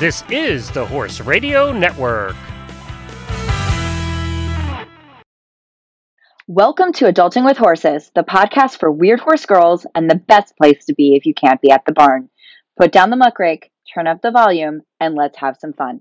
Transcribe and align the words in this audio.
This 0.00 0.24
is 0.28 0.72
the 0.72 0.84
Horse 0.84 1.20
Radio 1.20 1.70
Network. 1.70 2.34
Welcome 6.48 6.92
to 6.94 7.04
Adulting 7.04 7.44
with 7.44 7.56
Horses, 7.56 8.10
the 8.12 8.24
podcast 8.24 8.80
for 8.80 8.90
weird 8.90 9.20
horse 9.20 9.46
girls 9.46 9.86
and 9.94 10.10
the 10.10 10.16
best 10.16 10.56
place 10.56 10.84
to 10.86 10.94
be 10.94 11.14
if 11.14 11.26
you 11.26 11.32
can't 11.32 11.60
be 11.60 11.70
at 11.70 11.84
the 11.84 11.92
barn. 11.92 12.28
Put 12.76 12.90
down 12.90 13.10
the 13.10 13.16
muck 13.16 13.38
rake, 13.38 13.70
turn 13.94 14.08
up 14.08 14.20
the 14.20 14.32
volume, 14.32 14.82
and 14.98 15.14
let's 15.14 15.38
have 15.38 15.58
some 15.60 15.72
fun. 15.72 16.00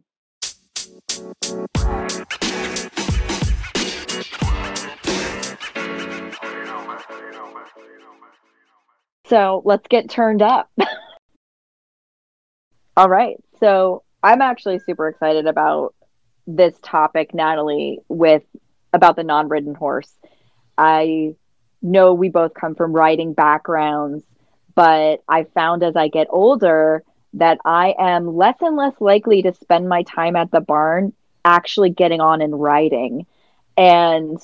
So 9.27 9.61
let's 9.65 9.87
get 9.87 10.09
turned 10.09 10.41
up. 10.41 10.71
All 12.97 13.09
right. 13.09 13.37
So 13.63 14.03
I'm 14.21 14.41
actually 14.41 14.79
super 14.79 15.07
excited 15.07 15.47
about 15.47 15.95
this 16.45 16.75
topic, 16.83 17.33
Natalie, 17.33 17.99
with 18.09 18.43
about 18.91 19.15
the 19.15 19.23
non-ridden 19.23 19.73
horse. 19.73 20.11
I 20.77 21.35
know 21.81 22.13
we 22.13 22.27
both 22.27 22.53
come 22.55 22.75
from 22.75 22.91
riding 22.91 23.31
backgrounds, 23.31 24.25
but 24.75 25.23
I 25.29 25.45
found 25.45 25.81
as 25.81 25.95
I 25.95 26.09
get 26.09 26.27
older 26.29 27.05
that 27.35 27.59
I 27.63 27.95
am 27.97 28.35
less 28.35 28.57
and 28.59 28.75
less 28.75 28.95
likely 28.99 29.43
to 29.43 29.53
spend 29.53 29.87
my 29.87 30.03
time 30.03 30.35
at 30.35 30.51
the 30.51 30.59
barn 30.59 31.13
actually 31.45 31.91
getting 31.91 32.19
on 32.19 32.41
and 32.41 32.61
riding. 32.61 33.27
And 33.77 34.37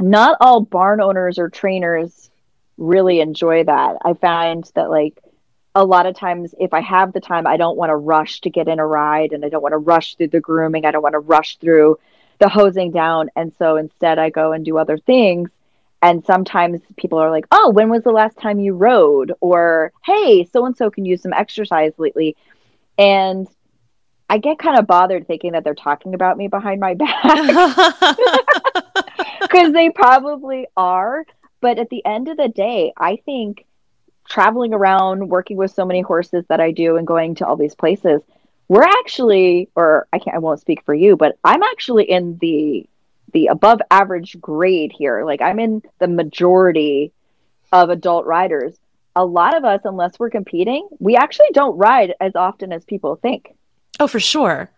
not 0.00 0.38
all 0.40 0.62
barn 0.62 1.02
owners 1.02 1.38
or 1.38 1.50
trainers 1.50 2.30
really 2.78 3.20
enjoy 3.20 3.64
that. 3.64 3.98
I 4.02 4.14
find 4.14 4.64
that 4.74 4.88
like 4.88 5.22
a 5.74 5.84
lot 5.84 6.06
of 6.06 6.16
times 6.16 6.54
if 6.58 6.74
I 6.74 6.80
have 6.80 7.12
the 7.12 7.20
time, 7.20 7.46
I 7.46 7.56
don't 7.56 7.76
want 7.76 7.90
to 7.90 7.96
rush 7.96 8.40
to 8.42 8.50
get 8.50 8.68
in 8.68 8.78
a 8.78 8.86
ride 8.86 9.32
and 9.32 9.44
I 9.44 9.48
don't 9.48 9.62
want 9.62 9.72
to 9.72 9.78
rush 9.78 10.16
through 10.16 10.28
the 10.28 10.40
grooming. 10.40 10.84
I 10.84 10.90
don't 10.90 11.02
want 11.02 11.14
to 11.14 11.18
rush 11.18 11.56
through 11.56 11.98
the 12.38 12.48
hosing 12.48 12.90
down. 12.90 13.30
And 13.36 13.52
so 13.58 13.76
instead 13.76 14.18
I 14.18 14.30
go 14.30 14.52
and 14.52 14.64
do 14.64 14.76
other 14.76 14.98
things. 14.98 15.50
And 16.02 16.24
sometimes 16.24 16.80
people 16.96 17.18
are 17.18 17.30
like, 17.30 17.46
oh, 17.52 17.70
when 17.70 17.88
was 17.88 18.02
the 18.02 18.10
last 18.10 18.36
time 18.36 18.58
you 18.58 18.74
rode? 18.74 19.32
Or, 19.40 19.92
hey, 20.04 20.44
so 20.52 20.66
and 20.66 20.76
so 20.76 20.90
can 20.90 21.04
use 21.04 21.22
some 21.22 21.32
exercise 21.32 21.92
lately. 21.96 22.36
And 22.98 23.46
I 24.28 24.38
get 24.38 24.58
kind 24.58 24.78
of 24.78 24.86
bothered 24.86 25.26
thinking 25.26 25.52
that 25.52 25.62
they're 25.62 25.74
talking 25.74 26.14
about 26.14 26.36
me 26.36 26.48
behind 26.48 26.80
my 26.80 26.94
back 26.94 27.22
because 29.42 29.72
they 29.72 29.90
probably 29.90 30.66
are. 30.76 31.24
But 31.60 31.78
at 31.78 31.90
the 31.90 32.04
end 32.04 32.28
of 32.28 32.36
the 32.36 32.48
day, 32.48 32.92
I 32.96 33.16
think 33.24 33.64
traveling 34.28 34.72
around, 34.72 35.28
working 35.28 35.56
with 35.56 35.72
so 35.72 35.84
many 35.84 36.00
horses 36.00 36.44
that 36.48 36.60
I 36.60 36.70
do, 36.70 36.96
and 36.96 37.06
going 37.06 37.34
to 37.36 37.46
all 37.46 37.56
these 37.56 37.74
places, 37.74 38.20
we're 38.68 38.82
actually, 38.82 39.68
or 39.74 40.06
I 40.12 40.18
can't, 40.18 40.36
I 40.36 40.38
won't 40.38 40.60
speak 40.60 40.84
for 40.84 40.94
you, 40.94 41.16
but 41.16 41.36
I'm 41.44 41.62
actually 41.62 42.04
in 42.04 42.38
the 42.38 42.86
the 43.32 43.46
above 43.46 43.80
average 43.90 44.38
grade 44.40 44.92
here. 44.92 45.24
Like 45.24 45.40
I'm 45.40 45.58
in 45.58 45.82
the 45.98 46.08
majority 46.08 47.12
of 47.72 47.90
adult 47.90 48.26
riders. 48.26 48.76
A 49.16 49.24
lot 49.24 49.56
of 49.56 49.64
us, 49.64 49.80
unless 49.84 50.18
we're 50.18 50.30
competing, 50.30 50.88
we 50.98 51.16
actually 51.16 51.50
don't 51.52 51.76
ride 51.76 52.14
as 52.20 52.36
often 52.36 52.72
as 52.72 52.84
people 52.84 53.16
think. 53.16 53.54
Oh, 54.00 54.06
for 54.06 54.20
sure. 54.20 54.70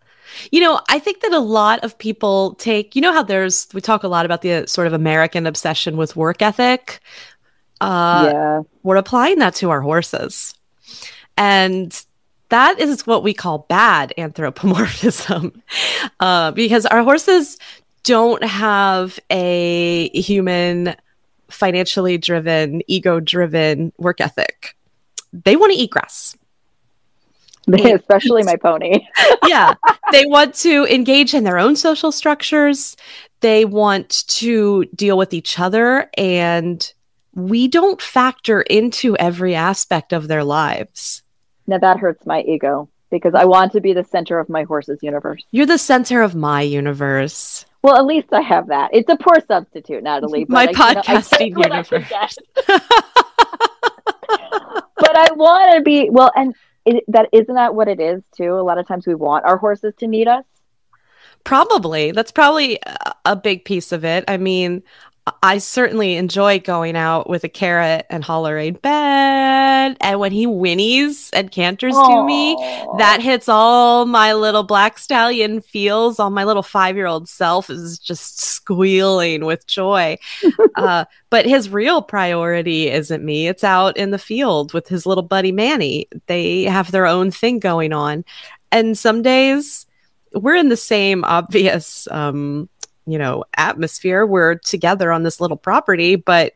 You 0.51 0.61
know, 0.61 0.81
I 0.89 0.99
think 0.99 1.21
that 1.21 1.33
a 1.33 1.39
lot 1.39 1.85
of 1.85 1.99
people 1.99 2.55
take, 2.55 2.97
you 2.97 3.03
know, 3.03 3.13
how 3.13 3.23
there's, 3.23 3.69
we 3.75 3.81
talk 3.81 4.05
a 4.05 4.09
lot 4.09 4.25
about 4.25 4.43
the 4.43 4.53
uh, 4.53 4.67
sort 4.67 4.87
of 4.87 4.93
American 4.93 5.47
obsession 5.47 5.97
with 5.97 6.17
work 6.17 6.41
ethic. 6.41 7.01
Uh, 7.81 8.31
yeah. 8.33 8.63
We're 8.83 8.97
applying 8.97 9.39
that 9.39 9.55
to 9.57 9.71
our 9.71 9.81
horses. 9.81 10.55
And 11.37 12.05
that 12.49 12.79
is 12.79 13.07
what 13.07 13.23
we 13.23 13.35
call 13.35 13.67
bad 13.69 14.13
anthropomorphism 14.17 15.63
uh, 16.21 16.53
because 16.53 16.87
our 16.87 17.03
horses 17.03 17.59
don't 18.05 18.45
have 18.45 19.19
a 19.31 20.09
human, 20.11 20.95
financially 21.49 22.19
driven, 22.19 22.83
ego 22.87 23.19
driven 23.19 23.93
work 23.99 24.21
ethic. 24.21 24.77
They 25.33 25.57
want 25.57 25.73
to 25.73 25.79
eat 25.79 25.91
grass. 25.91 26.37
Especially 27.67 28.43
my 28.43 28.57
pony. 28.57 29.07
yeah. 29.47 29.75
They 30.13 30.27
want 30.27 30.55
to 30.57 30.85
engage 30.85 31.35
in 31.35 31.43
their 31.43 31.59
own 31.59 31.75
social 31.75 32.13
structures. 32.13 32.97
They 33.41 33.65
want 33.65 34.25
to 34.29 34.85
deal 34.95 35.19
with 35.19 35.35
each 35.35 35.59
other. 35.59 36.09
And 36.17 36.93
we 37.35 37.69
don't 37.69 38.01
factor 38.01 38.63
into 38.63 39.17
every 39.17 39.55
aspect 39.55 40.13
of 40.13 40.29
their 40.29 40.45
lives. 40.45 41.23
Now 41.67 41.79
that 41.79 41.99
hurts 41.99 42.27
my 42.27 42.43
ego 42.43 42.89
because 43.11 43.35
I 43.35 43.45
want 43.45 43.73
to 43.73 43.81
be 43.81 43.93
the 43.93 44.05
center 44.05 44.39
of 44.39 44.49
my 44.49 44.65
horse's 44.65 45.03
universe. 45.03 45.45
You're 45.51 45.67
the 45.67 45.79
center 45.79 46.23
of 46.23 46.35
my 46.35 46.63
universe. 46.63 47.65
Well, 47.83 47.97
at 47.97 48.07
least 48.07 48.33
I 48.33 48.41
have 48.41 48.69
that. 48.69 48.91
It's 48.93 49.11
a 49.11 49.17
poor 49.17 49.37
substitute, 49.47 50.03
Natalie. 50.03 50.47
my 50.49 50.65
I, 50.65 50.73
podcasting 50.73 51.51
you 51.51 51.55
know, 51.57 51.77
universe. 51.77 52.39
but 54.97 55.17
I 55.17 55.29
want 55.35 55.77
to 55.77 55.83
be 55.83 56.09
well, 56.11 56.31
and 56.35 56.55
it, 56.87 57.05
that 57.09 57.29
isn't 57.33 57.55
that 57.55 57.75
what 57.75 57.89
it 57.89 58.01
is 58.01 58.23
too. 58.35 58.55
A 58.55 58.63
lot 58.63 58.79
of 58.79 58.89
times 58.89 59.07
we 59.07 59.15
want 59.15 59.45
our 59.45 59.59
horses 59.59 59.95
to 59.99 60.07
need 60.07 60.29
us. 60.29 60.45
Probably. 61.45 62.11
That's 62.11 62.33
probably 62.33 62.79
a 63.27 63.37
big 63.37 63.67
piece 63.67 63.93
of 63.93 64.05
it. 64.05 64.25
I 64.29 64.39
mean, 64.39 64.83
I 65.43 65.57
certainly 65.57 66.17
enjoy 66.17 66.59
going 66.59 66.97
out 66.97 67.31
with 67.31 67.45
a 67.45 67.49
carrot 67.49 68.05
and 68.11 68.23
hollering 68.23 68.75
Ben. 68.75 69.97
And 70.01 70.21
when 70.21 70.33
he 70.33 70.47
whinnies 70.47 71.31
and 71.33 71.51
canters 71.51 71.95
Aww. 71.95 72.09
to 72.09 72.27
me, 72.27 72.57
that 72.99 73.23
hits 73.23 73.49
all 73.49 74.05
my 74.05 74.35
little 74.35 74.65
black 74.65 74.99
stallion 74.99 75.63
feels. 75.63 76.21
All 76.21 76.29
my 76.29 76.45
little 76.45 76.63
five 76.63 76.97
year 76.97 77.07
old 77.07 77.27
self 77.27 77.71
is 77.71 77.99
just 77.99 78.39
squealing 78.39 79.47
with 79.47 79.67
joy. 79.67 80.19
uh, 80.77 81.07
but 81.31 81.47
his 81.47 81.71
real 81.71 82.03
priority 82.03 82.91
isn't 82.91 83.25
me. 83.25 83.49
It's 83.49 83.65
out 83.65 83.97
in 83.97 84.11
the 84.11 84.19
field 84.19 84.75
with 84.75 84.89
his 84.89 85.07
little 85.07 85.23
buddy 85.23 85.53
Manny. 85.53 86.07
They 86.27 86.65
have 86.65 86.91
their 86.91 87.07
own 87.07 87.31
thing 87.31 87.61
going 87.61 87.95
on. 87.95 88.27
And 88.71 88.99
some 88.99 89.23
days 89.23 89.87
we're 90.35 90.57
in 90.57 90.69
the 90.69 90.77
same 90.77 91.25
obvious 91.25 92.09
um, 92.11 92.69
you 93.07 93.19
know, 93.19 93.45
atmosphere. 93.57 94.27
We're 94.27 94.57
together 94.57 95.13
on 95.13 95.23
this 95.23 95.41
little 95.41 95.57
property, 95.57 96.17
but 96.17 96.55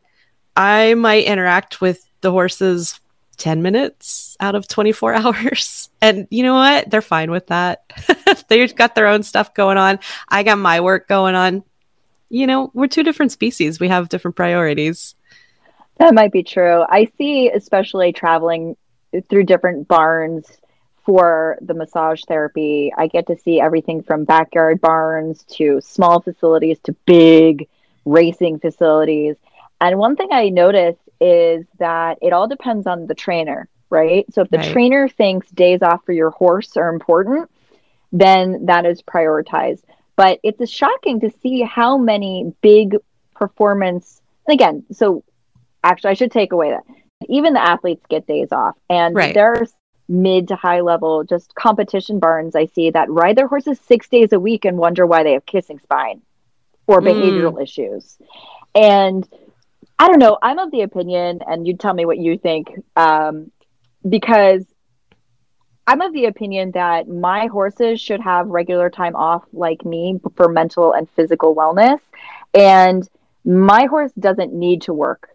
I 0.55 0.93
might 0.95 1.25
interact 1.25 1.81
with 1.81 2.07
the 2.21 2.31
horses 2.31 2.99
10 3.37 3.61
minutes 3.61 4.37
out 4.39 4.55
of 4.55 4.67
24 4.67 5.13
hours. 5.15 5.89
And 6.01 6.27
you 6.29 6.43
know 6.43 6.55
what? 6.55 6.89
They're 6.89 7.01
fine 7.01 7.31
with 7.31 7.47
that. 7.47 7.83
They've 8.47 8.75
got 8.75 8.95
their 8.95 9.07
own 9.07 9.23
stuff 9.23 9.53
going 9.53 9.77
on. 9.77 9.99
I 10.27 10.43
got 10.43 10.59
my 10.59 10.81
work 10.81 11.07
going 11.07 11.35
on. 11.35 11.63
You 12.29 12.45
know, 12.45 12.69
we're 12.73 12.87
two 12.87 13.03
different 13.03 13.31
species. 13.31 13.79
We 13.79 13.87
have 13.87 14.09
different 14.09 14.35
priorities. 14.35 15.15
That 15.97 16.13
might 16.13 16.31
be 16.31 16.43
true. 16.43 16.85
I 16.87 17.11
see, 17.17 17.49
especially 17.49 18.13
traveling 18.13 18.77
through 19.29 19.43
different 19.43 19.87
barns 19.87 20.45
for 21.09 21.57
the 21.61 21.73
massage 21.73 22.21
therapy, 22.27 22.93
I 22.95 23.07
get 23.07 23.25
to 23.25 23.35
see 23.35 23.59
everything 23.59 24.03
from 24.03 24.25
backyard 24.25 24.79
barns 24.79 25.41
to 25.55 25.81
small 25.81 26.21
facilities 26.21 26.77
to 26.83 26.95
big 27.07 27.67
racing 28.05 28.59
facilities. 28.59 29.35
And 29.81 29.97
one 29.97 30.15
thing 30.15 30.27
I 30.31 30.49
notice 30.49 30.97
is 31.19 31.65
that 31.79 32.19
it 32.21 32.31
all 32.31 32.47
depends 32.47 32.85
on 32.85 33.07
the 33.07 33.15
trainer, 33.15 33.67
right? 33.89 34.31
So 34.31 34.43
if 34.43 34.51
the 34.51 34.59
right. 34.59 34.71
trainer 34.71 35.09
thinks 35.09 35.49
days 35.49 35.81
off 35.81 36.05
for 36.05 36.11
your 36.11 36.29
horse 36.29 36.77
are 36.77 36.89
important, 36.89 37.49
then 38.11 38.67
that 38.67 38.85
is 38.85 39.01
prioritized. 39.01 39.81
But 40.15 40.39
it's 40.43 40.69
shocking 40.69 41.21
to 41.21 41.31
see 41.41 41.63
how 41.63 41.97
many 41.97 42.53
big 42.61 42.97
performance, 43.33 44.21
and 44.47 44.53
again, 44.53 44.85
so 44.91 45.23
actually, 45.83 46.11
I 46.11 46.13
should 46.13 46.31
take 46.31 46.51
away 46.51 46.69
that 46.69 46.83
even 47.27 47.53
the 47.53 47.67
athletes 47.67 48.05
get 48.09 48.27
days 48.27 48.51
off. 48.51 48.77
And 48.91 49.15
right. 49.15 49.33
there's 49.33 49.73
mid 50.09 50.47
to 50.47 50.55
high 50.55 50.81
level 50.81 51.23
just 51.23 51.53
competition 51.55 52.19
barns 52.19 52.55
I 52.55 52.65
see 52.65 52.89
that 52.89 53.09
ride 53.09 53.35
their 53.35 53.47
horses 53.47 53.79
six 53.79 54.09
days 54.09 54.33
a 54.33 54.39
week 54.39 54.65
and 54.65 54.77
wonder 54.77 55.05
why 55.05 55.23
they 55.23 55.33
have 55.33 55.45
kissing 55.45 55.79
spine 55.79 56.21
or 56.87 57.01
behavioral 57.01 57.53
mm. 57.53 57.63
issues. 57.63 58.17
And 58.73 59.27
I 59.99 60.07
don't 60.07 60.19
know, 60.19 60.37
I'm 60.41 60.57
of 60.57 60.71
the 60.71 60.81
opinion, 60.81 61.41
and 61.45 61.67
you 61.67 61.77
tell 61.77 61.93
me 61.93 62.05
what 62.05 62.17
you 62.17 62.37
think, 62.37 62.71
um, 62.95 63.51
because 64.07 64.65
I'm 65.85 66.01
of 66.01 66.13
the 66.13 66.25
opinion 66.25 66.71
that 66.71 67.07
my 67.07 67.47
horses 67.47 67.99
should 68.01 68.21
have 68.21 68.47
regular 68.47 68.89
time 68.89 69.15
off 69.15 69.43
like 69.53 69.85
me 69.85 70.19
for 70.35 70.47
mental 70.47 70.93
and 70.93 71.09
physical 71.11 71.55
wellness. 71.55 71.99
And 72.53 73.07
my 73.43 73.85
horse 73.85 74.11
doesn't 74.13 74.53
need 74.53 74.83
to 74.83 74.93
work. 74.93 75.29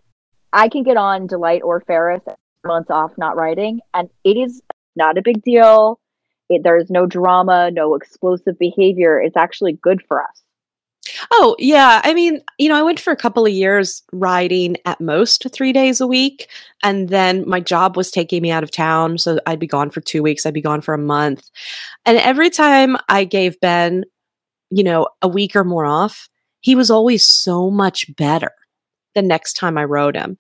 I 0.53 0.69
can 0.69 0.83
get 0.83 0.97
on 0.97 1.27
Delight 1.27 1.63
or 1.63 1.81
Ferrous 1.81 2.23
months 2.65 2.91
off 2.91 3.13
not 3.17 3.37
riding, 3.37 3.81
and 3.93 4.09
it 4.25 4.37
is 4.37 4.63
not 4.97 5.19
a 5.19 5.23
big 5.23 5.43
deal. 5.43 6.01
It, 6.49 6.63
there's 6.63 6.91
no 6.91 7.07
drama, 7.07 7.71
no 7.71 7.95
explosive 7.95 8.59
behavior. 8.59 9.21
It's 9.21 9.37
actually 9.37 9.73
good 9.73 10.03
for 10.07 10.23
us. 10.23 10.43
Oh, 11.31 11.55
yeah. 11.59 12.01
I 12.05 12.15
mean, 12.15 12.41
you 12.59 12.69
know, 12.69 12.77
I 12.77 12.83
went 12.83 13.01
for 13.01 13.13
a 13.13 13.17
couple 13.17 13.45
of 13.45 13.53
years 13.53 14.03
riding 14.13 14.77
at 14.85 15.01
most 15.01 15.47
three 15.53 15.73
days 15.73 16.01
a 16.01 16.07
week. 16.07 16.49
And 16.83 17.09
then 17.09 17.49
my 17.49 17.61
job 17.61 17.97
was 17.97 18.11
taking 18.11 18.43
me 18.43 18.51
out 18.51 18.63
of 18.63 18.71
town. 18.71 19.19
So 19.19 19.39
I'd 19.47 19.59
be 19.59 19.67
gone 19.67 19.91
for 19.91 20.01
two 20.01 20.23
weeks, 20.23 20.47
I'd 20.47 20.55
be 20.55 20.63
gone 20.63 20.81
for 20.81 20.95
a 20.95 20.99
month. 20.99 21.51
And 22.05 22.19
every 22.19 22.51
time 22.51 22.97
I 23.09 23.25
gave 23.25 23.61
Ben, 23.61 24.05
you 24.71 24.83
know, 24.83 25.09
a 25.23 25.29
week 25.29 25.55
or 25.57 25.65
more 25.65 25.87
off, 25.87 26.29
he 26.61 26.75
was 26.75 26.91
always 26.91 27.27
so 27.27 27.71
much 27.71 28.15
better 28.17 28.53
the 29.15 29.23
next 29.23 29.55
time 29.55 29.79
I 29.79 29.85
rode 29.85 30.17
him. 30.17 30.37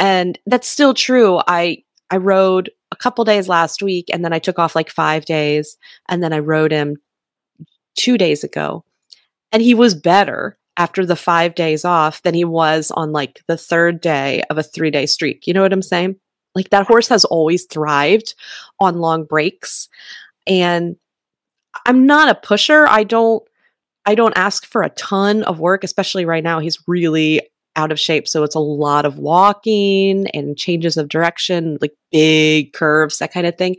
And 0.00 0.36
that's 0.46 0.68
still 0.68 0.94
true. 0.94 1.40
I 1.46 1.84
I 2.10 2.16
rode 2.16 2.70
a 2.90 2.96
couple 2.96 3.24
days 3.24 3.48
last 3.48 3.82
week 3.82 4.06
and 4.12 4.24
then 4.24 4.32
I 4.32 4.40
took 4.40 4.58
off 4.58 4.74
like 4.74 4.90
5 4.90 5.24
days 5.24 5.76
and 6.08 6.24
then 6.24 6.32
I 6.32 6.40
rode 6.40 6.72
him 6.72 6.96
2 7.96 8.18
days 8.18 8.42
ago 8.42 8.84
and 9.52 9.62
he 9.62 9.74
was 9.74 9.94
better 9.94 10.58
after 10.76 11.04
the 11.04 11.16
five 11.16 11.54
days 11.54 11.84
off 11.84 12.22
than 12.22 12.34
he 12.34 12.44
was 12.44 12.90
on 12.92 13.12
like 13.12 13.42
the 13.46 13.56
third 13.56 14.00
day 14.00 14.42
of 14.50 14.58
a 14.58 14.62
three 14.62 14.90
day 14.90 15.06
streak. 15.06 15.46
You 15.46 15.54
know 15.54 15.62
what 15.62 15.72
I'm 15.72 15.82
saying? 15.82 16.16
Like 16.54 16.70
that 16.70 16.86
horse 16.86 17.08
has 17.08 17.24
always 17.24 17.66
thrived 17.66 18.34
on 18.80 18.98
long 18.98 19.24
breaks. 19.24 19.88
And 20.46 20.96
I'm 21.86 22.06
not 22.06 22.28
a 22.28 22.34
pusher. 22.34 22.86
I 22.88 23.04
don't 23.04 23.42
I 24.06 24.14
don't 24.14 24.36
ask 24.36 24.64
for 24.64 24.82
a 24.82 24.90
ton 24.90 25.42
of 25.42 25.60
work, 25.60 25.84
especially 25.84 26.24
right 26.24 26.42
now. 26.42 26.58
He's 26.58 26.78
really 26.88 27.42
out 27.76 27.92
of 27.92 28.00
shape. 28.00 28.26
So 28.28 28.42
it's 28.42 28.54
a 28.54 28.60
lot 28.60 29.04
of 29.04 29.18
walking 29.18 30.26
and 30.28 30.56
changes 30.56 30.96
of 30.96 31.08
direction, 31.08 31.78
like 31.80 31.94
big 32.10 32.72
curves, 32.72 33.18
that 33.18 33.32
kind 33.32 33.46
of 33.46 33.56
thing. 33.56 33.76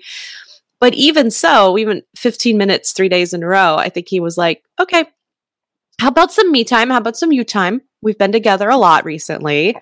But 0.80 0.94
even 0.96 1.30
so, 1.30 1.78
even 1.78 2.02
15 2.16 2.58
minutes, 2.58 2.92
three 2.92 3.10
days 3.10 3.34
in 3.34 3.44
a 3.44 3.48
row, 3.48 3.76
I 3.78 3.90
think 3.90 4.08
he 4.08 4.20
was 4.20 4.38
like, 4.38 4.64
okay, 4.80 5.06
how 6.00 6.08
about 6.08 6.32
some 6.32 6.52
me 6.52 6.64
time? 6.64 6.90
How 6.90 6.98
about 6.98 7.18
some 7.18 7.32
you 7.32 7.44
time? 7.44 7.82
We've 8.01 8.18
been 8.18 8.31
together 8.31 8.69
a 8.69 8.77
lot 8.77 9.06
recently. 9.06 9.77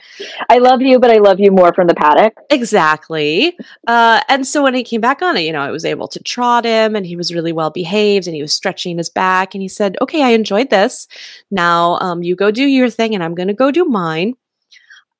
I 0.49 0.57
love 0.57 0.81
you, 0.81 0.99
but 0.99 1.09
I 1.09 1.19
love 1.19 1.39
you 1.39 1.51
more 1.51 1.73
from 1.73 1.87
the 1.87 1.95
paddock. 1.95 2.33
Exactly. 2.49 3.57
Uh, 3.87 4.21
and 4.27 4.45
so 4.45 4.63
when 4.63 4.73
he 4.73 4.83
came 4.83 5.01
back 5.01 5.21
on 5.21 5.37
it, 5.37 5.41
you 5.41 5.53
know, 5.53 5.61
I 5.61 5.71
was 5.71 5.85
able 5.85 6.07
to 6.09 6.23
trot 6.23 6.65
him 6.65 6.95
and 6.95 7.05
he 7.05 7.15
was 7.15 7.33
really 7.33 7.53
well 7.53 7.69
behaved 7.69 8.27
and 8.27 8.35
he 8.35 8.41
was 8.41 8.53
stretching 8.53 8.97
his 8.97 9.09
back. 9.09 9.55
And 9.55 9.61
he 9.61 9.67
said, 9.67 9.97
Okay, 10.01 10.21
I 10.21 10.29
enjoyed 10.29 10.69
this. 10.69 11.07
Now 11.49 11.97
um, 11.99 12.23
you 12.23 12.35
go 12.35 12.51
do 12.51 12.65
your 12.65 12.89
thing 12.89 13.15
and 13.15 13.23
I'm 13.23 13.35
going 13.35 13.47
to 13.47 13.53
go 13.53 13.71
do 13.71 13.85
mine. 13.85 14.35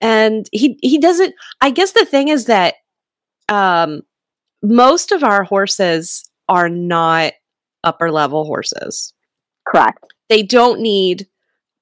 And 0.02 0.48
he, 0.52 0.78
he 0.82 0.98
doesn't, 0.98 1.36
I 1.62 1.72
guess 1.72 1.92
the 1.92 2.06
thing 2.06 2.30
is 2.30 2.46
that 2.46 2.76
um, 3.50 4.02
most 4.62 5.12
of 5.12 5.24
our 5.24 5.44
horses 5.44 6.30
are 6.48 6.70
not 6.70 7.34
upper 7.84 8.12
level 8.12 8.46
horses. 8.46 9.14
Correct 9.68 10.04
they 10.30 10.44
don't 10.44 10.80
need 10.80 11.28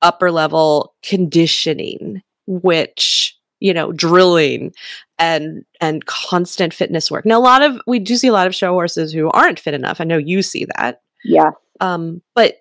upper 0.02 0.32
level 0.32 0.96
conditioning, 1.04 2.22
which 2.46 3.38
you 3.60 3.74
know 3.74 3.92
drilling 3.92 4.74
and 5.18 5.66
and 5.82 6.06
constant 6.06 6.74
fitness 6.74 7.10
work. 7.10 7.26
Now 7.26 7.40
a 7.40 7.42
lot 7.42 7.62
of 7.62 7.80
we 7.88 8.00
do 8.00 8.16
see 8.16 8.28
a 8.28 8.34
lot 8.34 8.48
of 8.48 8.56
show 8.56 8.74
horses 8.74 9.12
who 9.12 9.30
aren't 9.32 9.60
fit 9.60 9.74
enough. 9.74 10.00
I 10.00 10.04
know 10.04 10.18
you 10.18 10.42
see 10.42 10.66
that. 10.78 11.02
Yeah. 11.24 11.52
Um 11.80 12.22
but 12.36 12.58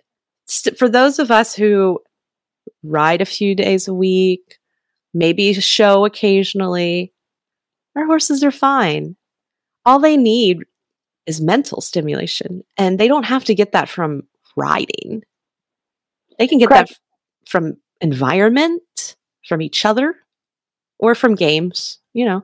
st- 0.47 0.79
for 0.79 0.89
those 0.89 1.19
of 1.19 1.31
us 1.31 1.55
who 1.55 2.01
ride 2.83 3.21
a 3.21 3.27
few 3.27 3.55
days 3.55 3.89
a 3.89 3.95
week 3.95 4.59
maybe 5.13 5.53
show 5.55 6.05
occasionally 6.05 7.13
our 7.97 8.07
horses 8.07 8.45
are 8.45 8.51
fine. 8.53 9.17
All 9.85 9.99
they 9.99 10.17
need 10.17 10.65
is 11.27 11.41
mental 11.41 11.81
stimulation 11.81 12.63
and 12.77 12.99
they 12.99 13.09
don't 13.09 13.25
have 13.25 13.45
to 13.45 13.55
get 13.55 13.73
that 13.73 13.89
from 13.89 14.25
riding. 14.57 15.23
They 16.39 16.47
can 16.47 16.59
get 16.59 16.69
Correct. 16.69 16.91
that 16.91 16.99
from 17.47 17.77
environment, 18.01 19.17
from 19.49 19.63
each 19.63 19.85
other, 19.85 20.15
or 20.99 21.15
from 21.15 21.35
games, 21.35 21.99
you 22.13 22.25
know. 22.25 22.43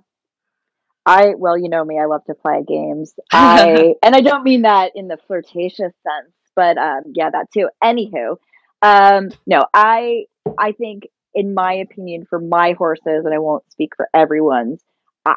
I 1.05 1.35
well, 1.37 1.59
you 1.59 1.69
know 1.69 1.85
me, 1.85 1.99
I 1.99 2.07
love 2.07 2.25
to 2.27 2.35
play 2.35 2.63
games. 2.67 3.15
I 3.33 3.95
and 4.03 4.15
I 4.15 4.21
don't 4.21 4.45
mean 4.45 4.63
that 4.63 4.93
in 4.95 5.09
the 5.09 5.19
flirtatious 5.27 5.79
sense, 5.79 6.33
but 6.55 6.79
um 6.79 7.03
yeah, 7.15 7.31
that 7.31 7.51
too. 7.53 7.69
Anywho, 7.83 8.37
um 8.83 9.31
no, 9.47 9.67
I 9.75 10.27
I 10.59 10.73
think 10.73 11.09
in 11.35 11.55
my 11.55 11.73
opinion 11.73 12.27
for 12.29 12.39
my 12.39 12.73
horses 12.73 13.25
and 13.25 13.35
I 13.35 13.39
won't 13.39 13.65
speak 13.73 13.93
for 13.97 14.09
everyone's, 14.15 14.83
I, 15.25 15.35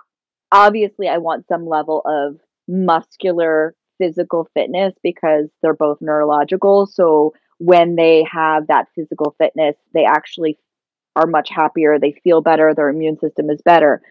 obviously 0.52 1.08
I 1.08 1.18
want 1.18 1.48
some 1.48 1.66
level 1.68 2.02
of 2.06 2.40
muscular 2.68 3.74
physical 3.98 4.48
fitness 4.54 4.94
because 5.02 5.46
they're 5.62 5.74
both 5.74 6.00
neurological, 6.02 6.86
so 6.86 7.34
when 7.58 7.96
they 7.96 8.26
have 8.32 8.68
that 8.68 8.88
physical 8.96 9.36
fitness, 9.38 9.76
they 9.94 10.06
actually 10.06 10.58
are 11.16 11.28
much 11.28 11.50
happier. 11.50 11.98
They 12.00 12.20
feel 12.24 12.42
better. 12.42 12.74
Their 12.76 12.90
immune 12.90 13.18
system 13.20 13.50
is 13.50 13.62
better. 13.64 14.02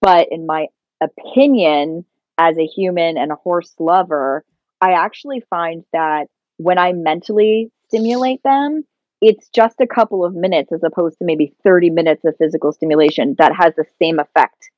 But 0.00 0.28
in 0.30 0.46
my 0.46 0.66
opinion, 1.00 2.04
as 2.38 2.56
a 2.58 2.66
human 2.66 3.18
and 3.18 3.32
a 3.32 3.36
horse 3.36 3.74
lover, 3.78 4.44
I 4.80 4.92
actually 4.92 5.42
find 5.50 5.84
that 5.92 6.26
when 6.56 6.78
I 6.78 6.92
mentally 6.92 7.70
stimulate 7.88 8.42
them, 8.42 8.84
it's 9.20 9.48
just 9.48 9.76
a 9.80 9.86
couple 9.86 10.24
of 10.24 10.34
minutes 10.34 10.72
as 10.72 10.82
opposed 10.82 11.18
to 11.18 11.24
maybe 11.24 11.54
30 11.62 11.90
minutes 11.90 12.24
of 12.24 12.36
physical 12.36 12.72
stimulation 12.72 13.36
that 13.38 13.52
has 13.54 13.74
the 13.76 13.84
same 14.00 14.18
effect 14.18 14.70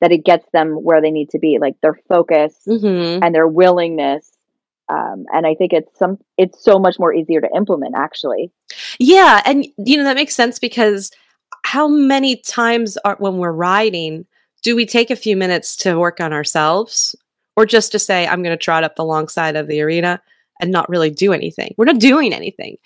that 0.00 0.12
it 0.12 0.24
gets 0.24 0.46
them 0.52 0.72
where 0.72 1.00
they 1.00 1.10
need 1.10 1.30
to 1.30 1.38
be 1.38 1.58
like 1.60 1.74
their 1.82 1.98
focus 2.08 2.54
mm-hmm. 2.66 3.22
and 3.22 3.34
their 3.34 3.46
willingness 3.46 4.30
um, 4.88 5.24
and 5.32 5.46
I 5.46 5.54
think 5.54 5.72
it's 5.72 5.98
some 5.98 6.18
it's 6.36 6.62
so 6.62 6.78
much 6.78 6.98
more 6.98 7.12
easier 7.12 7.40
to 7.40 7.48
implement 7.56 7.94
actually. 7.96 8.52
Yeah, 8.98 9.42
and 9.44 9.66
you 9.78 9.96
know 9.96 10.04
that 10.04 10.16
makes 10.16 10.34
sense 10.34 10.58
because 10.58 11.10
how 11.64 11.88
many 11.88 12.36
times 12.36 12.96
are 13.04 13.16
when 13.18 13.38
we're 13.38 13.52
riding 13.52 14.26
do 14.62 14.74
we 14.74 14.86
take 14.86 15.10
a 15.10 15.16
few 15.16 15.36
minutes 15.36 15.76
to 15.76 15.98
work 15.98 16.20
on 16.20 16.32
ourselves 16.32 17.14
or 17.56 17.66
just 17.66 17.92
to 17.92 17.98
say 17.98 18.26
I'm 18.26 18.42
going 18.42 18.56
to 18.56 18.62
trot 18.62 18.84
up 18.84 18.96
the 18.96 19.04
long 19.04 19.28
side 19.28 19.56
of 19.56 19.68
the 19.68 19.80
arena 19.82 20.20
and 20.60 20.70
not 20.70 20.88
really 20.88 21.10
do 21.10 21.32
anything. 21.32 21.74
We're 21.76 21.84
not 21.84 22.00
doing 22.00 22.32
anything. 22.32 22.76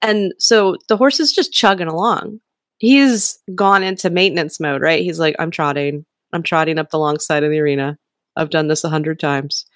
And 0.00 0.32
so 0.38 0.76
the 0.88 0.96
horse 0.96 1.20
is 1.20 1.32
just 1.32 1.52
chugging 1.52 1.88
along. 1.88 2.40
He's 2.78 3.38
gone 3.54 3.82
into 3.82 4.10
maintenance 4.10 4.60
mode, 4.60 4.82
right? 4.82 5.02
He's 5.02 5.18
like 5.18 5.36
I'm 5.38 5.50
trotting. 5.50 6.04
I'm 6.32 6.42
trotting 6.42 6.78
up 6.78 6.90
the 6.90 6.98
long 6.98 7.18
side 7.18 7.44
of 7.44 7.50
the 7.50 7.60
arena. 7.60 7.98
I've 8.36 8.50
done 8.50 8.68
this 8.68 8.84
a 8.84 8.88
hundred 8.88 9.20
times. 9.20 9.66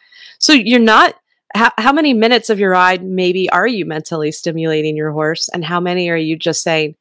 So 0.40 0.52
you're 0.52 0.80
not 0.80 1.14
how, 1.54 1.72
how 1.78 1.92
many 1.92 2.14
minutes 2.14 2.50
of 2.50 2.58
your 2.58 2.70
ride 2.70 3.02
maybe 3.02 3.48
are 3.50 3.66
you 3.66 3.84
mentally 3.84 4.32
stimulating 4.32 4.96
your 4.96 5.12
horse 5.12 5.48
and 5.48 5.64
how 5.64 5.80
many 5.80 6.10
are 6.10 6.16
you 6.16 6.36
just 6.36 6.62
saying 6.62 6.94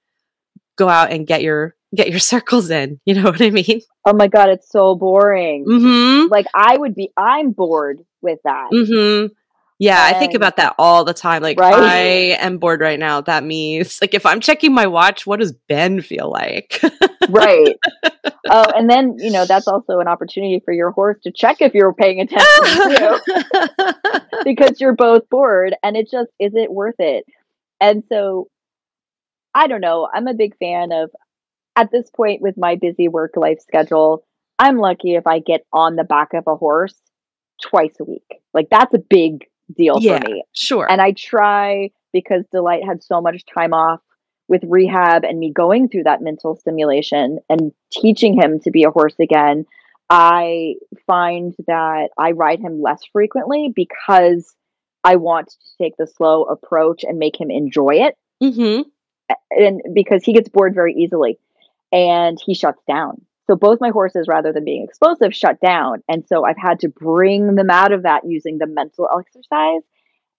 go 0.77 0.88
out 0.88 1.11
and 1.11 1.27
get 1.27 1.41
your 1.41 1.75
get 1.95 2.09
your 2.09 2.19
circles 2.33 2.69
in 2.69 2.99
you 3.05 3.13
know 3.13 3.23
what 3.23 3.41
i 3.41 3.49
mean 3.49 3.81
oh 4.05 4.13
my 4.13 4.27
god 4.27 4.49
it's 4.49 4.69
so 4.69 4.95
boring 4.95 5.66
mm-hmm. 5.66 6.31
like 6.31 6.45
i 6.54 6.77
would 6.77 6.95
be 6.95 7.11
i'm 7.18 7.51
bored 7.51 7.99
with 8.21 8.39
that 8.44 8.69
mm-hmm. 8.71 9.27
Yeah, 9.80 10.07
and, 10.07 10.16
I 10.16 10.19
think 10.19 10.34
about 10.34 10.57
that 10.57 10.74
all 10.80 11.04
the 11.04 11.14
time. 11.14 11.44
Like, 11.44 11.60
right? 11.60 11.76
I 11.76 12.00
am 12.44 12.57
bored 12.57 12.81
right 12.81 12.98
now. 12.98 13.22
That 13.22 13.44
means, 13.44 14.02
like, 14.02 14.16
if 14.16 14.26
I'm 14.26 14.40
checking 14.40 14.74
my 14.74 14.88
watch, 14.88 15.28
what 15.28 15.40
does 15.40 15.52
Ben 15.52 16.02
feel 16.02 16.31
like? 16.31 16.81
right. 17.30 17.76
Oh, 18.50 18.66
and 18.76 18.90
then, 18.90 19.18
you 19.19 19.30
know, 19.30 19.46
that's 19.46 19.68
also 19.68 20.00
an 20.00 20.07
opportunity 20.07 20.62
for 20.66 20.74
your 20.74 20.92
horse 20.92 21.18
to 21.24 21.31
check 21.31 21.57
if 21.62 21.76
you're 21.76 21.94
paying 21.94 22.22
attention 22.22 22.98
too, 22.98 23.19
because 24.44 24.81
you're 24.81 24.96
both 24.96 25.30
bored 25.30 25.76
and 25.84 25.96
it 25.96 26.10
just, 26.10 26.30
is 26.40 26.54
it 26.56 26.72
worth 26.72 27.00
it? 27.00 27.26
And 27.80 28.04
so, 28.10 28.48
I 29.54 29.68
don't 29.68 29.81
know. 29.81 30.07
I'm 30.12 30.28
a 30.28 30.34
big 30.34 30.57
fan 30.57 30.92
of, 30.92 31.12
at 31.76 31.92
this 31.92 32.10
point 32.10 32.42
with 32.42 32.56
my 32.57 32.76
busy 32.76 33.07
work 33.07 33.34
life 33.36 33.60
schedule, 33.62 34.24
I'm 34.57 34.78
lucky 34.78 35.14
if 35.14 35.28
I 35.28 35.38
get 35.38 35.66
on 35.72 35.96
the 35.96 36.04
back 36.04 36.34
of 36.34 36.46
a 36.48 36.56
horse 36.56 36.96
twice 37.62 37.94
a 38.00 38.04
week. 38.04 38.42
Like, 38.56 38.69
that's 38.72 38.94
a 38.96 39.00
big 39.00 39.46
deal 39.76 39.97
yeah, 40.00 40.19
for 40.19 40.30
me. 40.30 40.44
Sure. 40.54 40.90
And 40.90 41.02
I 41.02 41.12
try 41.12 41.92
because 42.14 42.45
Delight 42.52 42.83
had 42.86 43.04
so 43.04 43.21
much 43.21 43.44
time 43.54 43.74
off 43.74 44.00
with 44.47 44.64
rehab 44.66 45.24
and 45.24 45.40
me 45.40 45.52
going 45.52 45.90
through 45.90 46.04
that 46.04 46.21
mental 46.21 46.56
stimulation 46.56 47.40
and 47.50 47.71
teaching 47.92 48.40
him 48.40 48.59
to 48.62 48.71
be 48.71 48.83
a 48.83 48.92
horse 48.92 49.16
again. 49.19 49.66
I 50.09 50.76
find 51.06 51.54
that 51.68 52.09
I 52.18 52.31
ride 52.31 52.59
him 52.59 52.81
less 52.81 53.02
frequently 53.12 53.71
because 53.76 54.56
I 55.04 55.18
want 55.18 55.50
to 55.50 55.83
take 55.83 55.97
the 55.97 56.07
slow 56.07 56.44
approach 56.44 57.04
and 57.04 57.19
make 57.19 57.40
him 57.40 57.52
enjoy 57.52 57.95
it. 57.95 58.16
Mm-hmm. 58.42 58.83
And 59.52 59.81
because 59.94 60.24
he 60.24 60.31
gets 60.31 60.47
bored 60.47 60.74
very 60.74 60.94
easily 60.94 61.40
and 61.92 62.40
he 62.44 62.54
shuts 62.54 62.81
down. 62.88 63.21
So 63.49 63.56
both 63.56 63.80
my 63.80 63.89
horses, 63.89 64.27
rather 64.27 64.51
than 64.51 64.66
being 64.66 64.83
explosive, 64.83 65.33
shut 65.33 65.59
down. 65.61 66.04
And 66.09 66.25
so 66.27 66.45
I've 66.45 66.57
had 66.57 66.80
to 66.81 66.89
bring 66.89 67.56
them 67.56 67.69
out 67.69 67.94
of 67.94 68.04
that 68.04 68.23
using 68.25 68.57
the 68.57 68.68
mental 68.68 69.07
exercise. 69.18 69.81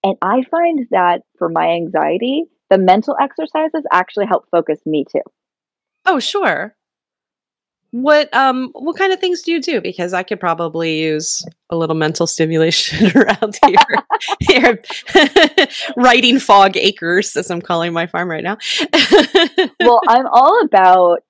And 0.03 0.15
I 0.21 0.43
find 0.49 0.85
that 0.91 1.23
for 1.37 1.49
my 1.49 1.69
anxiety, 1.71 2.45
the 2.69 2.77
mental 2.77 3.15
exercises 3.19 3.83
actually 3.91 4.27
help 4.27 4.45
focus 4.51 4.79
me 4.85 5.05
too. 5.11 5.21
Oh, 6.05 6.19
sure. 6.19 6.75
what 7.91 8.31
um 8.35 8.69
what 8.73 8.95
kind 8.95 9.11
of 9.11 9.19
things 9.19 9.41
do 9.41 9.51
you 9.51 9.59
do? 9.61 9.81
Because 9.81 10.13
I 10.13 10.21
could 10.21 10.39
probably 10.39 11.01
use 11.01 11.43
a 11.71 11.75
little 11.75 11.95
mental 11.95 12.27
stimulation 12.27 13.11
around 13.17 13.57
here. 13.65 14.03
here 14.39 14.83
writing 15.97 16.39
fog 16.39 16.77
acres, 16.77 17.35
as 17.35 17.49
I'm 17.49 17.61
calling 17.61 17.91
my 17.91 18.05
farm 18.05 18.29
right 18.29 18.43
now. 18.43 18.57
well, 19.79 20.01
I'm 20.07 20.27
all 20.27 20.61
about 20.63 21.23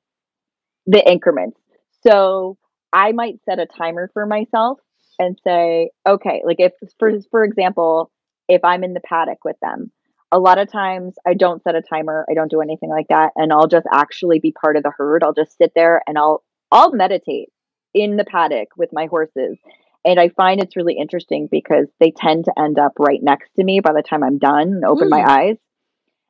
the 0.85 1.01
increments. 1.09 1.58
So 2.05 2.57
I 2.93 3.11
might 3.11 3.39
set 3.45 3.59
a 3.59 3.65
timer 3.65 4.09
for 4.13 4.25
myself 4.25 4.79
and 5.17 5.37
say, 5.43 5.91
okay, 6.07 6.41
like 6.45 6.59
if 6.59 6.73
for 6.97 7.11
for 7.29 7.43
example, 7.43 8.11
if 8.47 8.63
I'm 8.63 8.83
in 8.83 8.93
the 8.93 9.01
paddock 9.01 9.43
with 9.43 9.57
them, 9.61 9.91
a 10.31 10.39
lot 10.39 10.59
of 10.59 10.71
times 10.71 11.15
I 11.27 11.33
don't 11.33 11.63
set 11.63 11.75
a 11.75 11.81
timer, 11.81 12.25
I 12.29 12.33
don't 12.33 12.51
do 12.51 12.61
anything 12.61 12.89
like 12.89 13.07
that, 13.09 13.31
and 13.35 13.51
I'll 13.51 13.67
just 13.67 13.87
actually 13.91 14.39
be 14.39 14.51
part 14.51 14.77
of 14.77 14.83
the 14.83 14.93
herd. 14.95 15.23
I'll 15.23 15.33
just 15.33 15.57
sit 15.57 15.71
there 15.75 16.01
and 16.07 16.17
I'll 16.17 16.43
I'll 16.71 16.91
meditate 16.91 17.49
in 17.93 18.17
the 18.17 18.25
paddock 18.25 18.69
with 18.77 18.89
my 18.93 19.07
horses. 19.07 19.57
And 20.05 20.19
I 20.19 20.29
find 20.29 20.61
it's 20.61 20.77
really 20.77 20.97
interesting 20.97 21.49
because 21.51 21.87
they 21.99 22.11
tend 22.11 22.45
to 22.45 22.53
end 22.57 22.79
up 22.79 22.93
right 22.99 23.19
next 23.21 23.51
to 23.55 23.63
me 23.63 23.81
by 23.81 23.91
the 23.91 24.01
time 24.01 24.23
I'm 24.23 24.37
done 24.37 24.69
and 24.69 24.85
open 24.85 25.07
mm. 25.07 25.11
my 25.11 25.23
eyes. 25.29 25.57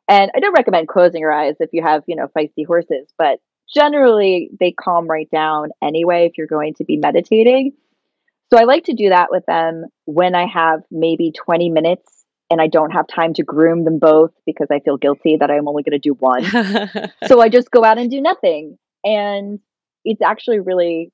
And 0.08 0.32
I 0.36 0.40
don't 0.40 0.56
recommend 0.58 0.88
closing 0.88 1.22
your 1.22 1.32
eyes 1.32 1.56
if 1.60 1.70
you 1.72 1.84
have, 1.84 2.02
you 2.08 2.16
know, 2.16 2.28
feisty 2.36 2.66
horses, 2.66 3.14
but 3.18 3.40
generally 3.74 4.50
they 4.60 4.72
calm 4.72 5.08
right 5.08 5.30
down 5.32 5.70
anyway 5.82 6.26
if 6.26 6.38
you're 6.38 6.48
going 6.48 6.74
to 6.76 6.84
be 6.84 6.98
meditating. 6.98 7.74
So 8.52 8.60
I 8.60 8.64
like 8.64 8.86
to 8.86 8.94
do 8.94 9.10
that 9.10 9.28
with 9.30 9.46
them 9.46 9.86
when 10.06 10.34
I 10.34 10.48
have 10.48 10.82
maybe 10.90 11.32
20 11.32 11.70
minutes 11.70 12.26
and 12.50 12.60
I 12.60 12.68
don't 12.68 12.92
have 12.92 13.08
time 13.08 13.34
to 13.36 13.44
groom 13.44 13.84
them 13.84 14.00
both 14.00 14.32
because 14.46 14.68
I 14.72 14.80
feel 14.80 14.98
guilty 14.98 15.38
that 15.38 15.52
I'm 15.52 15.68
only 15.68 15.84
going 15.84 15.92
to 15.92 16.00
do 16.00 16.14
one. 16.14 16.44
so 17.28 17.42
I 17.42 17.50
just 17.50 17.70
go 17.70 17.84
out 17.84 18.00
and 18.00 18.10
do 18.10 18.22
nothing. 18.22 18.78
And 19.04 19.60
it's 20.04 20.22
actually 20.22 20.60
really 20.60 21.12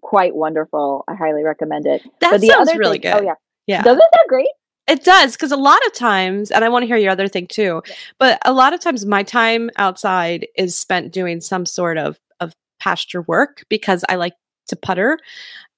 quite 0.00 0.34
wonderful. 0.34 1.04
I 1.08 1.14
highly 1.14 1.42
recommend 1.42 1.86
it. 1.86 2.02
That 2.20 2.30
but 2.32 2.40
the 2.40 2.48
sounds 2.48 2.70
other 2.70 2.78
really 2.78 2.98
thing, 2.98 3.12
oh, 3.12 3.18
good. 3.18 3.22
Oh 3.24 3.26
yeah, 3.26 3.34
yeah. 3.66 3.82
Doesn't 3.82 3.98
that 3.98 4.24
great? 4.28 4.48
It 4.88 5.02
does 5.04 5.32
because 5.32 5.50
a 5.52 5.56
lot 5.56 5.84
of 5.86 5.92
times, 5.94 6.50
and 6.50 6.64
I 6.64 6.68
want 6.68 6.84
to 6.84 6.86
hear 6.86 6.96
your 6.96 7.10
other 7.10 7.28
thing 7.28 7.48
too. 7.48 7.82
Yeah. 7.86 7.94
But 8.18 8.38
a 8.44 8.52
lot 8.52 8.72
of 8.72 8.80
times, 8.80 9.04
my 9.04 9.22
time 9.22 9.70
outside 9.78 10.46
is 10.56 10.78
spent 10.78 11.12
doing 11.12 11.40
some 11.40 11.66
sort 11.66 11.98
of 11.98 12.18
of 12.40 12.52
pasture 12.80 13.22
work 13.22 13.64
because 13.68 14.04
I 14.08 14.14
like 14.16 14.34
to 14.68 14.76
putter, 14.76 15.18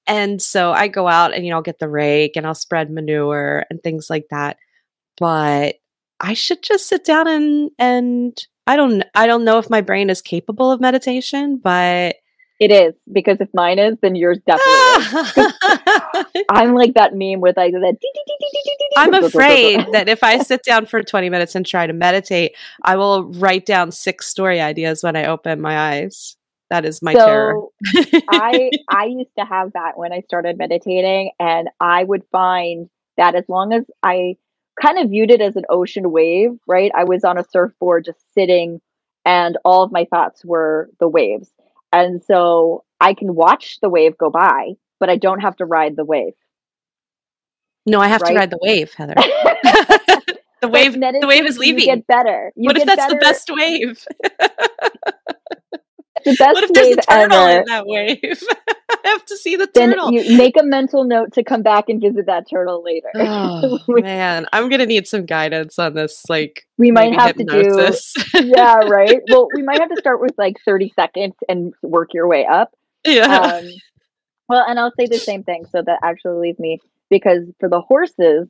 and 0.07 0.41
so 0.41 0.71
I 0.73 0.87
go 0.89 1.07
out 1.07 1.33
and 1.33 1.45
you 1.45 1.51
know 1.51 1.57
I'll 1.57 1.63
get 1.63 1.79
the 1.79 1.89
rake 1.89 2.35
and 2.35 2.45
I'll 2.47 2.55
spread 2.55 2.91
manure 2.91 3.65
and 3.69 3.81
things 3.83 4.09
like 4.09 4.27
that. 4.31 4.57
But 5.19 5.75
I 6.19 6.33
should 6.33 6.63
just 6.63 6.87
sit 6.87 7.05
down 7.05 7.27
and 7.27 7.71
and 7.79 8.47
I 8.67 8.75
don't 8.75 9.03
I 9.15 9.27
don't 9.27 9.45
know 9.45 9.59
if 9.59 9.69
my 9.69 9.81
brain 9.81 10.09
is 10.09 10.21
capable 10.21 10.71
of 10.71 10.81
meditation, 10.81 11.57
but 11.63 12.17
it 12.59 12.71
is 12.71 12.93
because 13.11 13.37
if 13.39 13.49
mine 13.53 13.79
is, 13.79 13.97
then 14.01 14.15
yours 14.15 14.39
definitely 14.45 15.43
is. 15.43 16.43
I'm 16.49 16.73
like 16.73 16.93
that 16.95 17.13
meme 17.13 17.39
with 17.39 17.55
like 17.55 17.71
that. 17.71 17.97
I'm 18.97 19.13
afraid 19.13 19.85
that 19.93 20.09
if 20.09 20.23
I 20.23 20.39
sit 20.39 20.63
down 20.63 20.85
for 20.85 21.01
20 21.01 21.29
minutes 21.29 21.55
and 21.55 21.65
try 21.65 21.87
to 21.87 21.93
meditate, 21.93 22.55
I 22.83 22.97
will 22.97 23.31
write 23.31 23.65
down 23.65 23.91
six 23.91 24.27
story 24.27 24.59
ideas 24.59 25.03
when 25.03 25.15
I 25.15 25.25
open 25.25 25.61
my 25.61 25.77
eyes. 25.77 26.35
That 26.69 26.85
is 26.85 27.01
my 27.01 27.13
so 27.13 27.25
terror. 27.25 27.61
I 28.29 28.69
I 28.89 29.05
used 29.05 29.35
to 29.39 29.45
have 29.45 29.73
that 29.73 29.97
when 29.97 30.11
I 30.11 30.21
started 30.21 30.57
meditating, 30.57 31.31
and 31.39 31.69
I 31.79 32.03
would 32.03 32.23
find 32.31 32.89
that 33.17 33.35
as 33.35 33.45
long 33.47 33.73
as 33.73 33.85
I 34.03 34.35
kind 34.81 34.99
of 34.99 35.09
viewed 35.09 35.31
it 35.31 35.41
as 35.41 35.55
an 35.55 35.65
ocean 35.69 36.11
wave, 36.11 36.51
right? 36.67 36.91
I 36.95 37.05
was 37.05 37.23
on 37.23 37.37
a 37.37 37.45
surfboard 37.51 38.05
just 38.05 38.19
sitting 38.33 38.81
and 39.25 39.57
all 39.65 39.83
of 39.83 39.91
my 39.91 40.05
thoughts 40.05 40.43
were 40.45 40.89
the 40.99 41.07
waves. 41.07 41.51
And 41.91 42.23
so 42.23 42.83
I 42.99 43.13
can 43.13 43.35
watch 43.35 43.79
the 43.81 43.89
wave 43.89 44.17
go 44.17 44.29
by, 44.29 44.73
but 44.99 45.09
I 45.09 45.17
don't 45.17 45.39
have 45.39 45.55
to 45.57 45.65
ride 45.65 45.95
the 45.95 46.05
wave. 46.05 46.33
No, 47.85 47.99
I 47.99 48.07
have 48.07 48.21
right? 48.21 48.31
to 48.31 48.37
ride 48.37 48.49
the 48.51 48.59
wave, 48.61 48.93
Heather. 48.93 49.15
the 50.61 50.67
wave 50.67 50.93
the 50.93 51.27
wave 51.27 51.45
is 51.45 51.57
leaving. 51.57 51.81
You 51.81 51.95
get 51.95 52.07
better. 52.07 52.51
You 52.55 52.67
what 52.67 52.77
if 52.77 52.85
that's 52.85 52.97
better. 52.97 53.15
the 53.15 53.19
best 53.19 53.49
wave? 53.51 54.05
the 56.25 56.35
best 56.35 56.39
what 56.39 56.63
if 56.63 56.73
there's 56.73 56.97
a 56.97 57.01
turtle 57.01 57.37
ever. 57.37 57.59
in 57.59 57.65
that 57.65 57.85
wave? 57.85 58.43
To 59.29 59.37
see 59.37 59.55
the 59.55 59.67
turtle. 59.67 60.11
Then 60.11 60.13
you 60.13 60.37
make 60.37 60.55
a 60.59 60.63
mental 60.63 61.03
note 61.03 61.33
to 61.33 61.43
come 61.43 61.61
back 61.61 61.87
and 61.87 62.01
visit 62.01 62.25
that 62.25 62.49
turtle 62.49 62.83
later. 62.83 63.09
Oh, 63.15 63.79
man, 63.87 64.47
I'm 64.51 64.69
gonna 64.69 64.87
need 64.87 65.07
some 65.07 65.25
guidance 65.25 65.77
on 65.77 65.93
this. 65.93 66.23
Like, 66.27 66.65
we 66.79 66.89
might 66.89 67.13
have 67.13 67.35
hypnosis. 67.35 68.13
to 68.13 68.41
do. 68.41 68.47
yeah, 68.55 68.75
right. 68.89 69.21
Well, 69.29 69.47
we 69.53 69.61
might 69.61 69.79
have 69.79 69.89
to 69.89 69.97
start 69.97 70.19
with 70.19 70.33
like 70.37 70.57
30 70.65 70.93
seconds 70.95 71.35
and 71.47 71.73
work 71.83 72.13
your 72.13 72.27
way 72.27 72.45
up. 72.45 72.73
Yeah. 73.05 73.61
Um, 73.61 73.69
well, 74.47 74.65
and 74.67 74.79
I'll 74.79 74.93
say 74.99 75.05
the 75.05 75.19
same 75.19 75.43
thing. 75.43 75.65
So 75.71 75.83
that 75.83 75.99
actually 76.03 76.47
leaves 76.47 76.59
me 76.59 76.79
because 77.09 77.43
for 77.59 77.69
the 77.69 77.81
horses, 77.81 78.47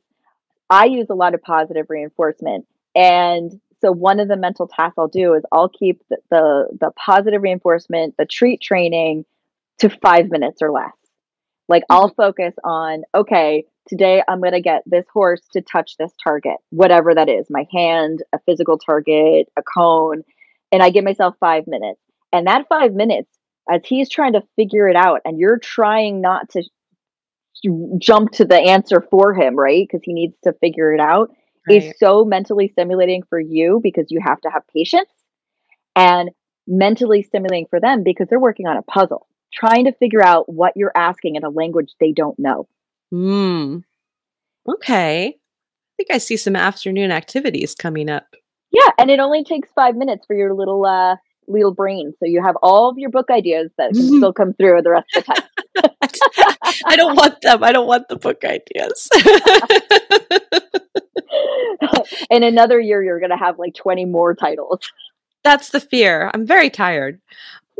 I 0.70 0.86
use 0.86 1.08
a 1.10 1.14
lot 1.14 1.34
of 1.34 1.42
positive 1.42 1.86
reinforcement, 1.90 2.66
and 2.94 3.60
so 3.80 3.92
one 3.92 4.20
of 4.20 4.28
the 4.28 4.36
mental 4.36 4.66
tasks 4.66 4.94
I'll 4.98 5.08
do 5.08 5.34
is 5.34 5.42
I'll 5.52 5.68
keep 5.68 6.02
the, 6.08 6.18
the, 6.30 6.68
the 6.80 6.90
positive 6.92 7.42
reinforcement, 7.42 8.14
the 8.18 8.26
treat 8.26 8.60
training 8.60 9.24
to 9.80 9.90
five 9.90 10.30
minutes 10.30 10.62
or 10.62 10.70
less. 10.70 10.92
Like 11.68 11.82
mm-hmm. 11.84 11.92
I'll 11.92 12.14
focus 12.14 12.54
on, 12.64 13.02
okay, 13.14 13.64
today 13.88 14.22
I'm 14.28 14.40
going 14.40 14.52
to 14.52 14.60
get 14.60 14.82
this 14.86 15.06
horse 15.12 15.42
to 15.52 15.60
touch 15.60 15.96
this 15.98 16.12
target, 16.22 16.56
whatever 16.70 17.14
that 17.14 17.28
is, 17.28 17.46
my 17.50 17.66
hand, 17.72 18.22
a 18.32 18.38
physical 18.46 18.78
target, 18.78 19.48
a 19.58 19.62
cone, 19.62 20.22
and 20.72 20.82
I 20.82 20.90
give 20.90 21.04
myself 21.04 21.34
five 21.40 21.64
minutes. 21.66 22.00
And 22.32 22.46
that 22.46 22.66
five 22.68 22.92
minutes, 22.92 23.28
as 23.70 23.82
he's 23.84 24.08
trying 24.08 24.34
to 24.34 24.42
figure 24.56 24.88
it 24.88 24.96
out, 24.96 25.20
and 25.24 25.38
you're 25.38 25.58
trying 25.58 26.20
not 26.20 26.48
to 26.50 26.62
jump 27.98 28.32
to 28.32 28.44
the 28.44 28.56
answer 28.56 29.04
for 29.10 29.34
him, 29.34 29.56
right? 29.56 29.86
Because 29.86 30.02
he 30.04 30.12
needs 30.12 30.34
to 30.44 30.52
figure 30.60 30.94
it 30.94 31.00
out 31.00 31.30
right. 31.68 31.82
is 31.82 31.94
so 31.98 32.24
mentally 32.24 32.68
stimulating 32.68 33.22
for 33.28 33.40
you 33.40 33.80
because 33.82 34.06
you 34.08 34.20
have 34.24 34.40
to 34.42 34.50
have 34.50 34.62
patience 34.74 35.10
and 35.96 36.30
mentally 36.66 37.22
stimulating 37.22 37.66
for 37.68 37.80
them 37.80 38.02
because 38.04 38.28
they're 38.28 38.40
working 38.40 38.66
on 38.66 38.76
a 38.76 38.82
puzzle, 38.82 39.26
trying 39.52 39.84
to 39.84 39.92
figure 39.92 40.22
out 40.22 40.48
what 40.48 40.76
you're 40.76 40.96
asking 40.96 41.36
in 41.36 41.44
a 41.44 41.50
language 41.50 41.94
they 42.00 42.12
don't 42.12 42.38
know. 42.38 42.66
Hmm. 43.10 43.78
Okay. 44.68 45.28
I 45.28 45.92
think 45.96 46.10
I 46.10 46.18
see 46.18 46.36
some 46.36 46.56
afternoon 46.56 47.10
activities 47.10 47.74
coming 47.74 48.08
up. 48.08 48.34
Yeah, 48.72 48.90
and 48.98 49.10
it 49.10 49.18
only 49.18 49.42
takes 49.42 49.68
five 49.74 49.96
minutes 49.96 50.26
for 50.26 50.36
your 50.36 50.54
little 50.54 50.86
uh 50.86 51.16
little 51.48 51.74
brain. 51.74 52.14
So 52.20 52.26
you 52.26 52.40
have 52.42 52.56
all 52.62 52.88
of 52.88 52.98
your 52.98 53.10
book 53.10 53.28
ideas 53.30 53.72
that 53.76 53.92
can 53.92 54.06
still 54.06 54.32
come 54.32 54.54
through 54.54 54.82
the 54.82 54.90
rest 54.90 55.08
of 55.16 55.24
the 55.24 55.34
time. 55.34 55.42
I 56.86 56.96
don't 56.96 57.16
want 57.16 57.40
them. 57.40 57.64
I 57.64 57.72
don't 57.72 57.88
want 57.88 58.08
the 58.08 58.16
book 58.16 58.44
ideas. 58.44 59.08
in 62.30 62.42
another 62.42 62.80
year 62.80 63.02
you're 63.02 63.20
going 63.20 63.30
to 63.30 63.36
have 63.36 63.58
like 63.58 63.74
20 63.74 64.06
more 64.06 64.34
titles 64.34 64.80
that's 65.44 65.70
the 65.70 65.80
fear 65.80 66.30
i'm 66.34 66.46
very 66.46 66.70
tired 66.70 67.20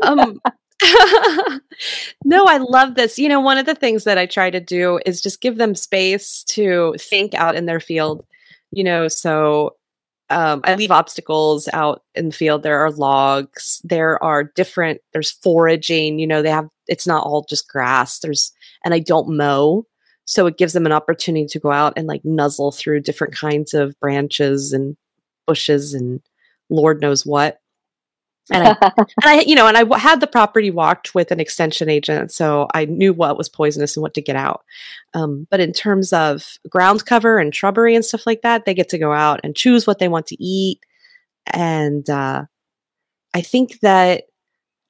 um 0.03 0.39
no, 2.25 2.45
I 2.45 2.57
love 2.57 2.95
this. 2.95 3.19
You 3.19 3.29
know, 3.29 3.39
one 3.39 3.57
of 3.57 3.65
the 3.65 3.75
things 3.75 4.03
that 4.03 4.17
I 4.17 4.25
try 4.25 4.49
to 4.49 4.59
do 4.59 4.99
is 5.05 5.21
just 5.21 5.41
give 5.41 5.57
them 5.57 5.75
space 5.75 6.43
to 6.45 6.95
think 6.99 7.33
out 7.33 7.55
in 7.55 7.65
their 7.65 7.79
field. 7.79 8.25
You 8.71 8.83
know, 8.83 9.07
so 9.07 9.75
um, 10.29 10.61
I 10.63 10.75
leave 10.75 10.91
obstacles 10.91 11.67
out 11.73 12.03
in 12.15 12.27
the 12.27 12.35
field. 12.35 12.63
There 12.63 12.79
are 12.79 12.91
logs. 12.91 13.81
There 13.83 14.21
are 14.23 14.43
different. 14.43 15.01
There's 15.13 15.31
foraging. 15.31 16.19
You 16.19 16.27
know, 16.27 16.41
they 16.41 16.49
have. 16.49 16.69
It's 16.87 17.07
not 17.07 17.25
all 17.25 17.45
just 17.49 17.67
grass. 17.67 18.19
There's, 18.19 18.51
and 18.83 18.93
I 18.93 18.99
don't 18.99 19.35
mow. 19.35 19.85
So 20.25 20.47
it 20.47 20.57
gives 20.57 20.73
them 20.73 20.85
an 20.85 20.91
opportunity 20.91 21.45
to 21.47 21.59
go 21.59 21.71
out 21.71 21.93
and 21.97 22.07
like 22.07 22.23
nuzzle 22.23 22.71
through 22.71 23.01
different 23.01 23.33
kinds 23.33 23.73
of 23.73 23.99
branches 23.99 24.71
and 24.71 24.95
bushes 25.45 25.93
and 25.93 26.21
Lord 26.69 27.01
knows 27.01 27.25
what. 27.25 27.59
And 28.51 28.67
I, 28.67 28.75
and 28.97 29.07
I, 29.23 29.41
you 29.41 29.55
know, 29.55 29.67
and 29.67 29.77
I 29.77 29.97
had 29.97 30.19
the 30.19 30.27
property 30.27 30.71
walked 30.71 31.15
with 31.15 31.31
an 31.31 31.39
extension 31.39 31.89
agent, 31.89 32.31
so 32.31 32.67
I 32.73 32.85
knew 32.85 33.13
what 33.13 33.37
was 33.37 33.49
poisonous 33.49 33.95
and 33.95 34.01
what 34.01 34.13
to 34.15 34.21
get 34.21 34.35
out. 34.35 34.63
Um, 35.13 35.47
but 35.49 35.59
in 35.59 35.73
terms 35.73 36.13
of 36.13 36.57
ground 36.69 37.05
cover 37.05 37.37
and 37.37 37.55
shrubbery 37.55 37.95
and 37.95 38.03
stuff 38.03 38.27
like 38.27 38.41
that, 38.41 38.65
they 38.65 38.73
get 38.73 38.89
to 38.89 38.97
go 38.97 39.13
out 39.13 39.39
and 39.43 39.55
choose 39.55 39.87
what 39.87 39.99
they 39.99 40.07
want 40.07 40.27
to 40.27 40.43
eat. 40.43 40.79
And 41.47 42.09
uh, 42.09 42.45
I 43.33 43.41
think 43.41 43.79
that 43.79 44.25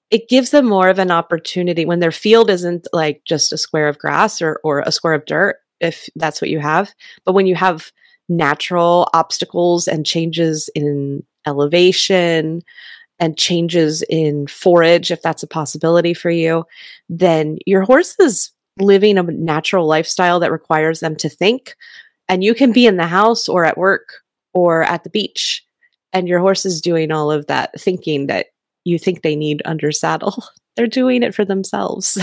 it 0.09 0.27
gives 0.27 0.49
them 0.49 0.65
more 0.65 0.89
of 0.89 0.99
an 0.99 1.11
opportunity 1.11 1.85
when 1.85 1.99
their 2.01 2.11
field 2.11 2.49
isn't 2.49 2.87
like 2.91 3.21
just 3.25 3.53
a 3.53 3.57
square 3.57 3.87
of 3.87 3.97
grass 3.97 4.41
or, 4.41 4.59
or 4.63 4.79
a 4.81 4.91
square 4.91 5.13
of 5.13 5.25
dirt, 5.25 5.57
if 5.79 6.09
that's 6.15 6.41
what 6.41 6.49
you 6.49 6.59
have. 6.59 6.91
But 7.25 7.33
when 7.33 7.47
you 7.47 7.55
have 7.55 7.91
natural 8.27 9.09
obstacles 9.13 9.87
and 9.87 10.05
changes 10.05 10.69
in 10.75 11.23
elevation 11.47 12.61
and 13.21 13.37
changes 13.37 14.03
in 14.09 14.47
forage, 14.47 15.11
if 15.11 15.21
that's 15.21 15.43
a 15.43 15.47
possibility 15.47 16.13
for 16.13 16.31
you, 16.31 16.65
then 17.07 17.59
your 17.67 17.83
horse 17.83 18.15
is 18.19 18.51
living 18.79 19.17
a 19.17 19.23
natural 19.23 19.85
lifestyle 19.85 20.39
that 20.39 20.51
requires 20.51 20.99
them 21.01 21.15
to 21.15 21.29
think. 21.29 21.75
And 22.27 22.43
you 22.43 22.55
can 22.55 22.71
be 22.71 22.87
in 22.87 22.97
the 22.97 23.05
house 23.05 23.47
or 23.47 23.63
at 23.63 23.77
work 23.77 24.15
or 24.53 24.83
at 24.83 25.03
the 25.03 25.09
beach, 25.11 25.63
and 26.11 26.27
your 26.27 26.39
horse 26.39 26.65
is 26.65 26.81
doing 26.81 27.11
all 27.11 27.31
of 27.31 27.45
that 27.45 27.79
thinking 27.79 28.27
that 28.27 28.47
you 28.83 28.97
think 28.97 29.21
they 29.21 29.35
need 29.35 29.61
under 29.65 29.91
saddle. 29.91 30.43
They're 30.75 30.87
doing 30.87 31.21
it 31.21 31.35
for 31.35 31.45
themselves. 31.45 32.17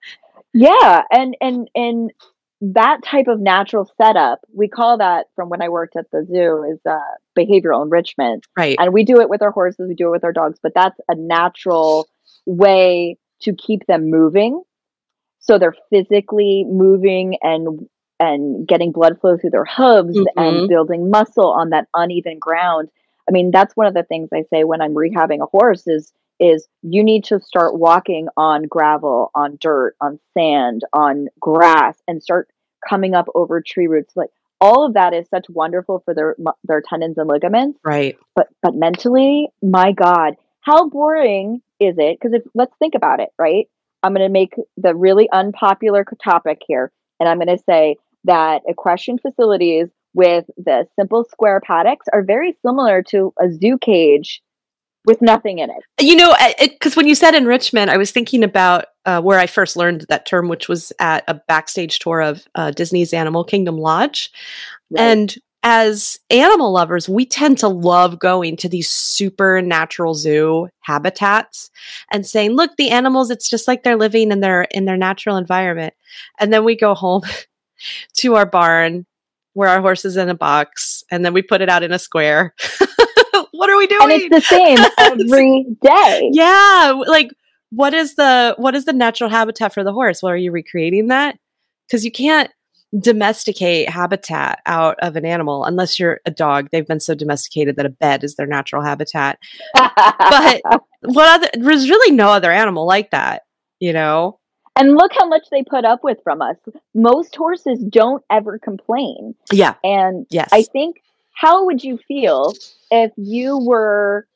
yeah, 0.54 1.02
and 1.12 1.36
and 1.40 1.68
and 1.74 2.12
that 2.60 3.02
type 3.02 3.26
of 3.26 3.40
natural 3.40 3.90
setup, 4.00 4.40
we 4.54 4.68
call 4.68 4.98
that 4.98 5.26
from 5.34 5.48
when 5.48 5.62
I 5.62 5.68
worked 5.68 5.96
at 5.96 6.10
the 6.12 6.26
zoo 6.26 6.70
is 6.70 6.78
uh, 6.84 6.98
behavioral 7.38 7.82
enrichment. 7.82 8.46
Right. 8.56 8.76
And 8.78 8.92
we 8.92 9.04
do 9.04 9.20
it 9.20 9.30
with 9.30 9.42
our 9.42 9.50
horses, 9.50 9.86
we 9.88 9.94
do 9.94 10.08
it 10.08 10.10
with 10.10 10.24
our 10.24 10.32
dogs, 10.32 10.58
but 10.62 10.72
that's 10.74 10.98
a 11.08 11.14
natural 11.14 12.08
way 12.44 13.16
to 13.42 13.54
keep 13.54 13.86
them 13.86 14.10
moving. 14.10 14.62
So 15.38 15.58
they're 15.58 15.76
physically 15.90 16.64
moving 16.68 17.36
and 17.42 17.88
and 18.20 18.68
getting 18.68 18.92
blood 18.92 19.18
flow 19.18 19.38
through 19.38 19.50
their 19.50 19.64
hooves 19.64 20.14
mm-hmm. 20.14 20.38
and 20.38 20.68
building 20.68 21.08
muscle 21.08 21.50
on 21.50 21.70
that 21.70 21.88
uneven 21.94 22.38
ground. 22.38 22.90
I 23.26 23.32
mean, 23.32 23.50
that's 23.50 23.74
one 23.74 23.86
of 23.86 23.94
the 23.94 24.02
things 24.02 24.28
I 24.34 24.42
say 24.52 24.64
when 24.64 24.82
I'm 24.82 24.94
rehabbing 24.94 25.40
a 25.40 25.46
horse 25.46 25.86
is 25.86 26.12
is 26.40 26.66
you 26.82 27.04
need 27.04 27.24
to 27.24 27.38
start 27.40 27.78
walking 27.78 28.28
on 28.36 28.62
gravel, 28.64 29.30
on 29.34 29.58
dirt, 29.60 29.94
on 30.00 30.18
sand, 30.36 30.82
on 30.92 31.28
grass, 31.38 32.00
and 32.08 32.22
start 32.22 32.48
coming 32.88 33.14
up 33.14 33.26
over 33.34 33.60
tree 33.60 33.86
roots. 33.86 34.16
Like 34.16 34.30
all 34.60 34.86
of 34.86 34.94
that 34.94 35.12
is 35.12 35.28
such 35.28 35.46
wonderful 35.50 36.02
for 36.04 36.14
their 36.14 36.36
their 36.64 36.82
tendons 36.82 37.18
and 37.18 37.28
ligaments. 37.28 37.78
Right. 37.84 38.18
But 38.34 38.48
but 38.62 38.74
mentally, 38.74 39.48
my 39.62 39.92
God, 39.92 40.36
how 40.60 40.88
boring 40.88 41.60
is 41.78 41.96
it? 41.98 42.18
Because 42.18 42.34
if 42.34 42.42
let's 42.54 42.74
think 42.78 42.94
about 42.94 43.20
it, 43.20 43.30
right? 43.38 43.68
I'm 44.02 44.14
going 44.14 44.26
to 44.26 44.32
make 44.32 44.54
the 44.78 44.94
really 44.94 45.28
unpopular 45.30 46.06
topic 46.24 46.62
here, 46.66 46.90
and 47.18 47.28
I'm 47.28 47.36
going 47.36 47.54
to 47.54 47.62
say 47.64 47.96
that 48.24 48.62
equestrian 48.66 49.18
facilities 49.18 49.88
with 50.14 50.46
the 50.56 50.86
simple 50.98 51.24
square 51.30 51.60
paddocks 51.60 52.06
are 52.12 52.22
very 52.22 52.56
similar 52.64 53.02
to 53.02 53.32
a 53.38 53.52
zoo 53.52 53.78
cage 53.78 54.42
with 55.04 55.22
nothing 55.22 55.58
in 55.58 55.70
it. 55.70 55.84
You 56.00 56.16
know, 56.16 56.34
because 56.58 56.96
when 56.96 57.06
you 57.06 57.14
said 57.14 57.34
enrichment, 57.34 57.90
I 57.90 57.96
was 57.96 58.10
thinking 58.10 58.44
about 58.44 58.86
uh, 59.06 59.20
where 59.20 59.38
I 59.38 59.46
first 59.46 59.76
learned 59.76 60.06
that 60.08 60.26
term, 60.26 60.48
which 60.48 60.68
was 60.68 60.92
at 60.98 61.24
a 61.26 61.34
backstage 61.34 61.98
tour 61.98 62.20
of 62.20 62.46
uh, 62.54 62.70
Disney's 62.70 63.14
Animal 63.14 63.44
Kingdom 63.44 63.78
Lodge. 63.78 64.30
Right. 64.90 65.02
And 65.02 65.34
as 65.62 66.18
animal 66.30 66.72
lovers, 66.72 67.08
we 67.08 67.26
tend 67.26 67.58
to 67.58 67.68
love 67.68 68.18
going 68.18 68.56
to 68.56 68.68
these 68.68 68.90
supernatural 68.90 70.14
zoo 70.14 70.68
habitats 70.80 71.70
and 72.10 72.26
saying, 72.26 72.52
look, 72.52 72.76
the 72.76 72.90
animals, 72.90 73.30
it's 73.30 73.48
just 73.48 73.68
like 73.68 73.82
they're 73.82 73.96
living 73.96 74.32
in 74.32 74.40
their 74.40 74.62
in 74.62 74.86
their 74.86 74.96
natural 74.96 75.36
environment. 75.36 75.94
And 76.38 76.52
then 76.52 76.64
we 76.64 76.76
go 76.76 76.94
home 76.94 77.22
to 78.16 78.36
our 78.36 78.46
barn 78.46 79.06
where 79.52 79.68
our 79.68 79.80
horse 79.80 80.04
is 80.04 80.16
in 80.16 80.28
a 80.28 80.34
box 80.34 81.02
and 81.10 81.24
then 81.24 81.32
we 81.32 81.42
put 81.42 81.60
it 81.60 81.68
out 81.68 81.82
in 81.82 81.92
a 81.92 81.98
square 81.98 82.54
what 83.60 83.68
are 83.68 83.76
we 83.76 83.86
doing? 83.86 84.00
And 84.04 84.12
it's 84.12 84.34
the 84.34 84.40
same 84.40 84.78
every 84.98 85.66
day. 85.82 86.30
Yeah. 86.32 86.94
Like 87.06 87.30
what 87.68 87.92
is 87.92 88.14
the 88.14 88.54
what 88.56 88.74
is 88.74 88.86
the 88.86 88.94
natural 88.94 89.28
habitat 89.28 89.74
for 89.74 89.84
the 89.84 89.92
horse? 89.92 90.22
Well, 90.22 90.32
are 90.32 90.36
you 90.36 90.50
recreating 90.50 91.08
that? 91.08 91.38
Because 91.86 92.02
you 92.02 92.10
can't 92.10 92.50
domesticate 92.98 93.90
habitat 93.90 94.60
out 94.64 94.96
of 95.00 95.14
an 95.14 95.26
animal 95.26 95.64
unless 95.64 96.00
you're 96.00 96.20
a 96.24 96.30
dog. 96.30 96.70
They've 96.72 96.86
been 96.86 97.00
so 97.00 97.14
domesticated 97.14 97.76
that 97.76 97.84
a 97.84 97.90
bed 97.90 98.24
is 98.24 98.36
their 98.36 98.46
natural 98.46 98.82
habitat. 98.82 99.38
but 99.74 100.62
what 101.02 101.28
other 101.28 101.48
there's 101.52 101.90
really 101.90 102.16
no 102.16 102.28
other 102.28 102.50
animal 102.50 102.86
like 102.86 103.10
that, 103.10 103.42
you 103.78 103.92
know? 103.92 104.38
And 104.74 104.94
look 104.94 105.12
how 105.18 105.28
much 105.28 105.44
they 105.50 105.62
put 105.64 105.84
up 105.84 106.02
with 106.02 106.16
from 106.24 106.40
us. 106.40 106.56
Most 106.94 107.36
horses 107.36 107.84
don't 107.90 108.24
ever 108.30 108.58
complain. 108.58 109.34
Yeah. 109.52 109.74
And 109.84 110.24
yes. 110.30 110.48
I 110.50 110.62
think 110.62 111.02
how 111.40 111.64
would 111.64 111.82
you 111.82 111.98
feel 112.06 112.52
if 112.90 113.12
you 113.16 113.58
were 113.58 114.26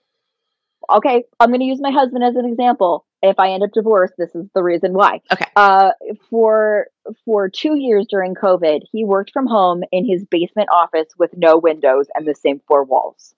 okay 0.90 1.25
i'm 1.40 1.50
going 1.50 1.61
to 1.61 1.66
use 1.66 1.80
my 1.80 1.90
husband 1.90 2.25
as 2.25 2.37
an 2.37 2.46
example. 2.46 3.04
If 3.23 3.38
i 3.38 3.50
end 3.50 3.62
up 3.62 3.70
divorced 3.73 4.14
this 4.18 4.34
is 4.34 4.46
the 4.54 4.62
reason 4.62 4.92
why. 4.92 5.20
Okay. 5.32 5.46
Uh, 5.56 5.92
for 6.30 6.88
for 7.25 7.49
two 7.49 7.76
years 7.76 8.06
during 8.08 8.34
covid 8.34 8.80
he 8.92 9.04
worked 9.04 9.32
from 9.32 9.46
home 9.46 9.82
in 9.92 10.06
his 10.06 10.25
basement 10.25 10.68
office 10.73 11.08
with 11.18 11.30
no 11.37 11.58
windows 11.58 12.06
and 12.14 12.26
the 12.26 12.34
same 12.34 12.61
four 12.68 12.84
walls 12.84 13.34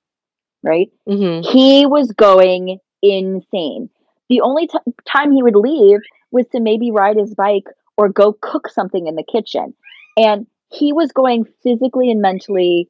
right? 0.63 0.91
Mm-hmm. 1.09 1.49
he 1.49 1.87
was 1.87 2.11
going 2.13 2.79
insane. 3.03 3.89
The 4.29 4.41
only 4.41 4.67
t- 4.67 4.79
time 5.11 5.31
he 5.31 5.43
would 5.43 5.57
leave 5.57 6.01
was 6.31 6.47
to 6.49 6.61
maybe 6.61 6.91
ride 6.91 7.17
his 7.17 7.35
bike 7.35 7.67
or 7.97 8.09
go 8.09 8.33
cook 8.33 8.69
something 8.69 9.07
in 9.07 9.15
the 9.15 9.23
kitchen. 9.23 9.75
And 10.17 10.47
he 10.71 10.93
was 10.93 11.13
going 11.13 11.47
physically 11.63 12.11
and 12.11 12.21
mentally 12.21 12.89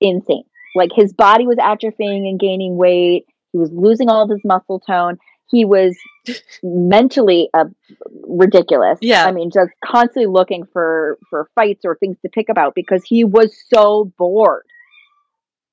insane. 0.00 0.44
Like 0.74 0.90
his 0.94 1.12
body 1.12 1.46
was 1.46 1.56
atrophying 1.56 2.28
and 2.28 2.38
gaining 2.38 2.76
weight. 2.76 3.26
He 3.52 3.58
was 3.58 3.70
losing 3.72 4.08
all 4.08 4.22
of 4.22 4.30
his 4.30 4.40
muscle 4.44 4.80
tone. 4.80 5.18
He 5.48 5.64
was 5.64 5.96
mentally 6.62 7.48
uh, 7.54 7.66
ridiculous. 8.28 8.98
Yeah, 9.00 9.24
I 9.24 9.32
mean, 9.32 9.50
just 9.50 9.70
constantly 9.84 10.26
looking 10.26 10.64
for 10.72 11.18
for 11.30 11.48
fights 11.54 11.84
or 11.84 11.96
things 11.96 12.16
to 12.22 12.28
pick 12.28 12.48
about 12.48 12.74
because 12.74 13.02
he 13.04 13.24
was 13.24 13.56
so 13.72 14.12
bored. 14.18 14.64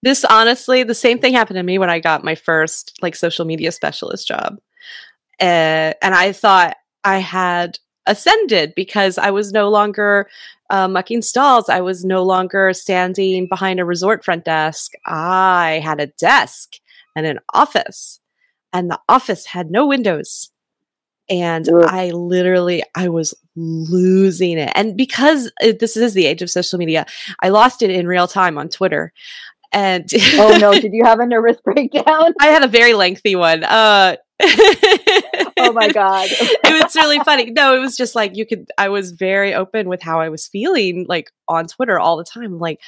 This 0.03 0.23
honestly, 0.25 0.83
the 0.83 0.95
same 0.95 1.19
thing 1.19 1.33
happened 1.33 1.57
to 1.57 1.63
me 1.63 1.77
when 1.77 1.89
I 1.89 1.99
got 1.99 2.23
my 2.23 2.35
first 2.35 2.97
like 3.01 3.15
social 3.15 3.45
media 3.45 3.71
specialist 3.71 4.27
job, 4.27 4.57
uh, 5.41 5.93
and 6.01 6.13
I 6.13 6.31
thought 6.31 6.77
I 7.03 7.17
had 7.19 7.79
ascended 8.05 8.73
because 8.75 9.17
I 9.17 9.31
was 9.31 9.51
no 9.51 9.69
longer 9.69 10.29
uh, 10.73 10.87
mucking 10.87 11.21
stalls. 11.21 11.69
I 11.69 11.81
was 11.81 12.03
no 12.03 12.23
longer 12.23 12.73
standing 12.73 13.47
behind 13.47 13.79
a 13.79 13.85
resort 13.85 14.25
front 14.25 14.43
desk. 14.43 14.93
I 15.05 15.79
had 15.83 16.01
a 16.01 16.07
desk 16.07 16.77
and 17.15 17.27
an 17.27 17.39
office, 17.53 18.19
and 18.73 18.89
the 18.89 18.99
office 19.07 19.45
had 19.45 19.69
no 19.69 19.85
windows. 19.85 20.49
And 21.29 21.69
Ugh. 21.69 21.85
I 21.87 22.09
literally, 22.09 22.83
I 22.95 23.07
was 23.07 23.35
losing 23.55 24.57
it. 24.57 24.71
And 24.73 24.97
because 24.97 25.51
it, 25.61 25.77
this 25.77 25.95
is 25.95 26.15
the 26.15 26.25
age 26.25 26.41
of 26.41 26.49
social 26.49 26.79
media, 26.79 27.05
I 27.39 27.49
lost 27.49 27.83
it 27.83 27.91
in 27.91 28.07
real 28.07 28.27
time 28.27 28.57
on 28.57 28.67
Twitter. 28.67 29.13
And 29.73 30.07
oh 30.35 30.57
no, 30.59 30.71
did 30.79 30.93
you 30.93 31.03
have 31.03 31.19
a 31.19 31.25
nervous 31.25 31.57
breakdown? 31.61 32.33
I 32.39 32.47
had 32.47 32.63
a 32.63 32.67
very 32.67 32.93
lengthy 32.93 33.35
one. 33.35 33.63
Uh, 33.63 34.15
oh 34.41 35.73
my 35.73 35.89
god. 35.91 36.27
It 36.29 36.83
was 36.83 36.95
really 36.95 37.19
funny. 37.19 37.51
No 37.51 37.75
it 37.75 37.79
was 37.79 37.97
just 37.97 38.15
like 38.15 38.35
you 38.35 38.45
could 38.45 38.69
i 38.77 38.89
was 38.89 39.11
very 39.11 39.53
open 39.53 39.87
with 39.87 40.01
how 40.01 40.19
i 40.19 40.27
was 40.29 40.47
feeling 40.47 41.05
like 41.07 41.31
on 41.47 41.65
twitter 41.67 41.99
all 41.99 42.17
the 42.17 42.23
time. 42.23 42.59
Like 42.59 42.79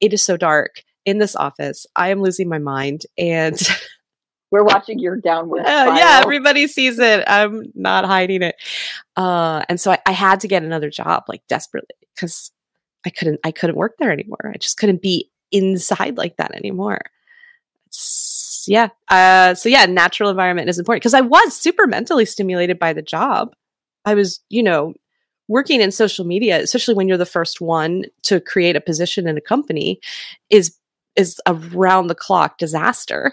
it 0.00 0.12
is 0.12 0.22
so 0.22 0.36
dark 0.36 0.82
in 1.04 1.18
this 1.18 1.36
office. 1.36 1.86
I 1.96 2.08
am 2.08 2.22
losing 2.22 2.48
my 2.48 2.58
mind. 2.58 3.02
And 3.18 3.60
we're 4.50 4.64
watching 4.64 4.98
your 4.98 5.16
downward 5.16 5.60
uh, 5.60 5.94
yeah 5.96 6.20
everybody 6.22 6.66
sees 6.66 6.98
it. 6.98 7.24
I'm 7.26 7.64
not 7.74 8.04
hiding 8.04 8.42
it. 8.42 8.56
Uh, 9.16 9.62
and 9.68 9.80
so 9.80 9.92
I, 9.92 9.98
I 10.06 10.12
had 10.12 10.40
to 10.40 10.48
get 10.48 10.62
another 10.62 10.90
job 10.90 11.24
like 11.28 11.42
desperately 11.48 11.96
because 12.14 12.50
i 13.06 13.10
couldn't 13.10 13.40
i 13.44 13.50
couldn't 13.50 13.76
work 13.76 13.96
there 13.98 14.12
anymore. 14.12 14.52
I 14.54 14.58
just 14.58 14.76
couldn't 14.76 15.02
be 15.02 15.30
inside 15.52 16.16
like 16.16 16.36
that 16.36 16.54
anymore 16.54 17.00
yeah. 18.66 18.88
Uh, 19.08 19.54
so 19.54 19.68
yeah, 19.68 19.86
natural 19.86 20.30
environment 20.30 20.68
is 20.68 20.78
important 20.78 21.02
because 21.02 21.14
I 21.14 21.20
was 21.20 21.56
super 21.56 21.86
mentally 21.86 22.24
stimulated 22.24 22.78
by 22.78 22.92
the 22.92 23.02
job. 23.02 23.54
I 24.04 24.14
was, 24.14 24.40
you 24.48 24.62
know, 24.62 24.94
working 25.48 25.80
in 25.80 25.90
social 25.90 26.24
media, 26.24 26.60
especially 26.60 26.94
when 26.94 27.08
you're 27.08 27.18
the 27.18 27.26
first 27.26 27.60
one 27.60 28.04
to 28.22 28.40
create 28.40 28.76
a 28.76 28.80
position 28.80 29.26
in 29.26 29.36
a 29.36 29.40
company, 29.40 30.00
is 30.48 30.76
is 31.16 31.40
a 31.46 31.54
round 31.54 32.08
the 32.08 32.14
clock 32.14 32.58
disaster 32.58 33.32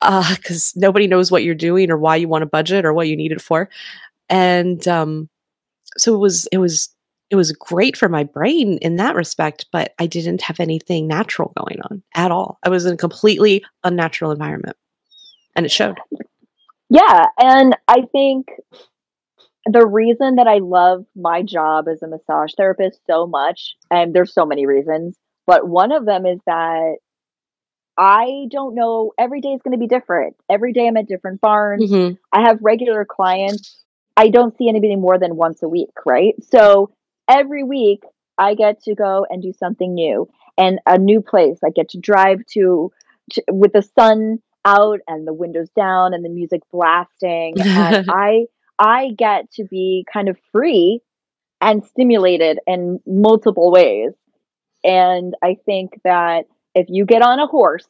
because 0.00 0.72
uh, 0.74 0.80
nobody 0.80 1.06
knows 1.06 1.30
what 1.30 1.44
you're 1.44 1.54
doing 1.54 1.90
or 1.90 1.98
why 1.98 2.16
you 2.16 2.26
want 2.26 2.42
a 2.42 2.46
budget 2.46 2.84
or 2.84 2.92
what 2.92 3.08
you 3.08 3.16
need 3.16 3.32
it 3.32 3.40
for, 3.40 3.68
and 4.28 4.86
um, 4.88 5.28
so 5.96 6.14
it 6.14 6.18
was 6.18 6.46
it 6.50 6.58
was 6.58 6.88
it 7.32 7.36
was 7.36 7.50
great 7.52 7.96
for 7.96 8.10
my 8.10 8.24
brain 8.24 8.76
in 8.82 8.96
that 8.96 9.14
respect, 9.14 9.64
but 9.72 9.94
I 9.98 10.06
didn't 10.06 10.42
have 10.42 10.60
anything 10.60 11.08
natural 11.08 11.50
going 11.56 11.80
on 11.90 12.02
at 12.14 12.30
all. 12.30 12.58
I 12.62 12.68
was 12.68 12.84
in 12.84 12.92
a 12.92 12.98
completely 12.98 13.64
unnatural 13.82 14.32
environment 14.32 14.76
and 15.56 15.64
it 15.64 15.70
showed. 15.70 15.98
Yeah. 16.90 17.24
And 17.38 17.74
I 17.88 18.02
think 18.12 18.48
the 19.64 19.86
reason 19.86 20.34
that 20.34 20.46
I 20.46 20.58
love 20.58 21.06
my 21.16 21.42
job 21.42 21.88
as 21.88 22.02
a 22.02 22.06
massage 22.06 22.52
therapist 22.54 23.00
so 23.06 23.26
much, 23.26 23.76
and 23.90 24.14
there's 24.14 24.34
so 24.34 24.44
many 24.44 24.66
reasons, 24.66 25.16
but 25.46 25.66
one 25.66 25.90
of 25.90 26.04
them 26.04 26.26
is 26.26 26.38
that 26.44 26.96
I 27.96 28.44
don't 28.50 28.74
know, 28.74 29.12
every 29.18 29.40
day 29.40 29.50
is 29.50 29.62
going 29.62 29.72
to 29.72 29.78
be 29.78 29.86
different. 29.86 30.36
Every 30.50 30.74
day 30.74 30.86
I'm 30.86 30.98
at 30.98 31.08
different 31.08 31.40
barns. 31.40 31.90
Mm-hmm. 31.90 32.16
I 32.30 32.46
have 32.46 32.58
regular 32.60 33.06
clients. 33.06 33.82
I 34.18 34.28
don't 34.28 34.54
see 34.58 34.68
anybody 34.68 34.96
more 34.96 35.18
than 35.18 35.36
once 35.36 35.62
a 35.62 35.68
week, 35.68 35.92
right? 36.04 36.34
So 36.50 36.90
every 37.32 37.64
week 37.64 38.02
I 38.38 38.54
get 38.54 38.82
to 38.82 38.94
go 38.94 39.26
and 39.28 39.42
do 39.42 39.52
something 39.52 39.94
new 39.94 40.28
and 40.58 40.78
a 40.86 40.98
new 40.98 41.20
place. 41.20 41.58
I 41.64 41.70
get 41.70 41.90
to 41.90 41.98
drive 41.98 42.44
to, 42.52 42.92
to 43.32 43.42
with 43.50 43.72
the 43.72 43.82
sun 43.98 44.38
out 44.64 45.00
and 45.08 45.26
the 45.26 45.32
windows 45.32 45.68
down 45.74 46.14
and 46.14 46.24
the 46.24 46.28
music 46.28 46.60
blasting 46.70 47.54
and 47.60 48.08
I 48.10 48.46
I 48.78 49.10
get 49.16 49.50
to 49.52 49.64
be 49.64 50.04
kind 50.12 50.28
of 50.28 50.36
free 50.50 51.00
and 51.60 51.84
stimulated 51.84 52.58
in 52.66 53.00
multiple 53.06 53.70
ways. 53.70 54.12
And 54.82 55.34
I 55.42 55.56
think 55.64 56.00
that 56.04 56.46
if 56.74 56.86
you 56.88 57.04
get 57.06 57.22
on 57.22 57.38
a 57.38 57.46
horse 57.46 57.86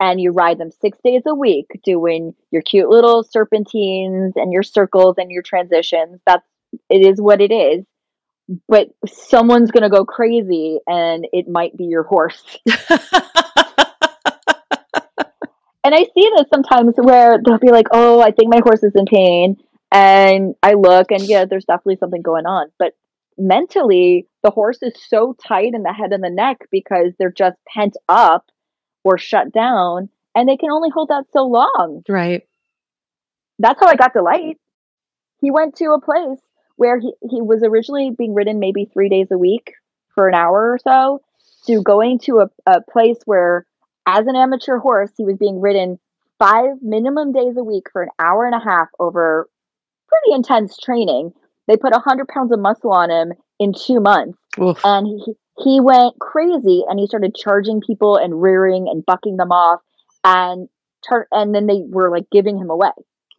and 0.00 0.20
you 0.20 0.32
ride 0.32 0.58
them 0.58 0.70
six 0.70 0.98
days 1.04 1.22
a 1.26 1.34
week 1.34 1.66
doing 1.84 2.34
your 2.50 2.62
cute 2.62 2.88
little 2.88 3.22
serpentines 3.22 4.32
and 4.36 4.52
your 4.52 4.62
circles 4.62 5.16
and 5.18 5.30
your 5.30 5.42
transitions 5.42 6.20
that's 6.26 6.46
it 6.90 7.06
is 7.06 7.20
what 7.20 7.40
it 7.40 7.52
is 7.52 7.84
but 8.68 8.88
someone's 9.06 9.70
going 9.70 9.82
to 9.82 9.88
go 9.88 10.04
crazy 10.04 10.78
and 10.86 11.26
it 11.32 11.48
might 11.48 11.76
be 11.76 11.84
your 11.84 12.02
horse 12.02 12.58
and 12.66 12.74
i 15.84 16.04
see 16.14 16.30
this 16.36 16.46
sometimes 16.52 16.94
where 16.96 17.38
they'll 17.44 17.58
be 17.58 17.70
like 17.70 17.86
oh 17.92 18.20
i 18.20 18.30
think 18.30 18.52
my 18.52 18.60
horse 18.62 18.82
is 18.82 18.92
in 18.94 19.06
pain 19.06 19.56
and 19.92 20.54
i 20.62 20.74
look 20.74 21.10
and 21.10 21.22
yeah 21.22 21.44
there's 21.44 21.64
definitely 21.64 21.96
something 21.96 22.22
going 22.22 22.46
on 22.46 22.68
but 22.78 22.92
mentally 23.38 24.26
the 24.42 24.50
horse 24.50 24.78
is 24.82 24.92
so 25.08 25.34
tight 25.46 25.72
in 25.74 25.82
the 25.82 25.92
head 25.92 26.12
and 26.12 26.22
the 26.22 26.30
neck 26.30 26.58
because 26.70 27.12
they're 27.18 27.32
just 27.32 27.56
pent 27.66 27.96
up 28.08 28.46
or 29.04 29.18
shut 29.18 29.52
down 29.52 30.08
and 30.34 30.48
they 30.48 30.56
can 30.56 30.70
only 30.70 30.90
hold 30.90 31.08
that 31.08 31.24
so 31.32 31.44
long. 31.44 32.02
Right. 32.08 32.42
That's 33.58 33.80
how 33.80 33.86
I 33.86 33.94
got 33.94 34.12
Delight. 34.12 34.58
He 35.40 35.50
went 35.50 35.76
to 35.76 35.92
a 35.92 36.00
place 36.00 36.40
where 36.76 36.98
he, 36.98 37.12
he 37.30 37.40
was 37.40 37.62
originally 37.62 38.10
being 38.16 38.34
ridden 38.34 38.58
maybe 38.58 38.88
three 38.92 39.08
days 39.08 39.28
a 39.30 39.38
week 39.38 39.72
for 40.14 40.28
an 40.28 40.34
hour 40.34 40.72
or 40.72 40.78
so 40.78 41.20
to 41.66 41.82
going 41.82 42.18
to 42.18 42.40
a, 42.40 42.50
a 42.66 42.80
place 42.82 43.18
where 43.24 43.66
as 44.06 44.26
an 44.26 44.36
amateur 44.36 44.78
horse 44.78 45.10
he 45.16 45.24
was 45.24 45.36
being 45.36 45.60
ridden 45.60 45.98
five 46.38 46.76
minimum 46.82 47.32
days 47.32 47.56
a 47.56 47.64
week 47.64 47.84
for 47.92 48.02
an 48.02 48.10
hour 48.18 48.44
and 48.44 48.54
a 48.54 48.64
half 48.64 48.88
over 48.98 49.48
pretty 50.08 50.34
intense 50.34 50.76
training. 50.78 51.32
They 51.66 51.76
put 51.76 51.92
100 51.92 52.28
pounds 52.28 52.52
of 52.52 52.58
muscle 52.58 52.92
on 52.92 53.10
him 53.10 53.32
in 53.58 53.72
two 53.72 54.00
months. 54.00 54.38
Oof. 54.60 54.80
and 54.84 55.06
he, 55.06 55.34
he 55.58 55.80
went 55.80 56.18
crazy 56.20 56.84
and 56.88 56.98
he 56.98 57.06
started 57.06 57.34
charging 57.34 57.80
people 57.80 58.16
and 58.16 58.40
rearing 58.40 58.88
and 58.88 59.04
bucking 59.04 59.36
them 59.36 59.50
off 59.50 59.80
and 60.22 60.68
turn 61.08 61.24
and 61.32 61.54
then 61.54 61.66
they 61.66 61.82
were 61.86 62.10
like 62.10 62.28
giving 62.30 62.58
him 62.58 62.70
away. 62.70 62.90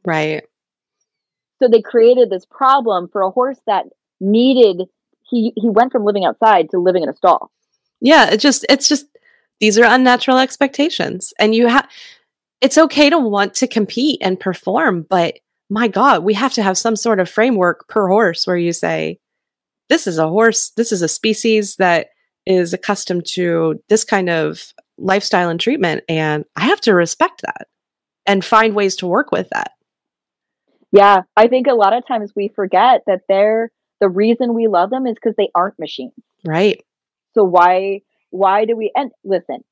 Right 0.06 0.44
so 1.60 1.68
they 1.68 1.82
created 1.82 2.30
this 2.30 2.46
problem 2.46 3.08
for 3.08 3.22
a 3.22 3.32
horse 3.32 3.60
that 3.68 3.86
needed 4.20 4.84
he 5.30 5.54
he 5.56 5.70
went 5.70 5.92
from 5.92 6.04
living 6.04 6.26
outside 6.26 6.70
to 6.70 6.78
living 6.80 7.04
in 7.04 7.10
a 7.10 7.16
stall 7.16 7.52
yeah 8.02 8.30
it 8.32 8.38
just 8.38 8.66
it's 8.70 8.88
just 8.88 9.06
these 9.60 9.78
are 9.78 9.86
unnatural 9.86 10.38
expectations 10.38 11.34
and 11.40 11.56
you 11.56 11.68
have 11.68 11.88
it's 12.62 12.78
okay 12.78 13.10
to 13.10 13.18
want 13.18 13.54
to 13.54 13.68
compete 13.68 14.20
and 14.22 14.40
perform 14.40 15.02
but 15.10 15.36
my 15.70 15.88
god 15.88 16.24
we 16.24 16.34
have 16.34 16.54
to 16.54 16.64
have 16.64 16.78
some 16.78 16.96
sort 16.96 17.20
of 17.20 17.30
framework 17.30 17.88
per 17.88 18.08
horse 18.08 18.46
where 18.46 18.58
you 18.58 18.72
say 18.72 19.20
this 19.90 20.08
is 20.08 20.18
a 20.18 20.28
horse, 20.28 20.70
this 20.72 20.92
is 20.92 21.02
a 21.02 21.08
species 21.08 21.76
that 21.78 22.08
is 22.46 22.74
accustomed 22.74 23.26
to 23.26 23.82
this 23.90 24.04
kind 24.04 24.30
of 24.30 24.74
lifestyle 24.98 25.50
and 25.50 25.60
treatment. 25.60 26.04
And 26.08 26.46
I 26.56 26.66
have 26.66 26.82
to 26.82 26.94
respect 26.94 27.42
that 27.42 27.68
and 28.26 28.44
find 28.44 28.76
ways 28.76 28.96
to 28.98 29.08
work 29.08 29.32
with 29.32 29.50
that. 29.52 29.72
Yeah, 30.92 31.22
I 31.36 31.48
think 31.48 31.68
a 31.68 31.74
lot 31.74 31.94
of 31.94 32.08
times 32.08 32.32
we 32.36 32.50
forget 32.50 33.02
that 33.08 33.22
they're 33.28 33.72
the 34.02 34.10
reason 34.10 34.54
we 34.54 34.68
love 34.68 34.90
them 34.90 35.08
is 35.08 35.16
because 35.16 35.36
they 35.38 35.50
aren't 35.56 35.80
machines. 35.80 36.14
Right. 36.46 36.84
So 37.34 37.44
why 37.44 38.02
why 38.30 38.66
do 38.66 38.76
we 38.76 38.92
and 38.96 39.12
listen, 39.24 39.64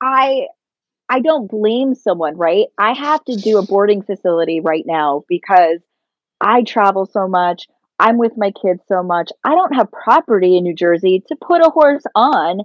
I 0.00 0.46
I 1.08 1.20
don't 1.20 1.50
blame 1.50 1.94
someone, 1.94 2.36
right? 2.36 2.66
I 2.78 2.92
have 2.92 3.24
to 3.24 3.36
do 3.36 3.58
a 3.58 3.66
boarding 3.66 4.02
facility 4.02 4.60
right 4.60 4.84
now 4.86 5.24
because 5.28 5.80
I 6.40 6.62
travel 6.62 7.06
so 7.06 7.26
much. 7.26 7.66
I'm 7.98 8.18
with 8.18 8.32
my 8.36 8.52
kids 8.52 8.82
so 8.86 9.02
much. 9.02 9.30
I 9.42 9.50
don't 9.54 9.74
have 9.74 9.90
property 9.90 10.56
in 10.56 10.64
New 10.64 10.74
Jersey 10.74 11.22
to 11.28 11.36
put 11.36 11.66
a 11.66 11.70
horse 11.70 12.04
on 12.14 12.60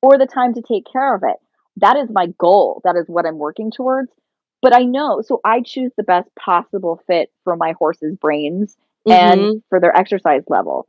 or 0.00 0.16
the 0.16 0.26
time 0.26 0.54
to 0.54 0.62
take 0.62 0.84
care 0.90 1.14
of 1.14 1.22
it. 1.24 1.36
That 1.76 1.96
is 1.96 2.08
my 2.10 2.26
goal. 2.38 2.80
That 2.84 2.96
is 2.96 3.04
what 3.08 3.26
I'm 3.26 3.38
working 3.38 3.70
towards. 3.70 4.10
But 4.60 4.74
I 4.74 4.82
know, 4.82 5.22
so 5.22 5.40
I 5.44 5.60
choose 5.60 5.92
the 5.96 6.02
best 6.02 6.28
possible 6.34 7.00
fit 7.06 7.30
for 7.44 7.56
my 7.56 7.74
horse's 7.78 8.16
brains 8.16 8.76
mm-hmm. 9.06 9.12
and 9.12 9.62
for 9.68 9.80
their 9.80 9.96
exercise 9.96 10.42
level. 10.48 10.88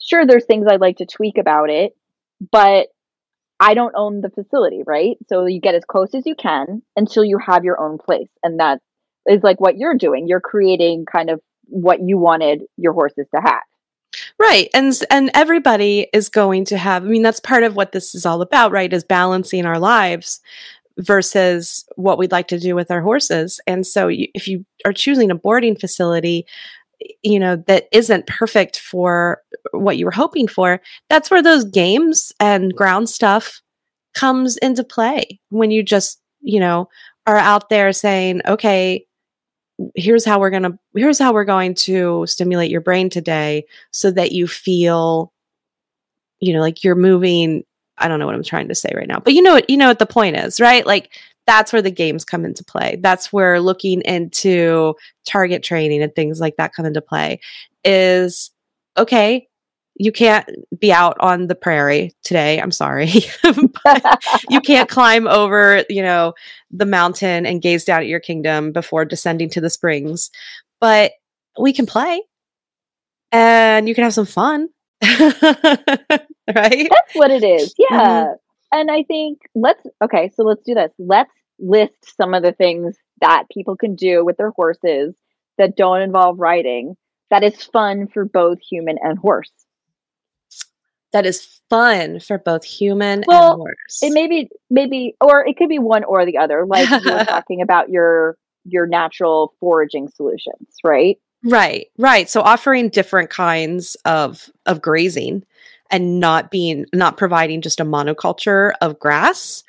Sure, 0.00 0.26
there's 0.26 0.44
things 0.44 0.66
I'd 0.68 0.80
like 0.80 0.98
to 0.98 1.06
tweak 1.06 1.38
about 1.38 1.70
it, 1.70 1.94
but 2.50 2.88
I 3.60 3.74
don't 3.74 3.94
own 3.96 4.20
the 4.20 4.30
facility, 4.30 4.82
right? 4.86 5.16
So 5.28 5.46
you 5.46 5.60
get 5.60 5.74
as 5.74 5.84
close 5.84 6.14
as 6.14 6.26
you 6.26 6.34
can 6.34 6.82
until 6.96 7.24
you 7.24 7.38
have 7.38 7.64
your 7.64 7.80
own 7.80 7.98
place. 7.98 8.28
And 8.42 8.60
that 8.60 8.80
is 9.26 9.42
like 9.42 9.60
what 9.60 9.76
you're 9.76 9.94
doing. 9.94 10.26
You're 10.28 10.40
creating 10.40 11.06
kind 11.10 11.30
of 11.30 11.40
what 11.66 12.00
you 12.00 12.18
wanted 12.18 12.62
your 12.76 12.92
horses 12.92 13.26
to 13.34 13.40
have. 13.40 13.62
Right. 14.38 14.68
And 14.74 14.92
and 15.10 15.30
everybody 15.34 16.08
is 16.12 16.28
going 16.28 16.66
to 16.66 16.78
have 16.78 17.04
I 17.04 17.06
mean 17.06 17.22
that's 17.22 17.40
part 17.40 17.62
of 17.62 17.74
what 17.74 17.92
this 17.92 18.14
is 18.14 18.26
all 18.26 18.42
about, 18.42 18.70
right? 18.72 18.92
Is 18.92 19.04
balancing 19.04 19.66
our 19.66 19.78
lives 19.78 20.40
versus 20.98 21.84
what 21.96 22.18
we'd 22.18 22.32
like 22.32 22.48
to 22.48 22.58
do 22.58 22.74
with 22.74 22.90
our 22.90 23.00
horses. 23.00 23.60
And 23.66 23.86
so 23.86 24.08
you, 24.08 24.28
if 24.34 24.46
you 24.46 24.64
are 24.84 24.92
choosing 24.92 25.30
a 25.30 25.34
boarding 25.34 25.76
facility, 25.76 26.46
you 27.22 27.38
know, 27.38 27.56
that 27.66 27.88
isn't 27.92 28.26
perfect 28.26 28.78
for 28.78 29.42
what 29.72 29.98
you 29.98 30.04
were 30.04 30.10
hoping 30.10 30.46
for, 30.46 30.80
that's 31.08 31.30
where 31.30 31.42
those 31.42 31.64
games 31.64 32.32
and 32.38 32.74
ground 32.74 33.08
stuff 33.08 33.60
comes 34.14 34.56
into 34.58 34.84
play 34.84 35.40
when 35.50 35.70
you 35.70 35.82
just, 35.82 36.20
you 36.40 36.60
know, 36.60 36.88
are 37.26 37.36
out 37.36 37.68
there 37.68 37.92
saying, 37.92 38.40
okay, 38.46 39.04
here's 39.94 40.24
how 40.24 40.38
we're 40.38 40.50
going 40.50 40.62
to 40.62 40.78
here's 40.94 41.18
how 41.18 41.32
we're 41.32 41.44
going 41.44 41.74
to 41.74 42.24
stimulate 42.26 42.70
your 42.70 42.80
brain 42.80 43.10
today 43.10 43.64
so 43.90 44.10
that 44.10 44.30
you 44.30 44.46
feel 44.46 45.32
you 46.40 46.52
know 46.52 46.60
like 46.60 46.84
you're 46.84 46.94
moving 46.94 47.64
i 47.98 48.08
don't 48.08 48.18
know 48.18 48.26
what 48.26 48.34
i'm 48.34 48.42
trying 48.42 48.68
to 48.68 48.74
say 48.74 48.90
right 48.94 49.08
now 49.08 49.18
but 49.18 49.32
you 49.32 49.42
know 49.42 49.54
what 49.54 49.68
you 49.68 49.76
know 49.76 49.88
what 49.88 49.98
the 49.98 50.06
point 50.06 50.36
is 50.36 50.60
right 50.60 50.86
like 50.86 51.10
that's 51.46 51.72
where 51.72 51.82
the 51.82 51.90
games 51.90 52.24
come 52.24 52.44
into 52.44 52.64
play 52.64 52.98
that's 53.02 53.32
where 53.32 53.60
looking 53.60 54.00
into 54.02 54.94
target 55.26 55.62
training 55.62 56.02
and 56.02 56.14
things 56.14 56.40
like 56.40 56.56
that 56.56 56.74
come 56.74 56.86
into 56.86 57.00
play 57.00 57.40
is 57.84 58.50
okay 58.96 59.46
you 59.96 60.10
can't 60.10 60.48
be 60.78 60.92
out 60.92 61.16
on 61.20 61.46
the 61.46 61.54
prairie 61.54 62.14
today. 62.24 62.60
I'm 62.60 62.72
sorry. 62.72 63.10
you 64.50 64.60
can't 64.60 64.88
climb 64.88 65.26
over, 65.28 65.84
you 65.88 66.02
know, 66.02 66.34
the 66.70 66.86
mountain 66.86 67.46
and 67.46 67.62
gaze 67.62 67.84
down 67.84 68.00
at 68.00 68.08
your 68.08 68.20
kingdom 68.20 68.72
before 68.72 69.04
descending 69.04 69.48
to 69.50 69.60
the 69.60 69.70
springs. 69.70 70.30
But 70.80 71.12
we 71.58 71.72
can 71.72 71.86
play 71.86 72.22
and 73.30 73.88
you 73.88 73.94
can 73.94 74.04
have 74.04 74.14
some 74.14 74.26
fun. 74.26 74.68
right? 76.54 76.88
That's 76.90 77.14
what 77.14 77.30
it 77.30 77.44
is. 77.44 77.74
Yeah. 77.78 78.24
Mm-hmm. 78.24 78.32
And 78.72 78.90
I 78.90 79.04
think 79.04 79.38
let's 79.54 79.82
okay, 80.02 80.30
so 80.34 80.42
let's 80.42 80.62
do 80.64 80.74
this. 80.74 80.90
Let's 80.98 81.30
list 81.58 82.16
some 82.16 82.34
of 82.34 82.42
the 82.42 82.52
things 82.52 82.96
that 83.20 83.44
people 83.52 83.76
can 83.76 83.94
do 83.94 84.24
with 84.24 84.36
their 84.36 84.50
horses 84.50 85.14
that 85.58 85.76
don't 85.76 86.00
involve 86.00 86.38
riding 86.38 86.96
that 87.30 87.44
is 87.44 87.62
fun 87.62 88.08
for 88.08 88.24
both 88.24 88.58
human 88.60 88.98
and 89.00 89.18
horse 89.18 89.52
that 91.14 91.24
is 91.24 91.60
fun 91.70 92.18
for 92.18 92.38
both 92.38 92.64
human 92.64 93.24
well, 93.26 93.52
and 93.52 93.56
horse. 93.56 94.00
It 94.02 94.12
may 94.12 94.26
be 94.26 94.50
maybe 94.68 95.16
or 95.20 95.46
it 95.46 95.56
could 95.56 95.68
be 95.68 95.78
one 95.78 96.02
or 96.04 96.26
the 96.26 96.38
other. 96.38 96.66
Like 96.66 96.90
you 96.90 97.10
were 97.10 97.24
talking 97.24 97.62
about 97.62 97.88
your 97.88 98.36
your 98.64 98.86
natural 98.86 99.54
foraging 99.60 100.08
solutions, 100.08 100.74
right? 100.82 101.16
Right, 101.44 101.88
right. 101.98 102.28
So 102.30 102.40
offering 102.40 102.88
different 102.88 103.28
kinds 103.30 103.96
of 104.06 104.50
of 104.66 104.80
grazing 104.80 105.44
and 105.90 106.18
not 106.18 106.50
being 106.50 106.86
not 106.94 107.18
providing 107.18 107.60
just 107.60 107.80
a 107.80 107.84
monoculture 107.84 108.72
of 108.80 108.98
grass 108.98 109.62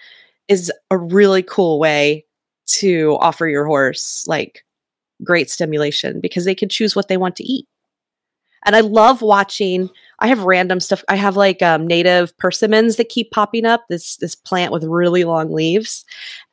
is 0.48 0.72
a 0.90 0.98
really 0.98 1.44
cool 1.44 1.80
way 1.80 2.26
to 2.68 3.18
offer 3.20 3.48
your 3.48 3.66
horse 3.66 4.26
like 4.28 4.64
great 5.24 5.50
stimulation 5.50 6.22
because 6.22 6.46
they 6.46 6.56
can 6.56 6.70
choose 6.70 6.96
what 6.96 7.10
they 7.10 7.18
want 7.18 7.36
to 7.38 7.44
eat. 7.44 7.68
And 8.66 8.76
I 8.76 8.80
love 8.80 9.22
watching. 9.22 9.90
I 10.20 10.28
have 10.28 10.44
random 10.44 10.80
stuff. 10.80 11.04
I 11.08 11.16
have 11.18 11.36
like 11.38 11.62
um, 11.62 11.86
native 11.86 12.36
persimmons 12.38 12.96
that 12.96 13.10
keep 13.10 13.32
popping 13.32 13.66
up. 13.66 13.86
This 13.90 14.18
this 14.18 14.34
plant 14.36 14.72
with 14.72 14.84
really 14.86 15.24
long 15.24 15.52
leaves, 15.52 16.04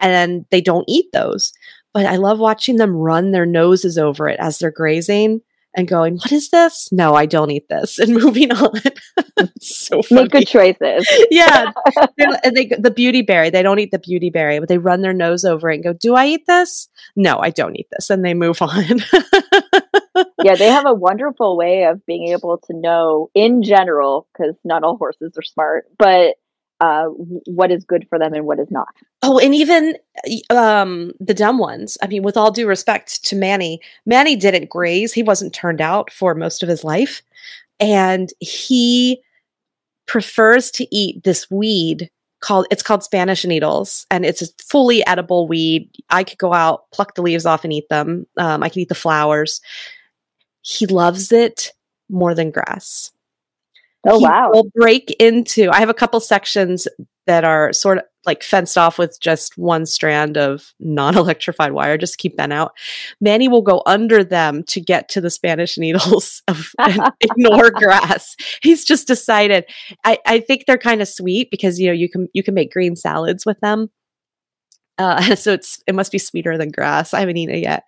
and 0.00 0.44
they 0.50 0.60
don't 0.60 0.84
eat 0.88 1.06
those. 1.12 1.52
But 1.94 2.06
I 2.06 2.16
love 2.16 2.38
watching 2.38 2.76
them 2.76 2.94
run 2.96 3.32
their 3.32 3.46
noses 3.46 3.98
over 3.98 4.28
it 4.28 4.38
as 4.40 4.58
they're 4.58 4.70
grazing 4.70 5.40
and 5.74 5.88
going, 5.88 6.16
"What 6.16 6.32
is 6.32 6.50
this? 6.50 6.88
No, 6.92 7.14
I 7.14 7.26
don't 7.26 7.50
eat 7.50 7.68
this," 7.68 7.98
and 8.00 8.14
moving 8.14 8.52
on. 8.52 8.80
so 9.60 10.02
funny. 10.02 10.22
Make 10.22 10.32
good 10.32 10.46
choices. 10.46 11.06
yeah, 11.30 11.72
and 12.44 12.56
they 12.56 12.66
the 12.66 12.90
beautyberry. 12.90 13.52
They 13.52 13.62
don't 13.62 13.78
eat 13.78 13.90
the 13.90 13.98
beautyberry, 13.98 14.60
but 14.60 14.68
they 14.68 14.78
run 14.78 15.02
their 15.02 15.14
nose 15.14 15.44
over 15.44 15.70
it 15.70 15.76
and 15.76 15.84
go, 15.84 15.92
"Do 15.92 16.14
I 16.14 16.26
eat 16.26 16.46
this? 16.46 16.88
No, 17.16 17.38
I 17.38 17.50
don't 17.50 17.76
eat 17.76 17.88
this," 17.90 18.10
and 18.10 18.24
they 18.24 18.34
move 18.34 18.62
on 18.62 19.00
yeah, 20.44 20.56
they 20.56 20.68
have 20.68 20.86
a 20.86 20.94
wonderful 20.94 21.56
way 21.56 21.84
of 21.84 22.04
being 22.06 22.28
able 22.28 22.58
to 22.58 22.74
know 22.74 23.30
in 23.34 23.62
general, 23.62 24.28
because 24.32 24.54
not 24.64 24.82
all 24.82 24.96
horses 24.96 25.32
are 25.36 25.42
smart, 25.42 25.86
but 25.98 26.36
uh, 26.82 27.04
what 27.46 27.70
is 27.70 27.84
good 27.84 28.04
for 28.08 28.18
them 28.18 28.34
and 28.34 28.44
what 28.44 28.58
is 28.58 28.68
not. 28.68 28.88
Oh, 29.22 29.38
and 29.38 29.54
even 29.54 29.96
um, 30.50 31.12
the 31.20 31.32
dumb 31.32 31.58
ones. 31.58 31.96
I 32.02 32.08
mean, 32.08 32.24
with 32.24 32.36
all 32.36 32.50
due 32.50 32.66
respect 32.66 33.24
to 33.26 33.36
Manny, 33.36 33.80
Manny 34.04 34.34
didn't 34.34 34.68
graze. 34.68 35.12
He 35.12 35.22
wasn't 35.22 35.54
turned 35.54 35.80
out 35.80 36.12
for 36.12 36.34
most 36.34 36.60
of 36.60 36.68
his 36.68 36.82
life. 36.82 37.22
And 37.78 38.30
he 38.40 39.22
prefers 40.06 40.72
to 40.72 40.94
eat 40.94 41.22
this 41.22 41.48
weed 41.50 42.10
called 42.40 42.66
it's 42.72 42.82
called 42.82 43.04
Spanish 43.04 43.44
needles, 43.44 44.04
and 44.10 44.26
it's 44.26 44.42
a 44.42 44.46
fully 44.58 45.06
edible 45.06 45.46
weed. 45.46 45.88
I 46.10 46.24
could 46.24 46.38
go 46.38 46.52
out, 46.52 46.90
pluck 46.90 47.14
the 47.14 47.22
leaves 47.22 47.46
off, 47.46 47.62
and 47.62 47.72
eat 47.72 47.88
them. 47.90 48.26
Um, 48.36 48.64
I 48.64 48.68
can 48.68 48.82
eat 48.82 48.88
the 48.88 48.96
flowers. 48.96 49.60
He 50.62 50.86
loves 50.86 51.30
it 51.30 51.72
more 52.10 52.34
than 52.34 52.50
grass. 52.50 53.12
Oh 54.06 54.18
wow. 54.18 54.50
will 54.52 54.70
break 54.74 55.10
into. 55.20 55.70
I 55.70 55.80
have 55.80 55.88
a 55.88 55.94
couple 55.94 56.20
sections 56.20 56.88
that 57.26 57.44
are 57.44 57.72
sort 57.72 57.98
of 57.98 58.04
like 58.24 58.42
fenced 58.42 58.78
off 58.78 58.98
with 58.98 59.18
just 59.20 59.58
one 59.58 59.84
strand 59.84 60.36
of 60.36 60.72
non-electrified 60.78 61.72
wire, 61.72 61.98
just 61.98 62.18
keep 62.18 62.36
Ben 62.36 62.52
out. 62.52 62.72
Manny 63.20 63.48
will 63.48 63.62
go 63.62 63.82
under 63.84 64.22
them 64.22 64.62
to 64.64 64.80
get 64.80 65.08
to 65.10 65.20
the 65.20 65.30
Spanish 65.30 65.76
needles 65.76 66.42
of, 66.48 66.72
and 66.78 67.00
ignore 67.20 67.70
grass. 67.70 68.36
He's 68.62 68.84
just 68.84 69.06
decided. 69.06 69.64
I, 70.04 70.18
I 70.26 70.40
think 70.40 70.66
they're 70.66 70.78
kind 70.78 71.02
of 71.02 71.08
sweet 71.08 71.50
because 71.50 71.78
you 71.80 71.88
know 71.88 71.92
you 71.92 72.08
can 72.08 72.28
you 72.32 72.42
can 72.42 72.54
make 72.54 72.72
green 72.72 72.96
salads 72.96 73.44
with 73.44 73.58
them. 73.60 73.90
Uh, 75.02 75.20
so 75.36 75.52
it's 75.52 75.82
it 75.86 75.94
must 75.94 76.12
be 76.12 76.18
sweeter 76.18 76.56
than 76.56 76.70
grass. 76.70 77.12
I 77.12 77.20
haven't 77.20 77.36
eaten 77.36 77.54
it 77.54 77.62
yet. 77.62 77.84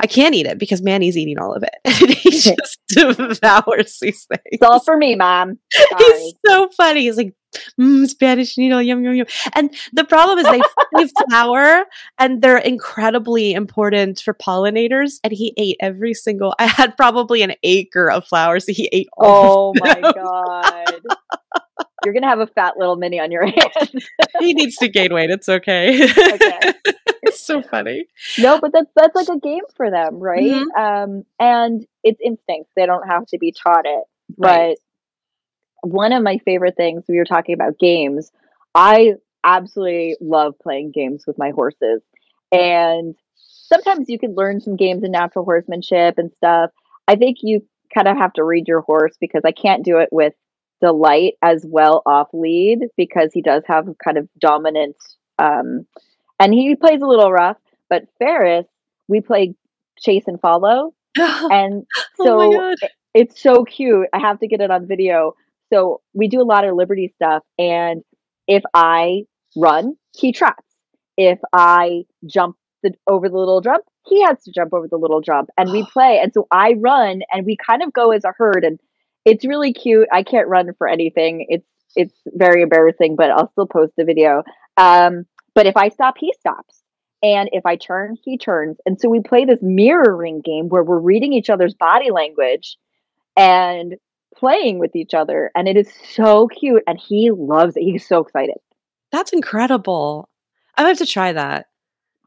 I 0.00 0.06
can't 0.06 0.34
eat 0.34 0.46
it 0.46 0.58
because 0.58 0.82
Manny's 0.82 1.16
eating 1.16 1.38
all 1.38 1.54
of 1.54 1.62
it. 1.62 1.74
he 2.18 2.30
just 2.30 2.78
devours 2.88 3.98
these 4.00 4.24
things. 4.24 4.42
It's 4.46 4.62
all 4.62 4.80
for 4.80 4.96
me, 4.96 5.14
mom. 5.14 5.58
Sorry. 5.72 6.04
He's 6.04 6.34
so 6.46 6.68
funny. 6.76 7.02
He's 7.02 7.16
like, 7.16 7.34
mm, 7.80 8.06
Spanish 8.06 8.58
needle, 8.58 8.82
yum, 8.82 9.02
yum, 9.02 9.14
yum. 9.14 9.26
And 9.54 9.74
the 9.92 10.04
problem 10.04 10.38
is 10.38 10.44
they, 10.44 10.60
they 10.96 11.10
flower 11.28 11.84
and 12.18 12.42
they're 12.42 12.58
incredibly 12.58 13.54
important 13.54 14.20
for 14.20 14.34
pollinators. 14.34 15.20
And 15.24 15.32
he 15.32 15.54
ate 15.56 15.76
every 15.80 16.12
single, 16.12 16.54
I 16.58 16.66
had 16.66 16.96
probably 16.96 17.42
an 17.42 17.54
acre 17.62 18.10
of 18.10 18.26
flowers. 18.26 18.66
So 18.66 18.72
he 18.72 18.88
ate 18.92 19.08
all 19.16 19.72
Oh 19.76 19.80
my 19.80 20.00
god. 20.00 21.00
You're 22.04 22.14
gonna 22.14 22.28
have 22.28 22.40
a 22.40 22.46
fat 22.46 22.76
little 22.76 22.96
mini 22.96 23.20
on 23.20 23.30
your 23.30 23.46
hands. 23.46 24.06
he 24.40 24.54
needs 24.54 24.76
to 24.76 24.88
gain 24.88 25.12
weight. 25.12 25.30
It's 25.30 25.48
okay. 25.48 26.02
Okay. 26.04 26.72
it's 27.22 27.40
so 27.40 27.62
funny. 27.62 28.06
no, 28.38 28.58
but 28.60 28.72
that's 28.72 28.90
that's 28.94 29.14
like 29.14 29.28
a 29.28 29.38
game 29.40 29.64
for 29.76 29.90
them, 29.90 30.18
right? 30.20 30.42
Mhm. 30.42 30.76
Um, 30.78 31.24
and 31.40 31.86
it's 32.04 32.20
instinct. 32.24 32.70
They 32.76 32.86
don't 32.86 33.06
have 33.08 33.26
to 33.26 33.38
be 33.38 33.52
taught 33.52 33.84
it. 33.86 34.04
Right. 34.36 34.76
But 35.82 35.90
one 35.90 36.12
of 36.12 36.22
my 36.22 36.38
favorite 36.38 36.76
things 36.76 37.04
we 37.08 37.18
were 37.18 37.24
talking 37.24 37.54
about 37.54 37.78
games. 37.78 38.30
I 38.74 39.14
absolutely 39.44 40.16
love 40.20 40.54
playing 40.60 40.92
games 40.92 41.24
with 41.26 41.38
my 41.38 41.50
horses, 41.50 42.02
and 42.52 43.14
sometimes 43.36 44.08
you 44.08 44.18
can 44.18 44.34
learn 44.34 44.60
some 44.60 44.76
games 44.76 45.02
in 45.04 45.10
natural 45.10 45.44
horsemanship 45.44 46.18
and 46.18 46.32
stuff. 46.36 46.70
I 47.06 47.16
think 47.16 47.38
you 47.42 47.66
kind 47.94 48.08
of 48.08 48.16
have 48.16 48.32
to 48.34 48.44
read 48.44 48.68
your 48.68 48.82
horse 48.82 49.16
because 49.20 49.42
I 49.44 49.52
can't 49.52 49.84
do 49.84 49.98
it 49.98 50.08
with 50.12 50.34
Delight 50.80 51.34
as 51.42 51.64
well 51.68 52.02
off 52.06 52.28
lead 52.32 52.80
because 52.96 53.30
he 53.32 53.42
does 53.42 53.62
have 53.66 53.86
kind 54.02 54.16
of 54.18 54.28
dominant, 54.38 54.96
um, 55.38 55.86
and 56.38 56.54
he 56.54 56.76
plays 56.76 57.00
a 57.02 57.06
little 57.06 57.32
rough. 57.32 57.56
But 57.90 58.04
Ferrous, 58.18 58.66
we 59.08 59.20
play 59.20 59.54
chase 60.00 60.24
and 60.26 60.40
follow, 60.40 60.94
and 61.16 61.84
Oh 62.20 62.24
so 62.24 62.70
it- 62.82 62.90
it's 63.14 63.42
so 63.42 63.64
cute. 63.64 64.06
I 64.12 64.18
have 64.20 64.38
to 64.40 64.46
get 64.46 64.60
it 64.60 64.70
on 64.70 64.86
video. 64.86 65.34
So 65.72 66.00
we 66.14 66.28
do 66.28 66.40
a 66.40 66.44
lot 66.44 66.64
of 66.64 66.74
Liberty 66.76 67.12
stuff, 67.16 67.42
and 67.58 68.02
if 68.46 68.62
I 68.74 69.22
run, 69.56 69.96
he 70.16 70.32
trots. 70.32 70.62
If 71.16 71.40
I 71.52 72.04
jump 72.26 72.56
the, 72.84 72.92
over 73.08 73.28
the 73.28 73.36
little 73.36 73.60
jump, 73.60 73.84
he 74.06 74.22
has 74.22 74.42
to 74.44 74.52
jump 74.52 74.72
over 74.72 74.86
the 74.88 74.96
little 74.96 75.20
jump, 75.20 75.48
and 75.58 75.72
we 75.72 75.84
play. 75.92 76.20
And 76.22 76.32
so 76.32 76.46
I 76.52 76.74
run, 76.78 77.22
and 77.32 77.44
we 77.44 77.56
kind 77.56 77.82
of 77.82 77.92
go 77.92 78.12
as 78.12 78.24
a 78.24 78.32
herd, 78.36 78.64
and 78.64 78.78
it's 79.28 79.44
really 79.44 79.72
cute. 79.72 80.08
I 80.12 80.22
can't 80.22 80.48
run 80.48 80.72
for 80.78 80.88
anything. 80.88 81.46
It's 81.48 81.66
it's 81.96 82.14
very 82.26 82.62
embarrassing, 82.62 83.16
but 83.16 83.30
I'll 83.30 83.50
still 83.52 83.66
post 83.66 83.92
the 83.96 84.04
video. 84.04 84.42
Um, 84.76 85.26
but 85.54 85.66
if 85.66 85.76
I 85.76 85.88
stop, 85.88 86.16
he 86.18 86.32
stops. 86.38 86.82
And 87.22 87.48
if 87.52 87.66
I 87.66 87.76
turn, 87.76 88.16
he 88.22 88.38
turns. 88.38 88.76
And 88.86 89.00
so 89.00 89.08
we 89.08 89.20
play 89.20 89.44
this 89.44 89.58
mirroring 89.60 90.40
game 90.40 90.68
where 90.68 90.84
we're 90.84 91.00
reading 91.00 91.32
each 91.32 91.50
other's 91.50 91.74
body 91.74 92.10
language 92.12 92.78
and 93.36 93.96
playing 94.36 94.78
with 94.78 94.94
each 94.94 95.14
other. 95.14 95.50
And 95.56 95.66
it 95.66 95.76
is 95.76 95.90
so 96.14 96.46
cute. 96.46 96.84
And 96.86 96.98
he 96.98 97.32
loves 97.32 97.76
it. 97.76 97.82
He's 97.82 98.06
so 98.06 98.20
excited. 98.20 98.58
That's 99.10 99.32
incredible. 99.32 100.28
I 100.76 100.86
have 100.86 100.98
to 100.98 101.06
try 101.06 101.32
that. 101.32 101.66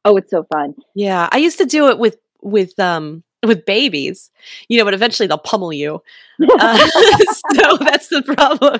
Oh, 0.03 0.17
it's 0.17 0.31
so 0.31 0.43
fun. 0.51 0.73
Yeah, 0.93 1.29
I 1.31 1.37
used 1.37 1.59
to 1.59 1.65
do 1.65 1.87
it 1.87 1.97
with 1.97 2.17
with 2.41 2.77
um 2.79 3.23
with 3.45 3.65
babies, 3.65 4.29
you 4.67 4.77
know, 4.77 4.85
but 4.85 4.93
eventually 4.93 5.27
they'll 5.27 5.37
pummel 5.37 5.73
you. 5.73 6.01
Uh, 6.59 6.75
so 7.53 7.77
that's 7.77 8.07
the 8.07 8.23
problem. 8.23 8.79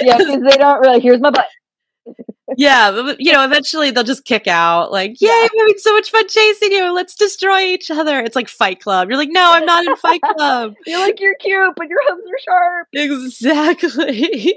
yeah, 0.00 0.16
because 0.16 0.40
they 0.40 0.56
don't 0.56 0.80
really, 0.80 1.00
here's 1.00 1.20
my 1.20 1.28
butt. 1.30 1.46
Yeah, 2.56 2.92
but, 2.92 3.20
you 3.20 3.32
know, 3.32 3.44
eventually 3.44 3.90
they'll 3.90 4.04
just 4.04 4.24
kick 4.24 4.46
out. 4.46 4.92
Like, 4.92 5.20
yay, 5.20 5.28
Yeah. 5.28 5.48
I'm 5.50 5.58
having 5.58 5.78
so 5.78 5.92
much 5.94 6.10
fun 6.10 6.28
chasing 6.28 6.72
you. 6.72 6.92
Let's 6.92 7.14
destroy 7.14 7.60
each 7.60 7.90
other. 7.90 8.20
It's 8.20 8.36
like 8.36 8.48
Fight 8.48 8.80
Club. 8.80 9.08
You're 9.08 9.16
like, 9.18 9.30
no, 9.32 9.52
I'm 9.52 9.64
not 9.64 9.84
in 9.86 9.96
Fight 9.96 10.20
Club. 10.22 10.74
You're 10.86 11.00
like, 11.00 11.20
you're 11.20 11.34
cute, 11.36 11.74
but 11.76 11.88
your 11.88 11.98
hooves 12.08 12.22
are 12.26 12.38
sharp. 12.44 12.88
exactly. 12.92 14.54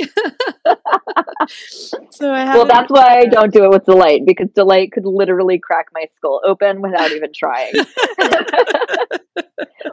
so 2.11 2.31
I. 2.31 2.55
Well, 2.55 2.65
that's 2.65 2.89
why 2.89 3.19
I 3.19 3.25
don't 3.25 3.53
do 3.53 3.63
it 3.63 3.69
with 3.69 3.85
Delight 3.85 4.25
because 4.25 4.49
Delight 4.53 4.91
could 4.91 5.05
literally 5.05 5.57
crack 5.57 5.87
my 5.93 6.05
skull 6.17 6.41
open 6.43 6.81
without 6.81 7.11
even 7.11 7.31
trying. 7.33 7.73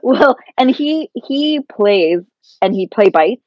Well, 0.05 0.37
and 0.59 0.71
he 0.71 1.11
he 1.15 1.61
plays 1.61 2.21
and 2.61 2.75
he 2.75 2.87
play 2.87 3.09
bites. 3.09 3.41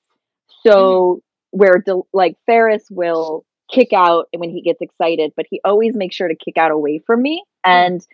So 0.65 1.21
mm-hmm. 1.53 1.57
where 1.59 1.83
Del- 1.85 2.07
like 2.13 2.35
Ferrous 2.47 2.83
will 2.89 3.45
kick 3.71 3.93
out 3.93 4.27
when 4.35 4.49
he 4.49 4.63
gets 4.63 4.81
excited, 4.81 5.33
but 5.35 5.45
he 5.51 5.61
always 5.63 5.95
makes 5.95 6.15
sure 6.15 6.27
to 6.27 6.35
kick 6.35 6.57
out 6.57 6.71
away 6.71 6.97
from 6.97 7.21
me. 7.21 7.43
Mm-hmm. 7.63 7.71
And 7.71 8.07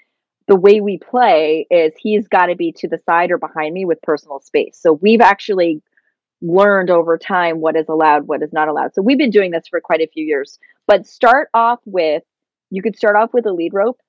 the 0.49 0.57
way 0.57 0.81
we 0.81 0.97
play 0.97 1.65
is 1.71 1.93
he's 1.97 2.27
got 2.27 2.47
to 2.47 2.55
be 2.55 2.73
to 2.73 2.87
the 2.89 2.97
side 3.05 3.31
or 3.31 3.37
behind 3.37 3.73
me 3.73 3.85
with 3.85 4.01
personal 4.01 4.41
space. 4.41 4.77
So 4.77 4.91
we've 4.91 5.21
actually 5.21 5.81
learned 6.41 6.89
over 6.89 7.17
time 7.17 7.61
what 7.61 7.77
is 7.77 7.87
allowed, 7.87 8.27
what 8.27 8.43
is 8.43 8.51
not 8.51 8.67
allowed. 8.67 8.93
So 8.93 9.01
we've 9.01 9.17
been 9.17 9.29
doing 9.29 9.51
this 9.51 9.69
for 9.69 9.79
quite 9.79 10.01
a 10.01 10.09
few 10.13 10.25
years. 10.25 10.59
But 10.85 11.07
start 11.07 11.47
off 11.53 11.79
with 11.85 12.23
you 12.71 12.81
could 12.81 12.97
start 12.97 13.15
off 13.15 13.33
with 13.33 13.45
a 13.45 13.53
lead 13.53 13.73
rope 13.73 14.01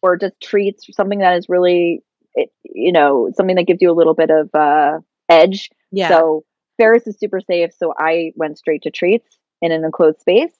or 0.00 0.16
just 0.16 0.40
treats, 0.40 0.86
something 0.96 1.18
that 1.18 1.36
is 1.36 1.50
really 1.50 2.02
it, 2.34 2.50
you 2.64 2.92
know, 2.92 3.30
something 3.36 3.56
that 3.56 3.66
gives 3.66 3.80
you 3.82 3.90
a 3.90 3.94
little 3.94 4.14
bit 4.14 4.30
of 4.30 4.54
uh 4.54 4.98
edge. 5.28 5.70
yeah. 5.90 6.08
So 6.08 6.44
Ferrous 6.76 7.06
is 7.06 7.16
super 7.18 7.40
safe, 7.40 7.70
so 7.78 7.94
I 7.96 8.32
went 8.34 8.58
straight 8.58 8.82
to 8.82 8.90
treats 8.90 9.38
in 9.62 9.70
an 9.72 9.84
enclosed 9.84 10.20
space. 10.20 10.52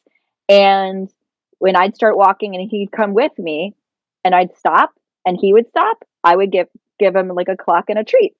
And 0.49 1.11
when 1.59 1.77
I'd 1.77 1.95
start 1.97 2.17
walking 2.17 2.55
and 2.55 2.69
he'd 2.71 2.93
come 2.93 3.15
with 3.15 3.37
me 3.39 3.75
and 4.25 4.35
I'd 4.35 4.57
stop 4.57 4.93
and 5.27 5.37
he 5.41 5.53
would 5.53 5.69
stop, 5.69 6.05
I 6.23 6.37
would 6.37 6.53
give 6.53 6.69
give 6.99 7.17
him 7.17 7.29
like 7.29 7.49
a 7.49 7.57
clock 7.57 7.87
and 7.89 7.99
a 7.99 8.05
treat. 8.05 8.35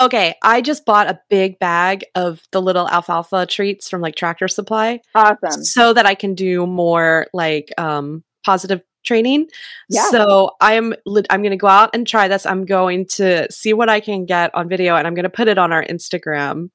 okay, 0.00 0.34
I 0.42 0.60
just 0.62 0.84
bought 0.86 1.08
a 1.10 1.20
big 1.28 1.58
bag 1.58 2.04
of 2.14 2.42
the 2.52 2.60
little 2.62 2.88
alfalfa 2.88 3.46
treats 3.46 3.88
from 3.88 4.00
like 4.00 4.16
Tractor 4.16 4.48
Supply. 4.48 5.00
Awesome. 5.14 5.62
so 5.62 5.92
that 5.92 6.06
I 6.06 6.14
can 6.14 6.34
do 6.34 6.66
more 6.66 7.26
like 7.32 7.70
um 7.78 8.24
positive 8.44 8.82
training. 9.10 9.48
Yeah. 9.88 10.08
So 10.10 10.52
I'm 10.60 10.94
I'm 11.30 11.42
going 11.42 11.50
to 11.50 11.56
go 11.56 11.66
out 11.66 11.90
and 11.94 12.06
try 12.06 12.28
this. 12.28 12.46
I'm 12.46 12.64
going 12.64 13.06
to 13.18 13.50
see 13.50 13.72
what 13.72 13.88
I 13.88 13.98
can 13.98 14.24
get 14.24 14.54
on 14.54 14.68
video 14.68 14.94
and 14.94 15.04
I'm 15.04 15.14
going 15.14 15.24
to 15.24 15.30
put 15.30 15.48
it 15.48 15.58
on 15.58 15.72
our 15.72 15.84
Instagram. 15.84 16.70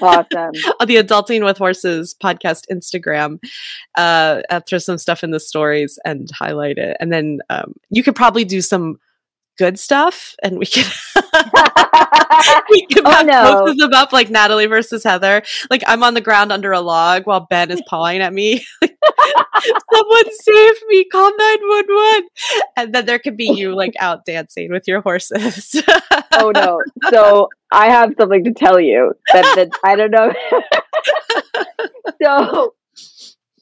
Awesome. 0.00 0.26
the 0.86 0.96
Adulting 0.96 1.44
with 1.44 1.58
Horses 1.58 2.14
podcast 2.22 2.64
Instagram. 2.72 3.38
Uh 3.96 4.40
I'll 4.50 4.60
throw 4.60 4.78
some 4.78 4.96
stuff 4.96 5.22
in 5.22 5.32
the 5.32 5.40
stories 5.40 5.98
and 6.04 6.30
highlight 6.30 6.78
it. 6.78 6.96
And 6.98 7.12
then 7.12 7.40
um 7.50 7.74
you 7.90 8.02
could 8.02 8.16
probably 8.16 8.44
do 8.44 8.62
some 8.62 8.98
good 9.58 9.78
stuff 9.78 10.34
and 10.42 10.58
we 10.58 10.66
can 10.66 10.84
we 12.70 12.86
can 12.86 13.06
Oh, 13.06 13.10
have 13.10 13.26
no. 13.26 13.42
both 13.64 13.70
of 13.70 13.78
them 13.78 13.94
up 13.94 14.12
like 14.12 14.30
Natalie 14.30 14.66
versus 14.66 15.02
Heather. 15.04 15.42
Like 15.70 15.82
I'm 15.86 16.02
on 16.02 16.14
the 16.14 16.20
ground 16.20 16.52
under 16.52 16.72
a 16.72 16.80
log 16.80 17.26
while 17.26 17.46
Ben 17.48 17.70
is 17.70 17.82
pawing 17.88 18.20
at 18.20 18.32
me. 18.32 18.64
Someone 18.82 20.24
save 20.40 20.74
me, 20.88 21.04
call 21.06 21.30
911. 21.36 22.28
And 22.76 22.94
then 22.94 23.06
there 23.06 23.18
could 23.18 23.36
be 23.36 23.50
you 23.52 23.74
like 23.74 23.94
out 24.00 24.24
dancing 24.24 24.70
with 24.70 24.86
your 24.86 25.00
horses. 25.00 25.74
oh 26.32 26.50
no. 26.54 26.80
So 27.10 27.48
I 27.72 27.86
have 27.88 28.12
something 28.18 28.44
to 28.44 28.52
tell 28.52 28.78
you 28.80 29.14
that, 29.32 29.42
that 29.56 29.68
I 29.84 29.96
don't 29.96 30.10
know. 30.10 30.32
so 32.22 32.74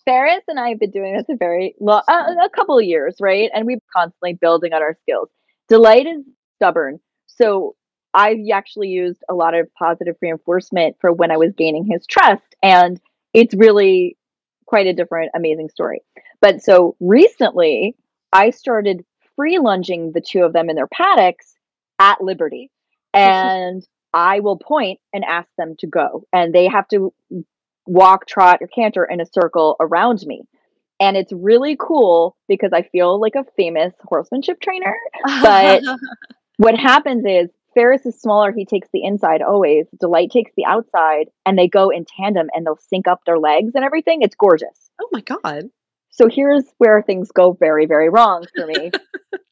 Ferrous 0.05 0.43
and 0.49 0.61
I 0.61 0.69
have 0.71 0.79
been 0.81 0.91
doing 0.91 1.17
this 1.17 1.25
a 1.31 1.37
very 1.37 1.75
long, 1.81 2.03
uh, 2.09 2.35
a 2.45 2.51
couple 2.51 2.79
of 2.79 2.85
years, 2.85 3.17
right? 3.21 3.51
And 3.55 3.65
we're 3.67 3.79
constantly 3.95 4.35
building 4.35 4.73
on 4.75 4.83
our 4.83 4.97
skills. 5.03 5.29
Delight 5.69 6.07
is 6.07 6.23
stubborn, 6.57 7.01
so 7.27 7.75
I 8.13 8.37
actually 8.53 8.89
used 8.89 9.23
a 9.29 9.35
lot 9.35 9.55
of 9.55 9.73
positive 9.75 10.17
reinforcement 10.21 10.97
for 11.01 11.13
when 11.13 11.31
I 11.31 11.37
was 11.37 11.53
gaining 11.57 11.85
his 11.85 12.07
trust, 12.07 12.55
and 12.63 13.01
it's 13.33 13.55
really 13.55 14.17
quite 14.67 14.87
a 14.87 14.93
different, 14.93 15.33
amazing 15.35 15.69
story. 15.69 16.03
But 16.41 16.63
so 16.63 16.97
recently, 17.01 17.97
I 18.33 18.51
started 18.51 19.05
free 19.37 19.59
lunging 19.59 20.13
the 20.13 20.21
two 20.21 20.43
of 20.43 20.53
them 20.53 20.71
in 20.71 20.77
their 20.77 20.87
paddocks 20.87 21.55
at 21.99 22.23
Liberty, 22.23 22.71
and 23.15 23.87
I 24.13 24.41
will 24.41 24.59
point 24.59 25.01
and 25.13 25.25
ask 25.25 25.49
them 25.59 25.75
to 25.81 25.87
go, 25.87 26.25
and 26.33 26.55
they 26.55 26.69
have 26.69 26.87
to 26.89 27.13
walk, 27.87 28.27
trot, 28.27 28.59
or 28.61 28.69
canter 28.69 29.05
in 29.05 29.21
a 29.21 29.27
circle 29.27 29.77
around 29.81 30.23
me. 30.27 30.43
And 31.01 31.17
it's 31.17 31.33
really 31.33 31.77
cool 31.79 32.37
because 32.49 32.73
I 32.73 32.83
feel 32.83 33.21
like 33.21 33.35
a 33.35 33.45
famous 33.57 33.93
horsemanship 34.05 34.61
trainer. 34.61 34.97
But 35.43 35.83
what 36.57 36.77
happens 36.77 37.25
is 37.27 37.51
Ferrous 37.75 38.07
is 38.07 38.21
smaller, 38.21 38.53
he 38.53 38.65
takes 38.65 38.89
the 38.93 39.05
inside 39.05 39.43
always. 39.43 39.87
Delight 39.99 40.31
takes 40.31 40.53
the 40.57 40.65
outside, 40.65 41.29
and 41.45 41.59
they 41.59 41.67
go 41.67 41.91
in 41.91 42.05
tandem 42.05 42.49
and 42.55 42.65
they'll 42.65 42.79
sync 42.89 43.09
up 43.09 43.23
their 43.27 43.39
legs 43.39 43.73
and 43.75 43.85
everything. 43.85 44.23
It's 44.23 44.37
gorgeous. 44.37 44.91
oh 45.01 45.09
my 45.13 45.21
god. 45.21 45.71
So 46.11 46.29
here's 46.29 46.65
where 46.79 47.03
things 47.03 47.33
go 47.33 47.55
very, 47.55 47.87
very 47.87 48.09
wrong 48.09 48.47
for 48.55 48.67
me. 48.67 48.93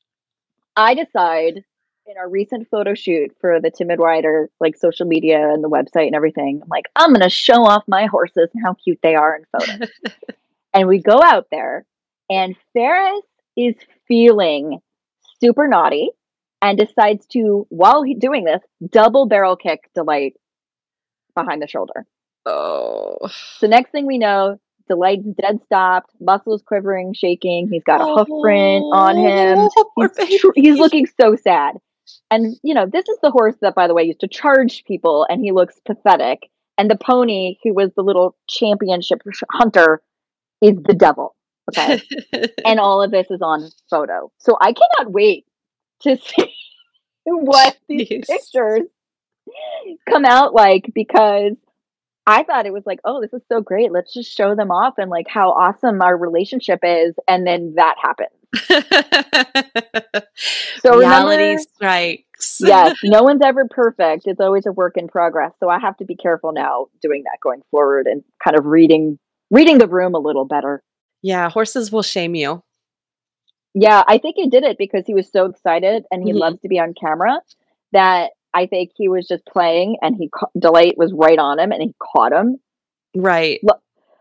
I 0.77 0.95
decide 0.95 1.65
in 2.07 2.17
our 2.19 2.29
recent 2.29 2.69
photo 2.71 2.95
shoot 2.95 3.35
for 3.41 3.61
the 3.61 3.71
Timid 3.71 3.99
Rider, 3.99 4.49
like 4.61 4.77
social 4.77 5.07
media 5.07 5.53
and 5.53 5.63
the 5.63 5.69
website 5.69 6.07
and 6.07 6.15
everything, 6.15 6.61
I'm 6.63 6.69
like, 6.69 6.87
I'm 6.97 7.11
going 7.11 7.23
to 7.23 7.29
show 7.29 7.65
off 7.65 7.85
my 7.89 8.07
horses 8.07 8.49
and 8.55 8.65
how 8.65 8.75
cute 8.75 8.99
they 9.03 9.15
are 9.15 9.37
in 9.37 9.45
photos. 9.53 9.89
and 10.75 10.89
we 10.89 11.01
go 11.01 11.21
out 11.23 11.47
there, 11.51 11.85
and 12.31 12.57
Ferrous 12.73 13.23
is 13.57 13.75
feeling 14.09 14.81
super 15.41 15.69
naughty 15.69 16.11
and 16.61 16.79
decides 16.79 17.27
to, 17.27 17.67
while 17.69 18.03
he's 18.03 18.19
doing 18.19 18.45
this, 18.45 18.61
double 18.89 19.27
barrel 19.27 19.57
kick 19.57 19.91
Delight 19.95 20.35
behind 21.35 21.61
the 21.61 21.67
shoulder. 21.67 22.07
Oh. 22.47 23.19
So 23.59 23.67
next 23.67 23.91
thing 23.91 24.07
we 24.07 24.19
know, 24.19 24.59
Delight's 24.89 25.27
dead 25.41 25.61
stopped, 25.65 26.11
muscles 26.21 26.63
quivering, 26.67 27.15
shaking. 27.15 27.69
He's 27.71 27.85
got 27.85 28.01
a 28.01 28.05
hoof 28.05 28.29
print 28.43 28.85
on 28.93 29.17
oh, 29.17 29.27
him. 29.27 29.69
Oh, 29.77 29.91
poor 29.97 30.11
He's, 30.27 30.41
tr- 30.41 30.49
he's 30.55 30.79
looking 30.79 31.07
so 31.21 31.37
sad. 31.37 31.77
And 32.31 32.57
you 32.63 32.75
know, 32.75 32.87
this 32.87 33.09
is 33.09 33.19
the 33.23 33.31
horse 33.31 33.55
that, 33.63 33.75
by 33.75 33.87
the 33.87 33.95
way, 33.95 34.03
used 34.03 34.21
to 34.21 34.29
charge 34.29 34.85
people, 34.85 35.27
and 35.29 35.43
he 35.43 35.53
looks 35.53 35.81
pathetic. 35.87 36.51
And 36.79 36.91
the 36.91 36.97
pony, 36.97 37.59
who 37.63 37.75
was 37.75 37.91
the 37.95 38.03
little 38.03 38.37
championship 38.49 39.23
hunter, 39.53 40.03
is 40.63 40.77
the 40.85 40.95
devil. 40.95 41.37
Okay, 41.71 42.01
and 42.65 42.81
all 42.81 43.03
of 43.03 43.11
this 43.11 43.27
is 43.31 43.41
on 43.43 43.69
photo. 43.91 44.33
So 44.39 44.57
I 44.61 44.73
cannot 44.73 45.13
wait 45.13 45.45
to 46.03 46.17
see 46.23 46.53
what 47.25 47.77
these 47.89 48.25
pictures 48.27 48.89
come 50.09 50.25
out 50.25 50.55
like 50.55 50.91
because 50.95 51.53
I 52.27 52.45
thought 52.45 52.67
it 52.67 52.73
was 52.73 52.85
like, 52.87 53.01
oh, 53.05 53.21
this 53.21 53.33
is 53.33 53.43
so 53.49 53.61
great. 53.61 53.93
Let's 53.93 54.15
just 54.15 54.35
show 54.35 54.55
them 54.55 54.71
off 54.71 54.95
and 54.99 55.11
like 55.11 55.27
how 55.29 55.51
awesome 55.51 56.01
our 56.01 56.17
relationship 56.17 56.81
is. 56.83 57.15
And 57.27 57.47
then 57.47 57.75
that 57.77 57.97
happens. 58.01 58.31
So 60.83 60.99
reality 60.99 61.43
remember, 61.43 61.63
strikes. 61.75 62.57
yes, 62.61 62.97
no 63.05 63.23
one's 63.23 63.43
ever 63.45 63.69
perfect. 63.71 64.25
It's 64.27 64.41
always 64.41 64.67
a 64.67 64.73
work 64.73 64.97
in 64.97 65.07
progress. 65.07 65.53
So 65.61 65.69
I 65.69 65.79
have 65.79 65.97
to 65.99 66.05
be 66.05 66.17
careful 66.17 66.53
now 66.53 66.87
doing 67.01 67.23
that 67.25 67.39
going 67.41 67.63
forward 67.71 68.09
and 68.09 68.25
kind 68.43 68.59
of 68.59 68.67
reading 68.67 69.19
reading 69.53 69.79
the 69.79 69.87
room 69.87 70.15
a 70.15 70.19
little 70.19 70.45
better. 70.47 70.83
yeah, 71.25 71.49
horses 71.49 71.93
will 71.93 72.03
shame 72.03 72.35
you. 72.35 72.65
Yeah, 73.75 74.03
I 74.09 74.19
think 74.19 74.35
he 74.37 74.49
did 74.51 74.65
it 74.65 74.77
because 74.77 75.07
he 75.07 75.15
was 75.15 75.31
so 75.31 75.45
excited 75.47 76.05
and 76.11 76.23
he 76.25 76.33
Mhm. 76.33 76.39
loves 76.41 76.61
to 76.63 76.69
be 76.69 76.81
on 76.81 76.95
camera 76.95 77.41
that 77.93 78.33
I 78.53 78.67
think 78.67 78.91
he 78.97 79.07
was 79.09 79.29
just 79.29 79.47
playing 79.47 79.99
and 80.03 80.17
he 80.17 80.29
ca- 80.29 80.51
Delight 80.59 80.99
was 80.99 81.13
right 81.13 81.39
on 81.39 81.61
him 81.61 81.71
and 81.71 81.81
he 81.81 81.95
caught 82.01 82.33
him. 82.33 82.59
Right. 83.15 83.61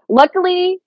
Luckily, 0.07 0.79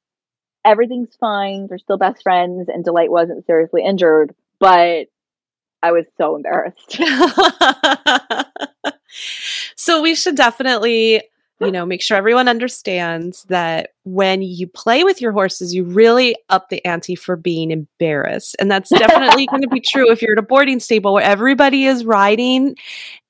everything's 0.65 1.17
fine. 1.17 1.67
They're 1.67 1.79
still 1.79 1.99
best 1.99 2.23
friends 2.23 2.69
and 2.69 2.85
Delight 2.85 3.11
wasn't 3.11 3.45
seriously 3.45 3.83
injured, 3.85 4.35
but 4.61 5.09
I 5.83 5.91
was 5.93 6.07
so 6.17 6.37
embarrassed. 6.37 6.97
so 9.77 10.01
we 10.01 10.15
should 10.15 10.37
definitely, 10.37 11.23
you 11.61 11.71
know, 11.71 11.87
make 11.87 12.03
sure 12.03 12.17
everyone 12.17 12.49
understands 12.49 13.45
that 13.45 13.91
when 14.05 14.43
you 14.43 14.67
play 14.67 15.05
with 15.05 15.21
your 15.21 15.33
horses, 15.33 15.75
you 15.75 15.85
really 15.85 16.37
up 16.49 16.69
the 16.69 16.85
ante 16.85 17.15
for 17.15 17.37
being 17.37 17.71
embarrassed. 17.71 18.57
And 18.59 18.71
that's 18.71 18.91
definitely 18.91 19.47
going 19.51 19.63
to 19.63 19.69
be 19.69 19.81
true 19.81 20.11
if 20.11 20.21
you're 20.21 20.33
at 20.33 20.39
a 20.39 20.43
boarding 20.43 20.81
stable 20.81 21.15
where 21.15 21.23
everybody 21.23 21.85
is 21.85 22.05
riding 22.05 22.77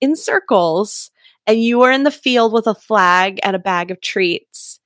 in 0.01 0.17
circles 0.17 1.11
and 1.47 1.63
you 1.63 1.83
are 1.83 1.93
in 1.93 2.05
the 2.05 2.11
field 2.11 2.53
with 2.53 2.67
a 2.67 2.75
flag 2.75 3.39
and 3.43 3.55
a 3.55 3.59
bag 3.59 3.91
of 3.91 4.01
treats. 4.01 4.81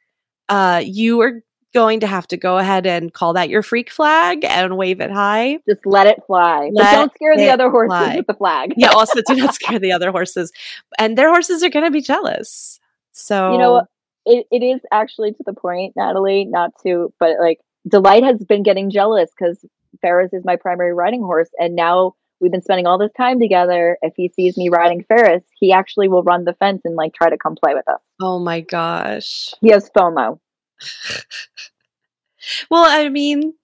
Uh, 0.48 0.82
you 0.84 1.20
are 1.20 1.42
going 1.74 2.00
to 2.00 2.06
have 2.06 2.26
to 2.26 2.36
go 2.36 2.58
ahead 2.58 2.86
and 2.86 3.12
call 3.12 3.34
that 3.34 3.50
your 3.50 3.62
freak 3.62 3.90
flag 3.90 4.44
and 4.44 4.76
wave 4.76 5.00
it 5.00 5.10
high. 5.10 5.58
just 5.68 5.84
let 5.84 6.06
it 6.06 6.18
fly. 6.26 6.70
Let 6.72 6.92
don't 6.92 7.14
scare 7.14 7.36
the 7.36 7.50
other 7.50 7.70
horses 7.70 7.88
fly. 7.88 8.16
with 8.16 8.26
the 8.26 8.34
flag. 8.34 8.72
yeah 8.76 8.88
also 8.88 9.20
do 9.26 9.36
not 9.36 9.54
scare 9.54 9.78
the 9.78 9.92
other 9.92 10.10
horses 10.10 10.50
and 10.98 11.16
their 11.16 11.28
horses 11.28 11.62
are 11.62 11.68
going 11.68 11.84
to 11.84 11.90
be 11.90 12.00
jealous 12.00 12.80
so 13.18 13.52
You 13.52 13.58
know, 13.58 13.82
it, 14.24 14.46
it 14.50 14.62
is 14.64 14.80
actually 14.92 15.32
to 15.32 15.42
the 15.44 15.52
point, 15.52 15.94
Natalie, 15.96 16.44
not 16.44 16.70
to, 16.84 17.12
but 17.18 17.38
like 17.40 17.58
Delight 17.88 18.22
has 18.22 18.38
been 18.44 18.62
getting 18.62 18.90
jealous 18.90 19.30
because 19.36 19.64
Ferrous 20.00 20.32
is 20.32 20.44
my 20.44 20.56
primary 20.56 20.94
riding 20.94 21.22
horse. 21.22 21.48
And 21.58 21.74
now 21.74 22.14
we've 22.40 22.52
been 22.52 22.62
spending 22.62 22.86
all 22.86 22.98
this 22.98 23.12
time 23.16 23.40
together. 23.40 23.98
If 24.02 24.14
he 24.16 24.28
sees 24.28 24.56
me 24.56 24.68
riding 24.68 25.04
Ferrous, 25.08 25.42
he 25.58 25.72
actually 25.72 26.08
will 26.08 26.22
run 26.22 26.44
the 26.44 26.54
fence 26.54 26.82
and 26.84 26.94
like 26.94 27.12
try 27.14 27.28
to 27.30 27.38
come 27.38 27.56
play 27.56 27.74
with 27.74 27.88
us. 27.88 28.00
oh 28.20 28.38
my 28.38 28.60
gosh 28.60 29.52
He 29.60 29.70
has 29.70 29.90
FOMO. 29.90 30.38
well 32.70 32.84
i 32.86 33.08
mean 33.08 33.54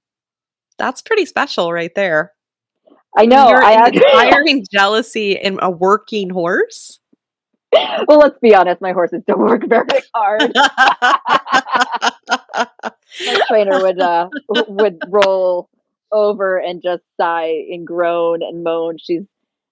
that's 0.79 1.01
pretty 1.01 1.25
special 1.25 1.73
right 1.73 1.95
there 1.95 2.33
I 3.17 3.27
know. 3.27 3.49
You're 3.49 3.63
I 3.63 3.89
inspiring 3.89 4.65
jealousy 4.73 5.33
in 5.33 5.59
a 5.63 5.71
working 5.71 6.31
horse 6.31 6.99
well, 8.09 8.19
let's 8.19 8.39
be 8.41 8.55
honest. 8.55 8.81
My 8.81 8.93
horses 8.93 9.23
don't 9.27 9.41
work 9.41 9.63
very 9.67 9.87
hard. 10.15 10.53
my 13.27 13.41
trainer 13.49 13.83
would 13.83 14.01
uh 14.01 14.29
would 14.69 14.99
roll 15.09 15.69
over 16.13 16.59
and 16.59 16.83
just 16.83 17.03
sigh 17.21 17.65
and 17.71 17.87
groan 17.87 18.43
and 18.43 18.63
moan. 18.63 18.97
She's 18.99 19.23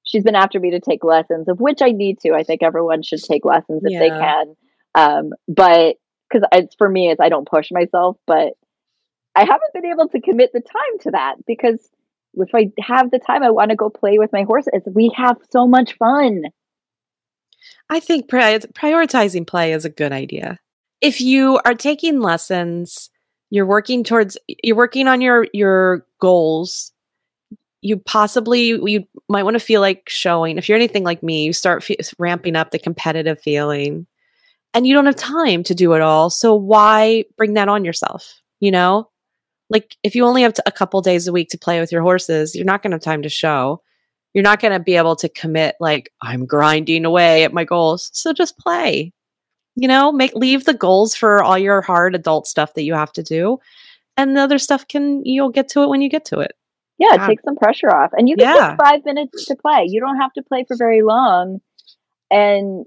she's 0.05 0.25
been 0.25 0.35
after 0.35 0.61
me 0.61 0.71
to 0.73 0.81
take 0.81 1.05
lessons, 1.05 1.49
of 1.49 1.61
which 1.61 1.81
I 1.83 1.91
need 1.91 2.21
to. 2.21 2.33
I 2.33 2.43
think 2.43 2.62
everyone 2.62 3.03
should 3.03 3.23
take 3.23 3.45
lessons 3.45 3.83
if 3.85 3.99
they 3.99 4.09
can. 4.09 4.57
Um, 4.95 5.31
but 5.49 5.97
because 6.29 6.47
it's 6.53 6.75
for 6.77 6.88
me, 6.88 7.11
it's 7.11 7.21
I 7.21 7.29
don't 7.29 7.49
push 7.49 7.71
myself, 7.71 8.17
but 8.27 8.55
I 9.35 9.41
haven't 9.41 9.73
been 9.73 9.87
able 9.87 10.09
to 10.09 10.21
commit 10.21 10.51
the 10.53 10.61
time 10.61 10.99
to 11.01 11.11
that 11.12 11.37
because 11.47 11.91
if 12.35 12.55
I 12.55 12.71
have 12.81 13.11
the 13.11 13.19
time, 13.19 13.43
I 13.43 13.51
want 13.51 13.71
to 13.71 13.77
go 13.77 13.91
play 13.91 14.19
with 14.19 14.33
my 14.33 14.43
horses. 14.43 14.83
We 14.87 15.12
have 15.17 15.37
so 15.51 15.67
much 15.67 15.97
fun. 15.97 16.45
I 17.90 18.01
think 18.01 18.29
pri- 18.29 18.59
prioritizing 18.59 19.46
play 19.46 19.72
is 19.72 19.85
a 19.85 19.90
good 19.90 20.12
idea. 20.12 20.59
If 21.01 21.20
you 21.20 21.61
are 21.64 21.75
taking 21.75 22.20
lessons 22.20 23.11
you're 23.51 23.66
working 23.66 24.03
towards 24.03 24.38
you're 24.62 24.77
working 24.77 25.09
on 25.09 25.20
your 25.20 25.46
your 25.53 26.07
goals 26.20 26.92
you 27.83 27.98
possibly 27.98 28.68
you 28.68 29.05
might 29.29 29.42
want 29.42 29.55
to 29.55 29.61
feel 29.61 29.81
like 29.81 30.09
showing 30.09 30.57
if 30.57 30.68
you're 30.68 30.77
anything 30.77 31.05
like 31.05 31.22
me 31.22 31.44
you 31.44 31.53
start 31.53 31.83
fe- 31.85 31.98
ramping 32.18 32.57
up 32.57 32.70
the 32.70 32.79
competitive 32.79 33.40
feeling 33.40 34.07
and 34.75 34.87
you 34.87 34.94
don't 34.94 35.07
have 35.07 35.16
time 35.16 35.62
to 35.62 35.75
do 35.75 35.92
it 35.92 36.01
all 36.01 36.31
so 36.31 36.55
why 36.55 37.25
bring 37.37 37.55
that 37.55 37.68
on 37.68 37.85
yourself 37.85 38.40
you 38.61 38.70
know? 38.70 39.09
Like 39.68 39.96
if 40.03 40.14
you 40.14 40.25
only 40.25 40.42
have 40.42 40.55
t- 40.55 40.62
a 40.66 40.72
couple 40.72 41.01
days 41.03 41.27
a 41.27 41.33
week 41.33 41.48
to 41.51 41.59
play 41.59 41.81
with 41.81 41.92
your 41.92 42.03
horses 42.03 42.55
you're 42.55 42.64
not 42.64 42.83
going 42.83 42.92
to 42.92 42.96
have 42.96 43.03
time 43.03 43.22
to 43.22 43.29
show 43.29 43.83
you're 44.35 44.42
not 44.42 44.61
going 44.61 44.73
to 44.73 44.81
be 44.81 44.97
able 44.97 45.16
to 45.16 45.29
commit 45.29 45.77
like 45.81 46.12
i'm 46.23 46.47
grinding 46.47 47.05
away 47.05 47.45
at 47.45 47.53
my 47.53 47.64
goals 47.64 48.11
so 48.12 48.33
just 48.33 48.59
play 48.59 49.12
you 49.77 49.88
know 49.88 50.12
make 50.12 50.35
leave 50.35 50.64
the 50.64 50.75
goals 50.75 51.14
for 51.14 51.42
all 51.42 51.59
your 51.59 51.81
hard 51.81 52.14
adult 52.14 52.47
stuff 52.47 52.75
that 52.75 52.83
you 52.85 52.95
have 52.95 53.12
to 53.12 53.23
do 53.23 53.59
and 54.16 54.37
the 54.37 54.40
other 54.40 54.59
stuff 54.59 54.87
can 54.88 55.25
you'll 55.25 55.49
get 55.51 55.68
to 55.68 55.83
it 55.83 55.88
when 55.88 56.01
you 56.01 56.09
get 56.09 56.25
to 56.25 56.38
it 56.40 56.53
Yeah, 56.99 57.14
Yeah. 57.14 57.27
take 57.27 57.40
some 57.40 57.57
pressure 57.57 57.88
off. 57.88 58.11
And 58.12 58.29
you 58.29 58.37
can 58.37 58.55
Yeah. 58.55 58.68
take 58.77 58.87
five 58.87 59.05
minutes 59.05 59.47
to 59.47 59.57
play. 59.57 59.87
You 59.88 59.99
don't 60.01 60.18
have 60.21 60.33
to 60.35 60.42
play 60.42 60.64
for 60.68 60.77
very 60.77 61.03
long. 61.03 61.61
And 62.31 62.87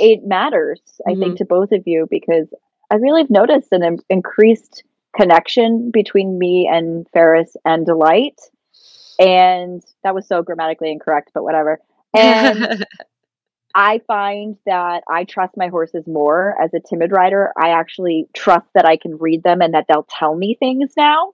it 0.00 0.24
matters, 0.24 0.80
I 1.06 1.10
think, 1.10 1.34
mm-hmm. 1.34 1.34
to 1.34 1.44
both 1.44 1.72
of 1.72 1.82
you 1.84 2.06
because 2.08 2.46
I 2.90 2.94
really 2.94 3.22
have 3.22 3.30
noticed 3.30 3.68
an 3.72 3.82
in- 3.82 3.98
increased 4.08 4.84
connection 5.14 5.90
between 5.90 6.38
me 6.38 6.66
and 6.72 7.06
Ferrous 7.12 7.54
and 7.64 7.84
Delight. 7.84 8.40
And 9.18 9.82
that 10.04 10.14
was 10.14 10.26
so 10.26 10.42
grammatically 10.42 10.90
incorrect, 10.90 11.30
but 11.34 11.42
whatever. 11.42 11.80
And 12.14 12.84
I 13.74 14.00
find 14.06 14.56
that 14.66 15.02
I 15.08 15.24
trust 15.24 15.56
my 15.56 15.68
horses 15.68 16.06
more 16.06 16.54
as 16.60 16.74
a 16.74 16.80
timid 16.80 17.12
rider. 17.12 17.52
I 17.56 17.70
actually 17.70 18.26
trust 18.34 18.66
that 18.74 18.84
I 18.84 18.96
can 18.96 19.16
read 19.16 19.42
them 19.42 19.62
and 19.62 19.74
that 19.74 19.86
they'll 19.88 20.06
tell 20.08 20.34
me 20.34 20.56
things 20.58 20.92
now. 20.96 21.32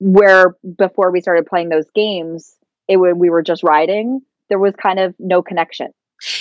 Where 0.00 0.56
before 0.76 1.10
we 1.10 1.20
started 1.20 1.46
playing 1.46 1.70
those 1.70 1.88
games, 1.94 2.56
it 2.88 2.96
when 2.96 3.18
we 3.18 3.30
were 3.30 3.42
just 3.42 3.62
riding, 3.62 4.20
there 4.48 4.58
was 4.58 4.74
kind 4.76 4.98
of 4.98 5.14
no 5.18 5.42
connection. 5.42 5.92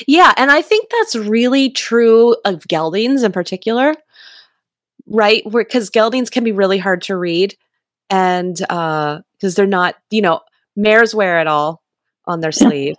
Yeah, 0.08 0.34
and 0.38 0.52
I 0.52 0.62
think 0.62 0.90
that's 0.90 1.16
really 1.16 1.70
true 1.70 2.36
of 2.46 2.68
geldings 2.68 3.24
in 3.24 3.32
particular, 3.32 3.96
right? 5.08 5.44
Because 5.50 5.90
geldings 5.90 6.30
can 6.30 6.44
be 6.44 6.52
really 6.52 6.78
hard 6.78 7.02
to 7.04 7.16
read, 7.18 7.56
and 8.10 8.60
uh, 8.70 9.22
because 9.44 9.56
they're 9.56 9.68
not, 9.68 9.96
you 10.10 10.22
know, 10.22 10.40
mares 10.78 11.14
wear 11.14 11.42
it 11.42 11.48
all 11.48 11.84
on 12.26 12.40
their 12.40 12.52
sleeve, 12.54 12.96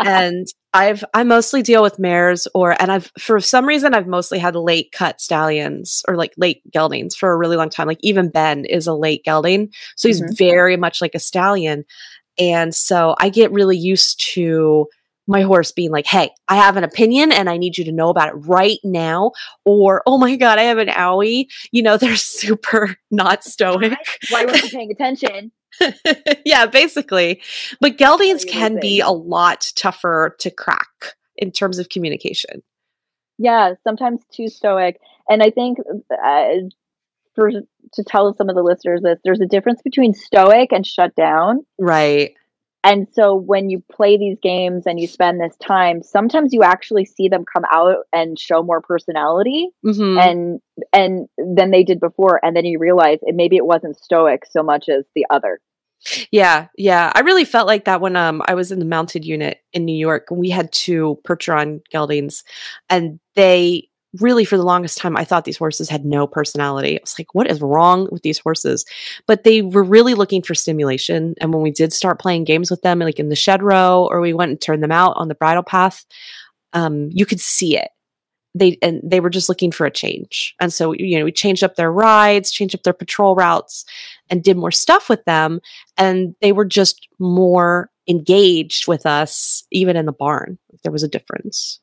and 0.00 0.48
I've 0.74 1.04
I 1.14 1.22
mostly 1.24 1.62
deal 1.62 1.82
with 1.82 1.98
mares 2.00 2.48
or 2.54 2.80
and 2.82 2.90
I've 2.92 3.10
for 3.18 3.38
some 3.40 3.66
reason 3.66 3.94
I've 3.94 4.08
mostly 4.08 4.38
had 4.40 4.56
late 4.56 4.90
cut 4.92 5.20
stallions 5.20 6.02
or 6.08 6.16
like 6.16 6.32
late 6.36 6.60
geldings 6.72 7.14
for 7.16 7.32
a 7.32 7.36
really 7.36 7.56
long 7.56 7.70
time. 7.70 7.86
Like 7.86 8.00
even 8.02 8.30
Ben 8.30 8.64
is 8.64 8.86
a 8.88 8.94
late 8.94 9.24
gelding. 9.24 9.70
So 9.96 10.08
he's 10.08 10.20
Mhm. 10.20 10.36
very 10.36 10.76
much 10.76 11.00
like 11.00 11.14
a 11.14 11.20
stallion. 11.20 11.84
And 12.38 12.74
so 12.74 13.14
I 13.20 13.28
get 13.30 13.52
really 13.52 13.78
used 13.78 14.20
to 14.34 14.88
my 15.28 15.42
horse 15.42 15.72
being 15.72 15.90
like, 15.90 16.06
hey, 16.06 16.30
I 16.48 16.56
have 16.56 16.76
an 16.76 16.84
opinion 16.84 17.32
and 17.32 17.48
I 17.50 17.56
need 17.56 17.78
you 17.78 17.84
to 17.86 17.92
know 17.92 18.10
about 18.10 18.28
it 18.28 18.34
right 18.34 18.78
now. 18.84 19.32
Or, 19.64 20.02
oh 20.06 20.18
my 20.18 20.36
God, 20.36 20.58
I 20.58 20.62
have 20.64 20.78
an 20.78 20.88
owie. 20.88 21.46
You 21.72 21.82
know, 21.82 21.96
they're 21.96 22.16
super 22.42 22.96
not 23.10 23.42
stoic. 23.44 23.98
Why 24.30 24.44
weren't 24.44 24.62
you 24.62 24.70
paying 24.70 24.90
attention? 24.92 25.50
yeah, 26.44 26.66
basically. 26.66 27.42
But 27.80 27.98
geldings 27.98 28.44
can 28.44 28.78
be 28.80 29.00
a 29.00 29.10
lot 29.10 29.72
tougher 29.76 30.36
to 30.40 30.50
crack 30.50 31.14
in 31.36 31.50
terms 31.52 31.78
of 31.78 31.88
communication. 31.88 32.62
Yeah, 33.38 33.74
sometimes 33.84 34.22
too 34.32 34.48
stoic. 34.48 35.00
And 35.28 35.42
I 35.42 35.50
think 35.50 35.78
uh, 36.10 36.44
for 37.34 37.50
to 37.50 38.04
tell 38.04 38.32
some 38.34 38.48
of 38.48 38.56
the 38.56 38.62
listeners 38.62 39.02
this, 39.02 39.18
there's 39.24 39.40
a 39.40 39.46
difference 39.46 39.82
between 39.82 40.14
stoic 40.14 40.72
and 40.72 40.86
shut 40.86 41.14
down. 41.14 41.64
Right. 41.78 42.34
And 42.86 43.08
so 43.12 43.34
when 43.34 43.68
you 43.68 43.82
play 43.90 44.16
these 44.16 44.38
games 44.40 44.84
and 44.86 45.00
you 45.00 45.08
spend 45.08 45.40
this 45.40 45.56
time, 45.56 46.04
sometimes 46.04 46.52
you 46.52 46.62
actually 46.62 47.04
see 47.04 47.28
them 47.28 47.44
come 47.44 47.64
out 47.72 48.06
and 48.12 48.38
show 48.38 48.62
more 48.62 48.80
personality 48.80 49.70
hmm 49.82 50.16
and 50.18 50.60
and 50.92 51.28
than 51.36 51.72
they 51.72 51.82
did 51.82 51.98
before. 51.98 52.38
And 52.44 52.56
then 52.56 52.64
you 52.64 52.78
realize 52.78 53.18
it 53.22 53.34
maybe 53.34 53.56
it 53.56 53.66
wasn't 53.66 53.98
stoic 53.98 54.44
so 54.48 54.62
much 54.62 54.88
as 54.88 55.04
the 55.16 55.26
other. 55.30 55.60
Yeah, 56.30 56.68
yeah. 56.76 57.10
I 57.14 57.20
really 57.20 57.44
felt 57.44 57.66
like 57.66 57.86
that 57.86 58.00
when 58.00 58.14
um 58.14 58.40
I 58.46 58.54
was 58.54 58.70
in 58.70 58.78
the 58.78 58.84
mounted 58.84 59.24
unit 59.24 59.58
in 59.72 59.84
New 59.84 59.96
York. 59.96 60.28
We 60.30 60.50
had 60.50 60.70
two 60.70 61.18
Percheron 61.26 61.80
geldings, 61.92 62.44
and 62.88 63.18
they 63.34 63.88
really 64.20 64.44
for 64.44 64.56
the 64.56 64.64
longest 64.64 64.98
time 64.98 65.16
I 65.16 65.24
thought 65.24 65.44
these 65.44 65.56
horses 65.56 65.88
had 65.88 66.04
no 66.04 66.26
personality. 66.26 66.98
I 66.98 67.02
was 67.02 67.18
like, 67.18 67.34
what 67.34 67.50
is 67.50 67.60
wrong 67.60 68.08
with 68.10 68.22
these 68.22 68.38
horses? 68.38 68.84
But 69.26 69.44
they 69.44 69.62
were 69.62 69.84
really 69.84 70.14
looking 70.14 70.42
for 70.42 70.54
stimulation. 70.54 71.34
And 71.40 71.52
when 71.52 71.62
we 71.62 71.70
did 71.70 71.92
start 71.92 72.20
playing 72.20 72.44
games 72.44 72.70
with 72.70 72.82
them, 72.82 72.98
like 73.00 73.18
in 73.18 73.28
the 73.28 73.36
shed 73.36 73.62
row, 73.62 74.08
or 74.10 74.20
we 74.20 74.32
went 74.32 74.50
and 74.50 74.60
turned 74.60 74.82
them 74.82 74.92
out 74.92 75.14
on 75.16 75.28
the 75.28 75.34
bridle 75.34 75.62
path, 75.62 76.04
um, 76.72 77.08
you 77.12 77.26
could 77.26 77.40
see 77.40 77.76
it. 77.76 77.88
They 78.54 78.78
and 78.80 79.02
they 79.04 79.20
were 79.20 79.28
just 79.28 79.50
looking 79.50 79.70
for 79.70 79.84
a 79.84 79.90
change. 79.90 80.54
And 80.60 80.72
so 80.72 80.92
you 80.92 81.18
know, 81.18 81.26
we 81.26 81.32
changed 81.32 81.62
up 81.62 81.76
their 81.76 81.92
rides, 81.92 82.50
changed 82.50 82.74
up 82.74 82.82
their 82.84 82.94
patrol 82.94 83.34
routes, 83.34 83.84
and 84.30 84.42
did 84.42 84.56
more 84.56 84.70
stuff 84.70 85.08
with 85.08 85.24
them 85.24 85.60
and 85.96 86.34
they 86.40 86.52
were 86.52 86.64
just 86.64 87.08
more 87.18 87.90
engaged 88.08 88.86
with 88.88 89.04
us 89.06 89.64
even 89.70 89.96
in 89.96 90.06
the 90.06 90.12
barn 90.12 90.58
there 90.82 90.92
was 90.92 91.02
a 91.02 91.08
difference 91.08 91.80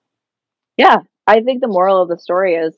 Yeah. 0.78 1.00
I 1.28 1.42
think 1.42 1.62
the 1.62 1.68
moral 1.68 2.02
of 2.02 2.10
the 2.10 2.18
story 2.18 2.56
is 2.56 2.76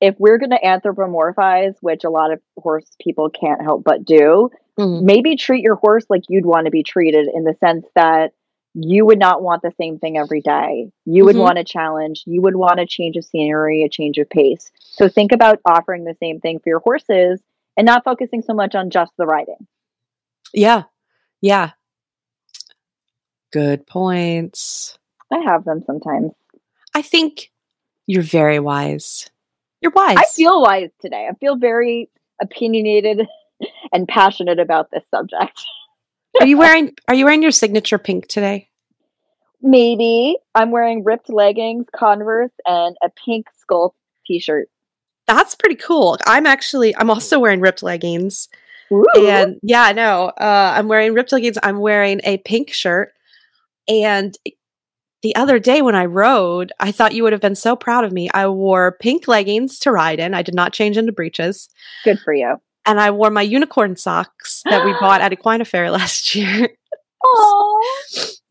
if 0.00 0.14
we're 0.18 0.38
going 0.38 0.50
to 0.50 0.60
anthropomorphize, 0.64 1.74
which 1.80 2.04
a 2.04 2.10
lot 2.10 2.32
of 2.32 2.40
horse 2.58 2.84
people 3.00 3.30
can't 3.30 3.62
help 3.62 3.84
but 3.84 4.04
do, 4.04 4.50
maybe 4.76 5.36
treat 5.36 5.62
your 5.62 5.76
horse 5.76 6.04
like 6.10 6.22
you'd 6.28 6.44
want 6.46 6.64
to 6.66 6.70
be 6.70 6.82
treated 6.82 7.28
in 7.32 7.44
the 7.44 7.54
sense 7.60 7.86
that 7.94 8.32
you 8.74 9.06
would 9.06 9.20
not 9.20 9.40
want 9.40 9.62
the 9.62 9.70
same 9.80 9.98
thing 10.00 10.18
every 10.18 10.40
day. 10.40 10.90
You 11.04 11.24
would 11.26 11.36
Mhm. 11.36 11.42
want 11.42 11.58
a 11.58 11.64
challenge. 11.64 12.24
You 12.26 12.42
would 12.42 12.56
want 12.56 12.80
a 12.80 12.86
change 12.86 13.16
of 13.16 13.24
scenery, 13.24 13.84
a 13.84 13.88
change 13.88 14.18
of 14.18 14.28
pace. 14.28 14.72
So 14.80 15.08
think 15.08 15.30
about 15.30 15.60
offering 15.64 16.02
the 16.02 16.16
same 16.18 16.40
thing 16.40 16.58
for 16.58 16.68
your 16.70 16.80
horses 16.80 17.40
and 17.76 17.86
not 17.86 18.02
focusing 18.04 18.42
so 18.42 18.52
much 18.52 18.74
on 18.74 18.90
just 18.90 19.12
the 19.16 19.26
riding. 19.26 19.66
yeah 20.52 20.84
yeah 21.40 21.70
good 23.52 23.86
points 23.86 24.98
I 25.32 25.38
have 25.40 25.64
them 25.64 25.82
sometimes. 25.86 26.32
i 26.94 27.02
think 27.02 27.50
you're 28.06 28.22
very 28.22 28.58
wise. 28.58 29.30
You're 29.80 29.92
wise. 29.92 30.16
I 30.18 30.24
feel 30.34 30.62
wise 30.62 30.90
today. 31.00 31.28
I 31.30 31.34
feel 31.34 31.56
very 31.56 32.10
opinionated 32.40 33.26
and 33.92 34.08
passionate 34.08 34.58
about 34.58 34.90
this 34.90 35.04
subject. 35.10 35.62
are 36.40 36.46
you 36.46 36.58
wearing 36.58 36.94
are 37.08 37.14
you 37.14 37.24
wearing 37.24 37.42
your 37.42 37.50
signature 37.50 37.98
pink 37.98 38.26
today? 38.26 38.68
Maybe. 39.62 40.36
I'm 40.54 40.70
wearing 40.70 41.04
ripped 41.04 41.30
leggings, 41.30 41.86
Converse, 41.94 42.50
and 42.66 42.96
a 43.02 43.08
pink 43.24 43.46
skull 43.58 43.94
t-shirt. 44.26 44.68
that's 45.26 45.54
pretty 45.54 45.76
cool. 45.76 46.18
I'm 46.26 46.46
actually 46.46 46.96
i'm 46.96 47.10
also 47.10 47.38
wearing 47.38 47.60
ripped 47.60 47.82
leggings. 47.82 48.48
Ooh. 48.92 49.04
and 49.16 49.58
yeah 49.62 49.82
i 49.82 49.92
know. 49.92 50.26
Uh, 50.28 50.74
i'm 50.76 50.88
wearing 50.88 51.14
ripped 51.14 51.32
leggings. 51.32 51.58
I'm 51.62 51.78
wearing 51.78 52.20
a 52.24 52.38
pink 52.38 52.72
shirt. 52.72 53.12
And 53.86 54.36
the 55.24 55.34
other 55.34 55.58
day 55.58 55.80
when 55.82 55.94
i 55.96 56.04
rode 56.04 56.70
i 56.78 56.92
thought 56.92 57.14
you 57.14 57.22
would 57.24 57.32
have 57.32 57.40
been 57.40 57.54
so 57.56 57.74
proud 57.74 58.04
of 58.04 58.12
me 58.12 58.28
i 58.34 58.46
wore 58.46 58.96
pink 59.00 59.26
leggings 59.26 59.78
to 59.80 59.90
ride 59.90 60.20
in 60.20 60.34
i 60.34 60.42
did 60.42 60.54
not 60.54 60.72
change 60.72 60.96
into 60.98 61.10
breeches 61.12 61.68
good 62.04 62.18
for 62.20 62.32
you. 62.34 62.56
and 62.86 63.00
i 63.00 63.10
wore 63.10 63.30
my 63.30 63.40
unicorn 63.42 63.96
socks 63.96 64.62
that 64.70 64.84
we 64.84 64.92
bought 65.00 65.20
at 65.22 65.32
Equine 65.36 65.62
Affair 65.62 65.90
last 65.90 66.34
year 66.36 66.68
Oh, 67.26 67.82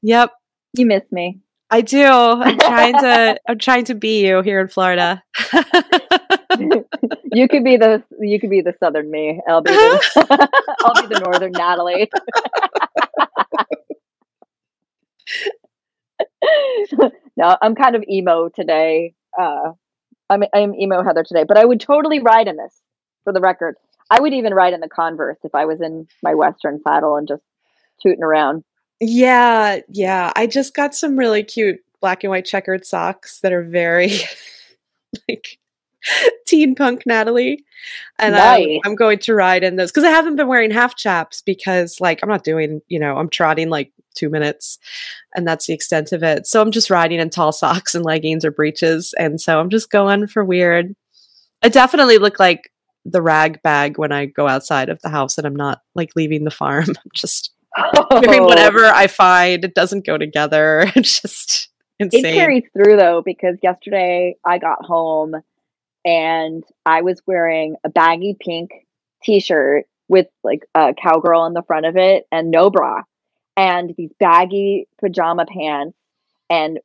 yep 0.01 0.31
you 0.75 0.87
miss 0.87 1.03
me. 1.11 1.39
i 1.69 1.81
do 1.81 2.03
i'm 2.05 2.57
trying 2.57 2.93
to 2.99 3.39
i'm 3.47 3.59
trying 3.59 3.85
to 3.85 3.93
be 3.93 4.25
you 4.25 4.41
here 4.41 4.59
in 4.59 4.67
florida 4.67 5.23
you 7.31 7.47
could 7.47 7.63
be 7.63 7.77
the 7.77 8.03
you 8.19 8.39
could 8.39 8.49
be 8.49 8.61
the 8.61 8.73
southern 8.79 9.09
me. 9.11 9.41
I'll 9.47 9.61
be 9.61 9.71
the, 9.71 10.07
I'll 10.85 11.07
be 11.07 11.13
the 11.15 11.19
northern 11.21 11.51
Natalie. 11.51 12.09
No, 17.37 17.57
I'm 17.61 17.75
kind 17.75 17.95
of 17.95 18.03
emo 18.09 18.49
today. 18.49 19.13
Uh, 19.39 19.71
I'm 20.29 20.43
I'm 20.53 20.73
emo 20.75 21.03
Heather 21.03 21.23
today, 21.23 21.43
but 21.47 21.57
I 21.57 21.65
would 21.65 21.79
totally 21.79 22.19
ride 22.19 22.47
in 22.47 22.57
this. 22.57 22.81
For 23.23 23.31
the 23.31 23.39
record, 23.39 23.75
I 24.09 24.19
would 24.19 24.33
even 24.33 24.53
ride 24.53 24.73
in 24.73 24.81
the 24.81 24.89
Converse 24.89 25.37
if 25.43 25.55
I 25.55 25.65
was 25.65 25.79
in 25.79 26.07
my 26.21 26.33
Western 26.35 26.81
saddle 26.81 27.15
and 27.15 27.27
just 27.27 27.43
tooting 28.01 28.23
around. 28.23 28.63
Yeah, 28.99 29.79
yeah. 29.87 30.31
I 30.35 30.45
just 30.47 30.73
got 30.73 30.93
some 30.93 31.17
really 31.17 31.43
cute 31.43 31.79
black 32.01 32.23
and 32.23 32.31
white 32.31 32.45
checkered 32.45 32.85
socks 32.85 33.39
that 33.39 33.53
are 33.53 33.63
very 33.63 34.11
like 35.29 35.57
teen 36.45 36.75
punk 36.75 37.03
Natalie. 37.05 37.63
And 38.19 38.35
Nice. 38.35 38.65
I'm, 38.85 38.91
I'm 38.91 38.95
going 38.95 39.19
to 39.19 39.33
ride 39.33 39.63
in 39.63 39.77
those 39.77 39.91
because 39.91 40.03
I 40.03 40.09
haven't 40.09 40.35
been 40.35 40.47
wearing 40.47 40.71
half 40.71 40.95
chaps 40.95 41.41
because 41.41 41.99
like 42.01 42.21
I'm 42.21 42.29
not 42.29 42.43
doing, 42.43 42.81
you 42.87 42.99
know, 42.99 43.17
I'm 43.17 43.29
trotting 43.29 43.69
like 43.69 43.91
two 44.13 44.29
minutes 44.29 44.79
and 45.35 45.47
that's 45.47 45.65
the 45.65 45.73
extent 45.73 46.11
of 46.11 46.23
it. 46.23 46.47
So 46.47 46.61
I'm 46.61 46.71
just 46.71 46.89
riding 46.89 47.19
in 47.19 47.29
tall 47.29 47.51
socks 47.51 47.95
and 47.95 48.05
leggings 48.05 48.45
or 48.45 48.51
breeches. 48.51 49.13
And 49.17 49.39
so 49.39 49.59
I'm 49.59 49.69
just 49.69 49.89
going 49.89 50.27
for 50.27 50.43
weird. 50.43 50.95
I 51.61 51.69
definitely 51.69 52.17
look 52.17 52.39
like 52.39 52.71
the 53.05 53.21
rag 53.21 53.61
bag 53.61 53.97
when 53.97 54.11
I 54.11 54.25
go 54.25 54.47
outside 54.47 54.89
of 54.89 55.01
the 55.01 55.09
house 55.09 55.37
and 55.37 55.45
I'm 55.45 55.55
not 55.55 55.81
like 55.95 56.11
leaving 56.15 56.43
the 56.43 56.51
farm. 56.51 56.85
I'm 56.87 57.11
just 57.13 57.51
wearing 58.11 58.41
oh. 58.41 58.45
whatever 58.45 58.85
I 58.85 59.07
find. 59.07 59.63
It 59.63 59.75
doesn't 59.75 60.05
go 60.05 60.17
together. 60.17 60.85
It's 60.95 61.21
just 61.21 61.69
It 61.99 62.11
carries 62.21 62.63
through 62.73 62.97
though 62.97 63.21
because 63.23 63.57
yesterday 63.61 64.35
I 64.45 64.57
got 64.57 64.85
home 64.85 65.35
and 66.05 66.63
I 66.85 67.01
was 67.01 67.21
wearing 67.25 67.75
a 67.83 67.89
baggy 67.89 68.35
pink 68.39 68.71
t-shirt 69.23 69.85
with 70.09 70.27
like 70.43 70.65
a 70.75 70.93
cowgirl 70.93 71.41
on 71.41 71.53
the 71.53 71.63
front 71.63 71.85
of 71.85 71.95
it 71.95 72.25
and 72.31 72.51
no 72.51 72.69
bra 72.69 73.03
and 73.55 73.93
these 73.97 74.11
baggy 74.19 74.87
pajama 74.99 75.45
pants 75.45 75.97
and 76.49 76.79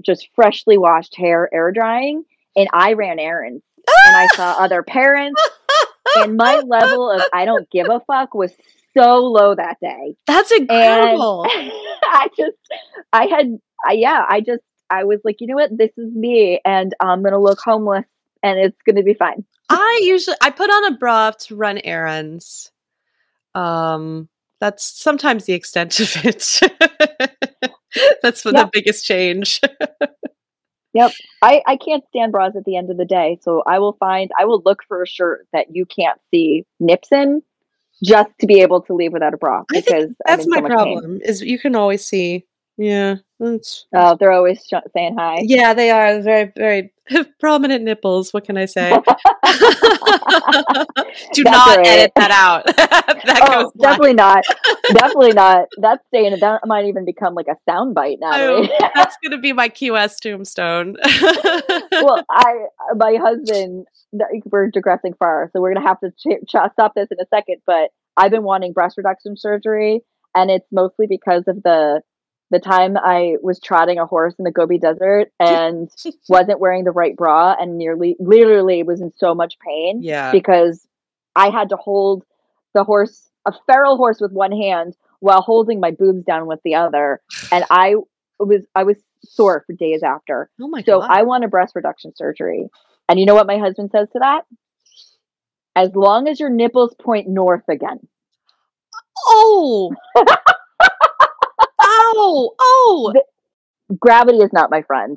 just 0.00 0.28
freshly 0.34 0.78
washed 0.78 1.16
hair 1.16 1.48
air 1.52 1.72
drying 1.72 2.24
and 2.56 2.68
I 2.72 2.92
ran 2.94 3.18
errands 3.18 3.62
and 4.06 4.16
I 4.16 4.26
saw 4.34 4.52
other 4.58 4.82
parents 4.82 5.40
and 6.16 6.36
my 6.36 6.60
level 6.60 7.10
of 7.10 7.22
I 7.32 7.44
don't 7.44 7.68
give 7.70 7.88
a 7.88 8.00
fuck 8.00 8.34
was 8.34 8.52
so 8.96 9.18
low 9.18 9.54
that 9.54 9.78
day 9.80 10.16
That's 10.26 10.50
and 10.50 10.62
incredible. 10.62 11.46
I 12.04 12.28
just, 12.36 12.56
I 13.12 13.26
had, 13.26 13.58
I, 13.86 13.92
yeah, 13.92 14.24
I 14.28 14.40
just, 14.40 14.62
I 14.90 15.04
was 15.04 15.20
like, 15.24 15.40
you 15.40 15.46
know 15.46 15.56
what, 15.56 15.76
this 15.76 15.90
is 15.96 16.14
me, 16.14 16.60
and 16.64 16.94
I'm 17.00 17.22
gonna 17.22 17.40
look 17.40 17.60
homeless, 17.60 18.06
and 18.42 18.58
it's 18.58 18.80
gonna 18.86 19.02
be 19.02 19.14
fine. 19.14 19.44
I 19.68 20.00
usually 20.02 20.36
I 20.40 20.50
put 20.50 20.70
on 20.70 20.92
a 20.92 20.96
bra 20.96 21.32
to 21.32 21.56
run 21.56 21.78
errands. 21.78 22.72
Um 23.54 24.28
that's 24.60 24.84
sometimes 24.84 25.44
the 25.44 25.52
extent 25.52 25.98
of 26.00 26.16
it. 26.24 26.60
that's 28.22 28.44
Yep. 28.44 28.54
the 28.54 28.70
biggest 28.72 29.04
change. 29.04 29.60
Yep. 30.94 31.12
I, 31.42 31.62
I 31.66 31.76
can't 31.76 32.02
stand 32.08 32.32
bras 32.32 32.54
at 32.56 32.64
the 32.64 32.76
end 32.76 32.90
of 32.90 32.96
the 32.96 33.04
day, 33.04 33.38
so 33.42 33.62
I 33.66 33.78
will 33.78 33.92
find, 34.00 34.30
I 34.38 34.46
will 34.46 34.62
look 34.64 34.82
for 34.88 35.02
a 35.02 35.06
shirt 35.06 35.46
that 35.52 35.66
you 35.70 35.86
can't 35.86 36.18
see 36.32 36.64
nips 36.80 37.12
in, 37.12 37.42
just 38.02 38.30
to 38.40 38.46
be 38.46 38.60
able 38.62 38.80
to 38.82 38.94
leave 38.94 39.12
without 39.12 39.34
a 39.34 39.36
bra 39.36 39.62
I 39.70 39.80
think 39.80 39.86
because 39.86 40.10
That's 40.26 40.44
in 40.44 40.50
my 40.50 40.56
so 40.56 40.62
much 40.62 40.72
pain. 40.72 40.98
problem. 40.98 41.20
Is 41.24 41.42
you 41.42 41.58
can 41.58 41.76
always 41.76 42.04
see 42.04 42.46
Yeah, 42.78 43.16
that's 43.40 43.86
Oh, 43.92 44.16
they're 44.18 44.30
always 44.32 44.64
sh- 44.64 44.74
saying 44.94 45.16
hi. 45.18 45.40
yeah. 45.42 45.74
They 45.74 45.90
are 45.90 46.20
very 46.22 46.52
very 46.56 46.92
prominent 47.40 47.82
nipples. 47.84 48.32
What 48.32 48.44
can 48.44 48.56
I 48.56 48.66
say? 48.66 48.90
Do 51.32 51.42
That's 51.44 51.56
not 51.56 51.76
right. 51.78 51.86
edit 51.86 52.12
that 52.16 52.30
out. 52.30 52.66
that 52.76 53.40
Oh, 53.50 53.72
definitely 53.80 54.14
not. 54.14 54.44
definitely 54.92 55.32
not. 55.32 55.66
That's 55.78 56.04
staying. 56.08 56.38
That 56.40 56.60
might 56.66 56.86
even 56.86 57.04
become 57.04 57.34
like 57.34 57.46
a 57.48 57.56
soundbite 57.70 58.18
now. 58.20 58.30
Oh, 58.34 58.66
that's 58.94 59.16
gonna 59.22 59.38
be 59.40 59.52
my 59.52 59.68
QS 59.68 60.20
tombstone. 60.20 60.96
well, 61.92 62.22
I 62.30 62.66
my 62.96 63.16
husband. 63.20 63.86
We're 64.46 64.70
digressing 64.70 65.14
far, 65.18 65.50
so 65.52 65.60
we're 65.60 65.74
gonna 65.74 65.86
have 65.86 66.00
to 66.00 66.10
ch- 66.12 66.46
ch- 66.46 66.70
stop 66.72 66.94
this 66.94 67.08
in 67.10 67.18
a 67.20 67.26
second. 67.34 67.56
But 67.66 67.90
I've 68.16 68.30
been 68.30 68.42
wanting 68.44 68.72
breast 68.72 68.96
reduction 68.96 69.36
surgery, 69.36 70.00
and 70.34 70.50
it's 70.50 70.66
mostly 70.72 71.06
because 71.06 71.44
of 71.46 71.62
the 71.62 72.00
the 72.50 72.58
time 72.58 72.96
I 72.96 73.36
was 73.42 73.60
trotting 73.60 73.98
a 73.98 74.06
horse 74.06 74.34
in 74.38 74.44
the 74.44 74.50
Gobi 74.50 74.78
Desert 74.78 75.30
and 75.40 75.90
wasn't 76.28 76.60
wearing 76.60 76.84
the 76.84 76.90
right 76.90 77.16
bra, 77.16 77.54
and 77.58 77.78
nearly, 77.78 78.16
literally, 78.18 78.82
was 78.82 79.00
in 79.00 79.12
so 79.16 79.34
much 79.34 79.58
pain 79.58 80.02
yeah. 80.02 80.32
because 80.32 80.86
I 81.36 81.50
had 81.50 81.70
to 81.70 81.76
hold 81.76 82.24
the 82.74 82.84
horse, 82.84 83.28
a 83.46 83.52
feral 83.66 83.96
horse, 83.96 84.20
with 84.20 84.32
one 84.32 84.52
hand 84.52 84.96
while 85.20 85.42
holding 85.42 85.80
my 85.80 85.90
boobs 85.90 86.24
down 86.24 86.46
with 86.46 86.60
the 86.64 86.74
other, 86.74 87.20
and 87.52 87.64
I 87.70 87.96
was 88.38 88.62
I 88.74 88.84
was 88.84 88.96
sore 89.24 89.64
for 89.66 89.72
days 89.72 90.02
after. 90.02 90.50
Oh 90.60 90.68
my 90.68 90.82
So 90.82 91.00
god. 91.00 91.10
I 91.10 91.22
want 91.22 91.44
a 91.44 91.48
breast 91.48 91.74
reduction 91.74 92.14
surgery. 92.14 92.68
And 93.08 93.18
you 93.18 93.26
know 93.26 93.34
what 93.34 93.46
my 93.46 93.58
husband 93.58 93.90
says 93.90 94.08
to 94.12 94.18
that? 94.20 94.42
As 95.74 95.94
long 95.94 96.28
as 96.28 96.38
your 96.38 96.50
nipples 96.50 96.94
point 97.00 97.28
north 97.28 97.64
again. 97.68 98.00
oh. 99.26 99.92
Ow! 102.18 102.50
Oh! 102.60 103.14
Gravity 103.98 104.38
is 104.38 104.52
not 104.52 104.70
my 104.70 104.82
friend. 104.82 105.16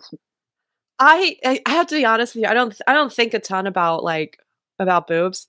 I, 1.00 1.36
I 1.44 1.62
I 1.66 1.72
have 1.72 1.88
to 1.88 1.96
be 1.96 2.06
honest 2.06 2.36
with 2.36 2.44
you. 2.44 2.50
I 2.50 2.54
don't 2.54 2.74
I 2.88 2.94
don't 2.94 3.12
think 3.12 3.34
a 3.34 3.40
ton 3.40 3.68
about 3.68 4.04
like 4.04 4.38
about 4.80 5.08
boobs, 5.08 5.48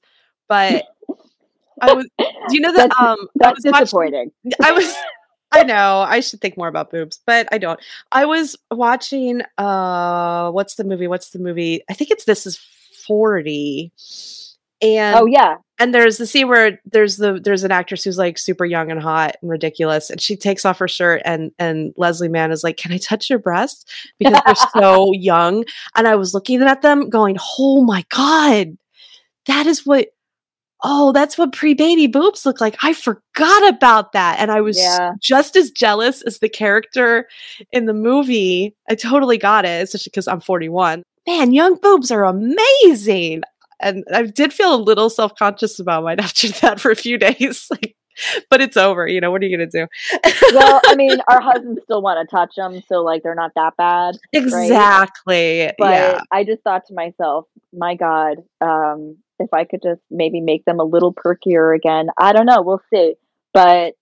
but 0.49 0.85
I 1.81 1.93
was. 1.93 2.07
Do 2.19 2.25
you 2.51 2.61
know 2.61 2.73
that? 2.73 2.91
That's- 2.91 2.97
Um, 3.01 3.19
I 3.21 3.27
That's 3.37 3.65
was 3.65 3.73
watching- 3.73 3.81
disappointing. 3.85 4.33
I 4.63 4.73
was. 4.73 4.95
I 5.55 5.65
know. 5.65 5.99
I 6.09 6.21
should 6.21 6.41
think 6.41 6.57
more 6.57 6.69
about 6.69 6.91
boobs, 6.91 7.21
but 7.27 7.47
I 7.53 7.59
don't. 7.59 7.79
I 8.11 8.25
was 8.25 8.57
watching. 8.71 9.43
Uh, 9.59 10.51
what's 10.51 10.77
the 10.77 10.85
movie? 10.85 11.07
What's 11.07 11.31
the 11.31 11.39
movie? 11.39 11.83
I 11.91 11.95
think 11.95 12.11
it's 12.11 12.25
This 12.25 12.47
Is 12.47 12.59
Forty. 13.07 13.93
And 14.83 15.17
oh 15.17 15.27
yeah. 15.27 15.57
and 15.79 15.95
there's 15.95 16.19
the 16.19 16.27
scene 16.27 16.49
where 16.49 16.81
there's 16.85 17.17
the 17.17 17.41
there's 17.43 17.63
an 17.63 17.71
actress 17.71 18.03
who's 18.03 18.19
like 18.19 18.37
super 18.37 18.65
young 18.65 18.91
and 18.91 19.01
hot 19.01 19.37
and 19.41 19.51
ridiculous, 19.51 20.11
and 20.11 20.21
she 20.21 20.37
takes 20.37 20.65
off 20.65 20.79
her 20.81 20.89
shirt, 20.89 21.23
and 21.25 21.53
and 21.59 21.95
Leslie 21.97 22.29
Mann 22.29 22.51
is 22.51 22.65
like, 22.65 22.77
"Can 22.79 22.91
I 22.93 22.99
touch 22.99 23.31
your 23.31 23.39
breasts?" 23.39 23.85
Because 24.19 24.41
they're 24.45 24.55
so 24.83 25.13
young. 25.13 25.65
And 25.95 26.09
I 26.09 26.17
was 26.17 26.35
looking 26.35 26.63
at 26.63 26.83
them, 26.83 27.09
going, 27.09 27.39
"Oh 27.59 27.83
my 27.85 28.05
god, 28.11 28.77
that 29.47 29.67
is 29.67 29.87
what." 29.87 30.09
Oh, 30.85 31.13
that's 31.13 31.39
what 31.39 31.53
pre-baby 31.53 32.09
boobs 32.09 32.45
look 32.45 32.61
like. 32.61 32.77
I 32.83 32.93
forgot 32.93 33.69
about 33.69 34.11
that, 34.15 34.41
and 34.41 34.51
I 34.51 34.61
was 34.61 34.77
Yeah. 34.77 35.13
just 35.21 35.55
as 35.55 35.71
jealous 35.71 36.23
as 36.23 36.41
the 36.41 36.49
character 36.49 37.29
in 37.71 37.87
the 37.87 37.95
movie. 37.95 38.75
I 38.91 38.97
totally 38.97 39.39
got 39.39 39.65
it, 39.65 39.85
especially 39.85 40.11
because 40.11 40.27
I'm 40.27 40.41
41. 40.41 41.05
Man, 41.25 41.53
young 41.53 41.77
boobs 41.77 42.11
are 42.11 42.25
amazing 42.25 43.43
and 43.83 44.05
I 44.13 44.23
did 44.23 44.53
feel 44.53 44.75
a 44.75 44.77
little 44.77 45.11
self 45.11 45.35
conscious 45.35 45.79
about 45.79 46.05
mine 46.05 46.21
after 46.21 46.49
that 46.49 46.81
for 46.81 46.91
a 46.91 46.97
few 46.97 47.19
days. 47.19 47.69
Like, 47.83 47.97
but 48.51 48.61
it's 48.61 48.77
over. 48.77 49.07
You 49.07 49.23
know 49.23 49.31
what 49.31 49.41
are 49.43 49.47
you 49.47 49.57
gonna 49.57 49.71
do? 49.71 49.87
Well, 50.53 50.83
I 50.87 50.97
mean, 50.97 51.17
our 51.29 51.41
husbands 51.41 51.81
still 51.85 52.03
want 52.03 52.21
to 52.21 52.31
touch 52.31 52.57
them, 52.57 52.83
so 52.87 53.03
like 53.03 53.23
they're 53.23 53.35
not 53.35 53.53
that 53.57 53.75
bad. 53.79 54.19
exactly. 54.35 55.73
But 55.79 55.91
yeah. 55.91 56.21
I 56.31 56.45
just 56.45 56.63
thought 56.63 56.83
to 56.89 56.95
myself, 56.95 57.47
my 57.73 57.95
God, 57.95 58.37
um, 58.61 59.17
if 59.39 59.49
I 59.55 59.65
could 59.65 59.81
just 59.83 60.03
maybe 60.11 60.43
make 60.43 60.67
them 60.67 60.79
a 60.79 60.85
little 60.85 61.15
perkier 61.15 61.75
again. 61.75 62.09
I 62.19 62.35
don't 62.35 62.45
know. 62.45 62.61
We'll 62.61 62.83
see. 62.93 63.15
But 63.55 63.95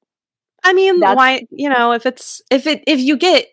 I 0.64 0.72
mean, 0.72 1.00
why? 1.00 1.46
You 1.50 1.68
know, 1.68 1.92
if 1.92 2.04
it's 2.04 2.42
if 2.50 2.66
it 2.66 2.82
if 2.88 2.98
you 2.98 3.16
get 3.16 3.46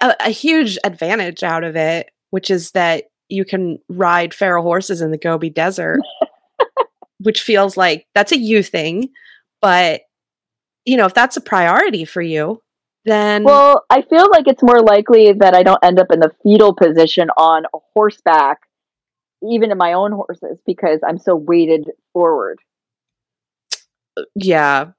a, 0.00 0.14
a 0.26 0.30
huge 0.30 0.78
advantage 0.84 1.42
out 1.42 1.64
of 1.64 1.74
it, 1.74 2.10
which 2.30 2.50
is 2.50 2.72
that 2.72 3.04
you 3.28 3.44
can 3.44 3.78
ride 3.88 4.34
feral 4.34 4.62
horses 4.62 5.00
in 5.00 5.10
the 5.10 5.18
Gobi 5.18 5.50
Desert, 5.50 6.00
which 7.18 7.42
feels 7.42 7.76
like 7.76 8.06
that's 8.14 8.32
a 8.32 8.38
you 8.38 8.62
thing, 8.62 9.10
but 9.62 10.02
you 10.84 10.96
know, 10.96 11.06
if 11.06 11.14
that's 11.14 11.36
a 11.36 11.40
priority 11.40 12.04
for 12.04 12.20
you, 12.22 12.60
then 13.06 13.44
Well, 13.44 13.84
I 13.90 14.02
feel 14.02 14.28
like 14.30 14.46
it's 14.46 14.62
more 14.62 14.80
likely 14.82 15.32
that 15.32 15.54
I 15.54 15.62
don't 15.62 15.82
end 15.82 15.98
up 15.98 16.08
in 16.12 16.20
the 16.20 16.30
fetal 16.42 16.74
position 16.74 17.30
on 17.36 17.64
a 17.74 17.78
horseback, 17.94 18.60
even 19.42 19.70
in 19.70 19.78
my 19.78 19.92
own 19.94 20.12
horses, 20.12 20.58
because 20.66 21.00
I'm 21.06 21.18
so 21.18 21.34
weighted 21.36 21.90
forward. 22.12 22.58
yeah. 24.34 24.92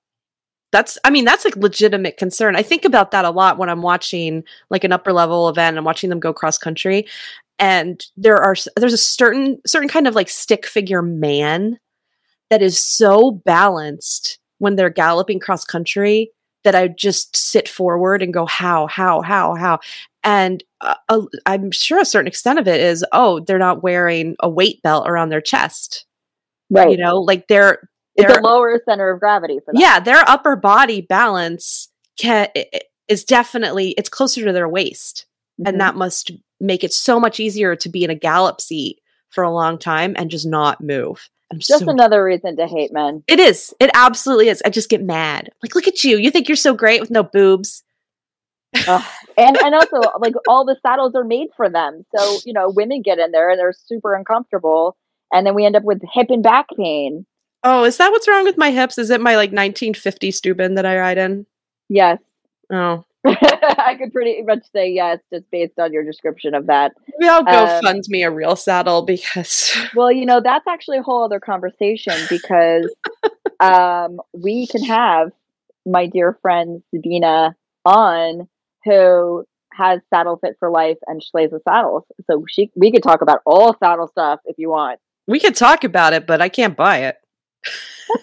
That's 0.71 0.97
i 1.05 1.09
mean 1.09 1.23
that's 1.23 1.45
a 1.45 1.57
legitimate 1.57 2.17
concern. 2.17 2.55
I 2.57 2.61
think 2.61 2.83
about 2.83 3.11
that 3.11 3.23
a 3.23 3.29
lot 3.29 3.57
when 3.57 3.69
i'm 3.69 3.81
watching 3.81 4.43
like 4.69 4.83
an 4.83 4.91
upper 4.91 5.13
level 5.13 5.47
event 5.47 5.77
i'm 5.77 5.85
watching 5.85 6.09
them 6.09 6.19
go 6.19 6.33
cross 6.33 6.57
country 6.57 7.07
and 7.59 8.05
there 8.17 8.37
are 8.37 8.55
there's 8.75 8.93
a 8.93 8.97
certain 8.97 9.59
certain 9.65 9.89
kind 9.89 10.07
of 10.07 10.15
like 10.15 10.29
stick 10.29 10.65
figure 10.65 11.01
man 11.01 11.79
that 12.49 12.61
is 12.61 12.77
so 12.81 13.31
balanced 13.31 14.39
when 14.59 14.75
they're 14.75 14.89
galloping 14.89 15.39
cross 15.39 15.63
country 15.65 16.31
that 16.63 16.75
i 16.75 16.87
just 16.87 17.35
sit 17.35 17.67
forward 17.69 18.21
and 18.21 18.33
go 18.33 18.45
how 18.45 18.87
how 18.87 19.21
how 19.21 19.55
how 19.55 19.79
and 20.23 20.63
uh, 20.81 20.95
uh, 21.09 21.21
i'm 21.45 21.71
sure 21.71 21.99
a 21.99 22.05
certain 22.05 22.27
extent 22.27 22.59
of 22.59 22.67
it 22.67 22.79
is 22.81 23.05
oh 23.11 23.39
they're 23.41 23.57
not 23.59 23.83
wearing 23.83 24.35
a 24.41 24.49
weight 24.49 24.81
belt 24.81 25.07
around 25.07 25.29
their 25.29 25.41
chest 25.41 26.05
Right. 26.71 26.89
you 26.91 26.97
know 26.97 27.19
like 27.21 27.47
they're 27.47 27.87
it's 28.15 28.27
they're 28.27 28.39
a 28.39 28.43
lower 28.43 28.81
center 28.85 29.11
of 29.11 29.19
gravity 29.19 29.59
for 29.63 29.71
them. 29.73 29.79
yeah 29.81 29.99
their 29.99 30.27
upper 30.27 30.55
body 30.55 31.01
balance 31.01 31.89
can 32.17 32.47
is 33.07 33.23
definitely 33.23 33.91
it's 33.97 34.09
closer 34.09 34.43
to 34.45 34.51
their 34.51 34.67
waist 34.69 35.25
Mhm. 35.61 35.69
and 35.69 35.79
that 35.81 35.95
must 35.95 36.31
make 36.59 36.83
it 36.83 36.93
so 36.93 37.19
much 37.19 37.39
easier 37.39 37.75
to 37.75 37.89
be 37.89 38.03
in 38.03 38.09
a 38.09 38.15
gallop 38.15 38.61
seat 38.61 38.99
for 39.29 39.43
a 39.43 39.51
long 39.51 39.77
time 39.77 40.15
and 40.17 40.29
just 40.29 40.45
not 40.47 40.81
move 40.81 41.29
i'm 41.51 41.59
just 41.59 41.83
so 41.83 41.89
another 41.89 42.23
reason 42.23 42.55
to 42.55 42.67
hate 42.67 42.93
men. 42.93 43.23
it 43.27 43.39
is 43.39 43.73
it 43.79 43.89
absolutely 43.93 44.47
is 44.49 44.61
i 44.65 44.69
just 44.69 44.89
get 44.89 45.03
mad 45.03 45.49
like 45.61 45.75
look 45.75 45.87
at 45.87 46.03
you 46.03 46.17
you 46.17 46.31
think 46.31 46.47
you're 46.47 46.55
so 46.55 46.73
great 46.73 47.01
with 47.01 47.11
no 47.11 47.23
boobs 47.23 47.83
Ugh. 48.87 49.03
and 49.37 49.57
and 49.57 49.73
also 49.75 50.01
like 50.19 50.33
all 50.47 50.65
the 50.65 50.75
saddles 50.81 51.15
are 51.15 51.23
made 51.23 51.47
for 51.55 51.69
them. 51.69 52.05
So, 52.13 52.39
you 52.45 52.51
know, 52.51 52.69
women 52.69 53.01
get 53.01 53.19
in 53.19 53.31
there 53.31 53.49
and 53.49 53.57
they're 53.57 53.71
super 53.73 54.13
uncomfortable 54.15 54.97
and 55.31 55.47
then 55.47 55.55
we 55.55 55.65
end 55.65 55.75
up 55.77 55.83
with 55.83 56.01
hip 56.13 56.27
and 56.29 56.43
back 56.43 56.67
pain. 56.75 57.25
oh 57.63 57.83
is 57.85 57.95
that 57.97 58.11
what's 58.11 58.27
wrong 58.27 58.43
with 58.43 58.57
my 58.57 58.71
hips 58.71 58.97
is 58.97 59.09
it 59.11 59.21
my 59.21 59.35
like 59.35 59.51
1950 59.51 60.31
Stübben 60.31 60.75
that 60.75 60.85
i 60.85 60.97
ride 60.97 61.17
in 61.17 61.45
Yes. 61.87 62.19
oh 62.69 63.05
I 63.77 63.95
could 63.95 64.11
pretty 64.13 64.41
much 64.43 64.63
say 64.73 64.91
yes 64.91 65.19
just 65.33 65.49
based 65.51 65.77
on 65.79 65.91
your 65.93 66.03
description 66.03 66.53
of 66.55 66.67
that. 66.67 66.93
maybe 67.17 67.29
i'll 67.29 67.43
go 67.43 67.65
Um, 67.65 67.81
fund 67.83 68.03
me 68.09 68.23
a 68.23 68.31
real 68.31 68.55
saddle 68.55 69.01
because 69.03 69.75
Well, 69.95 70.11
you 70.11 70.25
know, 70.25 70.41
that's 70.43 70.67
actually 70.67 70.97
a 70.97 71.03
whole 71.03 71.23
other 71.23 71.39
conversation 71.39 72.13
because 72.29 72.93
um, 73.59 74.19
we 74.33 74.67
can 74.67 74.83
have 74.83 75.31
my 75.85 76.07
dear 76.07 76.37
friend 76.41 76.81
Sabina 76.93 77.55
on 77.85 78.47
who 78.83 79.45
has 79.73 79.99
Saddle 80.13 80.37
Fit 80.37 80.55
for 80.59 80.69
Life 80.71 80.97
and 81.07 81.21
slays 81.23 81.49
with 81.51 81.61
saddles. 81.67 82.03
So 82.29 82.43
she 82.49 82.71
we 82.75 82.91
could 82.91 83.03
talk 83.03 83.21
about 83.21 83.41
all 83.45 83.75
saddle 83.83 84.07
stuff 84.07 84.39
if 84.45 84.55
you 84.57 84.69
want. 84.69 84.99
we 85.27 85.39
could 85.39 85.55
talk 85.55 85.83
about 85.83 86.13
it 86.13 86.25
but 86.27 86.39
i 86.41 86.47
can't 86.49 86.75
buy 86.77 86.97
it 86.99 87.17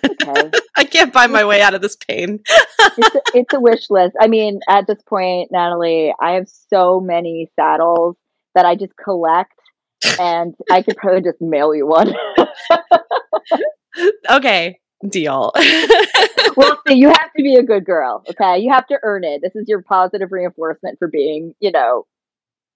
Okay. 0.04 0.50
i 0.76 0.84
can't 0.84 1.12
buy 1.12 1.26
my 1.26 1.44
way 1.44 1.60
out 1.60 1.74
of 1.74 1.82
this 1.82 1.96
pain 1.96 2.40
it's, 2.98 3.14
a, 3.14 3.20
it's 3.34 3.54
a 3.54 3.60
wish 3.60 3.90
list. 3.90 4.16
I 4.20 4.28
mean, 4.28 4.60
at 4.68 4.86
this 4.86 5.02
point, 5.02 5.50
Natalie, 5.50 6.14
I 6.20 6.32
have 6.32 6.48
so 6.48 7.00
many 7.00 7.50
saddles 7.58 8.16
that 8.54 8.66
I 8.66 8.74
just 8.74 8.92
collect 8.96 9.52
and 10.18 10.54
I 10.70 10.82
could 10.82 10.96
probably 10.96 11.22
just 11.22 11.40
mail 11.40 11.74
you 11.74 11.86
one. 11.86 12.14
okay 14.30 14.78
deal 15.08 15.52
well, 16.56 16.80
see, 16.86 16.94
you 16.94 17.08
have 17.08 17.32
to 17.36 17.42
be 17.42 17.56
a 17.56 17.62
good 17.62 17.84
girl, 17.84 18.22
okay? 18.30 18.58
You 18.58 18.72
have 18.72 18.86
to 18.86 18.98
earn 19.02 19.24
it. 19.24 19.42
This 19.42 19.54
is 19.56 19.68
your 19.68 19.82
positive 19.82 20.30
reinforcement 20.30 20.98
for 20.98 21.08
being, 21.08 21.54
you 21.58 21.72
know, 21.72 22.06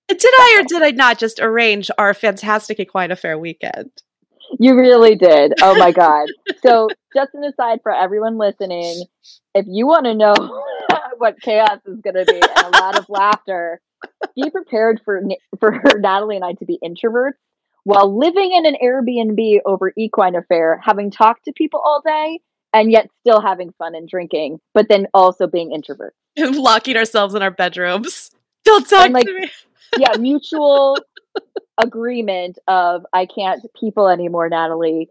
did 0.09 0.25
i 0.25 0.61
or 0.61 0.65
did 0.67 0.83
i 0.83 0.91
not 0.91 1.19
just 1.19 1.41
arrange 1.41 1.91
our 1.99 2.15
fantastic 2.15 2.81
equine 2.81 3.11
affair 3.11 3.39
weekend 3.39 3.91
you 4.59 4.77
really 4.77 5.15
did. 5.15 5.55
Oh 5.63 5.77
my 5.77 5.93
God. 5.93 6.29
So, 6.63 6.89
just 7.15 7.35
an 7.35 7.45
aside 7.45 7.81
for 7.83 7.93
everyone 7.93 8.39
listening, 8.39 9.05
if 9.55 9.67
you 9.69 9.87
want 9.87 10.05
to 10.07 10.15
know 10.15 10.35
what 11.19 11.41
chaos 11.41 11.79
is 11.87 12.01
going 12.01 12.15
to 12.15 12.25
be 12.25 12.41
and 12.41 12.75
a 12.75 12.79
lot 12.79 12.99
of 12.99 13.09
laughter, 13.09 13.81
be 14.35 14.51
prepared 14.51 15.01
for 15.05 15.23
for 15.59 15.81
Natalie 15.97 16.37
and 16.37 16.45
I 16.45 16.53
to 16.55 16.65
be 16.65 16.79
introverts 16.85 17.33
while 17.85 18.19
living 18.19 18.53
in 18.53 18.67
an 18.67 18.77
Airbnb 18.83 19.61
over 19.65 19.93
Equine 19.97 20.35
Affair, 20.35 20.81
having 20.83 21.09
talked 21.09 21.45
to 21.45 21.53
people 21.53 21.81
all 21.85 22.03
day 22.05 22.41
and 22.73 22.91
yet 22.91 23.09
still 23.21 23.41
having 23.41 23.73
fun 23.79 23.95
and 23.95 24.09
drinking, 24.09 24.59
but 24.75 24.89
then 24.89 25.07
also 25.15 25.47
being 25.47 25.71
introvert. 25.73 26.13
locking 26.37 26.97
ourselves 26.97 27.35
in 27.35 27.43
our 27.43 27.51
bedrooms. 27.53 28.33
Don't 28.65 28.89
talk 28.89 29.05
And, 29.05 29.15
like, 29.15 29.27
to 29.27 29.35
me. 29.35 29.51
Yeah, 29.99 30.17
mutual 30.19 30.99
agreement 31.79 32.59
of 32.69 33.05
I 33.13 33.27
can't 33.27 33.63
people 33.79 34.09
anymore, 34.09 34.49
Natalie. 34.49 35.09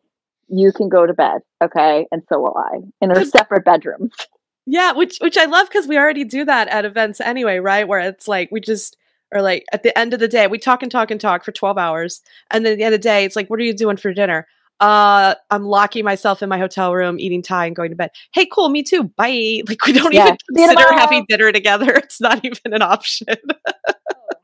You 0.48 0.72
can 0.72 0.90
go 0.90 1.06
to 1.06 1.14
bed, 1.14 1.42
okay? 1.64 2.08
And 2.12 2.22
so 2.30 2.40
will 2.40 2.58
I 2.58 2.80
in 3.02 3.12
our 3.12 3.26
separate 3.26 3.66
bedrooms. 3.66 4.12
Yeah, 4.68 4.94
which 4.94 5.20
which 5.20 5.38
I 5.38 5.46
love 5.46 5.68
because 5.68 5.86
we 5.88 5.96
already 5.96 6.24
do 6.24 6.44
that 6.46 6.68
at 6.70 6.86
events 6.86 7.22
anyway, 7.22 7.60
right? 7.60 7.88
Where 7.88 8.00
it's 8.00 8.28
like 8.28 8.50
we 8.52 8.60
just 8.60 8.98
are 9.32 9.44
like 9.44 9.64
at 9.72 9.84
the 9.84 9.96
end 9.96 10.12
of 10.16 10.20
the 10.20 10.28
day, 10.28 10.48
we 10.48 10.58
talk 10.58 10.82
and 10.82 10.92
talk 10.92 11.12
and 11.12 11.22
talk 11.22 11.44
for 11.44 11.52
12 11.52 11.78
hours. 11.78 12.22
And 12.50 12.66
then 12.66 12.74
at 12.74 12.78
the 12.80 12.84
end 12.84 12.96
of 12.96 13.00
the 13.00 13.04
day, 13.04 13.26
it's 13.26 13.36
like, 13.36 13.48
what 13.48 13.60
are 13.60 13.64
you 13.64 13.76
doing 13.76 13.96
for 13.98 14.12
dinner? 14.12 14.48
Uh, 14.80 15.36
I'm 15.52 15.66
locking 15.66 16.04
myself 16.04 16.42
in 16.42 16.50
my 16.50 16.58
hotel 16.58 16.96
room, 16.96 17.20
eating 17.20 17.44
Thai 17.44 17.68
and 17.68 17.76
going 17.76 17.92
to 17.92 17.96
bed. 17.96 18.10
Hey, 18.34 18.48
cool, 18.52 18.70
me 18.70 18.82
too. 18.82 19.04
Bye. 19.04 19.62
Like 19.70 19.86
we 19.86 19.94
don't 19.94 20.14
Yeah. 20.14 20.26
even 20.26 20.38
consider 20.56 20.94
having 20.94 21.26
dinner 21.30 21.52
together. 21.52 21.94
It's 22.04 22.20
not 22.20 22.44
even 22.44 22.74
an 22.74 22.82
option. 22.82 23.28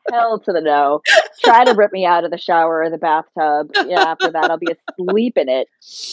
Hell 0.09 0.39
to 0.39 0.53
the 0.53 0.61
no. 0.61 1.01
Try 1.43 1.65
to 1.65 1.73
rip 1.73 1.91
me 1.91 2.05
out 2.05 2.23
of 2.23 2.31
the 2.31 2.37
shower 2.37 2.83
or 2.83 2.89
the 2.89 2.97
bathtub. 2.97 3.71
Yeah, 3.87 4.03
after 4.03 4.31
that 4.31 4.49
I'll 4.49 4.57
be 4.57 4.75
asleep 4.97 5.37
in 5.37 5.49
it. 5.49 5.67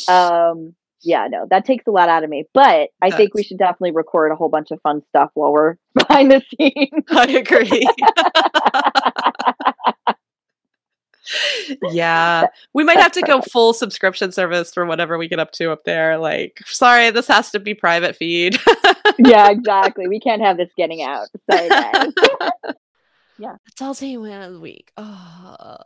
Um 0.08 0.74
yeah, 1.02 1.28
no, 1.30 1.46
that 1.50 1.64
takes 1.64 1.86
a 1.86 1.90
lot 1.90 2.08
out 2.08 2.24
of 2.24 2.30
me. 2.30 2.44
But 2.52 2.90
I 3.02 3.10
think 3.10 3.34
we 3.34 3.42
should 3.42 3.58
definitely 3.58 3.92
record 3.92 4.32
a 4.32 4.36
whole 4.36 4.48
bunch 4.48 4.70
of 4.70 4.80
fun 4.82 5.02
stuff 5.08 5.30
while 5.34 5.52
we're 5.52 5.76
behind 5.94 6.30
the 6.30 6.42
scenes. 6.56 7.04
I 7.10 7.26
agree. 7.28 7.88
yeah. 11.90 12.46
We 12.72 12.84
might 12.84 12.98
have 12.98 13.12
to 13.12 13.22
go 13.22 13.40
full 13.52 13.72
subscription 13.74 14.32
service 14.32 14.72
for 14.72 14.86
whatever 14.86 15.18
we 15.18 15.28
get 15.28 15.38
up 15.38 15.52
to 15.52 15.70
up 15.70 15.84
there. 15.84 16.18
Like, 16.18 16.62
sorry, 16.66 17.10
this 17.10 17.28
has 17.28 17.50
to 17.52 17.60
be 17.60 17.74
private 17.74 18.16
feed. 18.16 18.58
yeah, 19.18 19.50
exactly. 19.50 20.08
We 20.08 20.20
can't 20.20 20.42
have 20.42 20.56
this 20.56 20.70
getting 20.76 21.02
out. 21.02 21.28
Sorry, 21.50 21.68
guys. 23.40 23.56
Adulting 23.74 24.20
win 24.20 24.42
of 24.42 24.52
the 24.52 24.60
week. 24.60 24.92
Oh. 24.96 25.76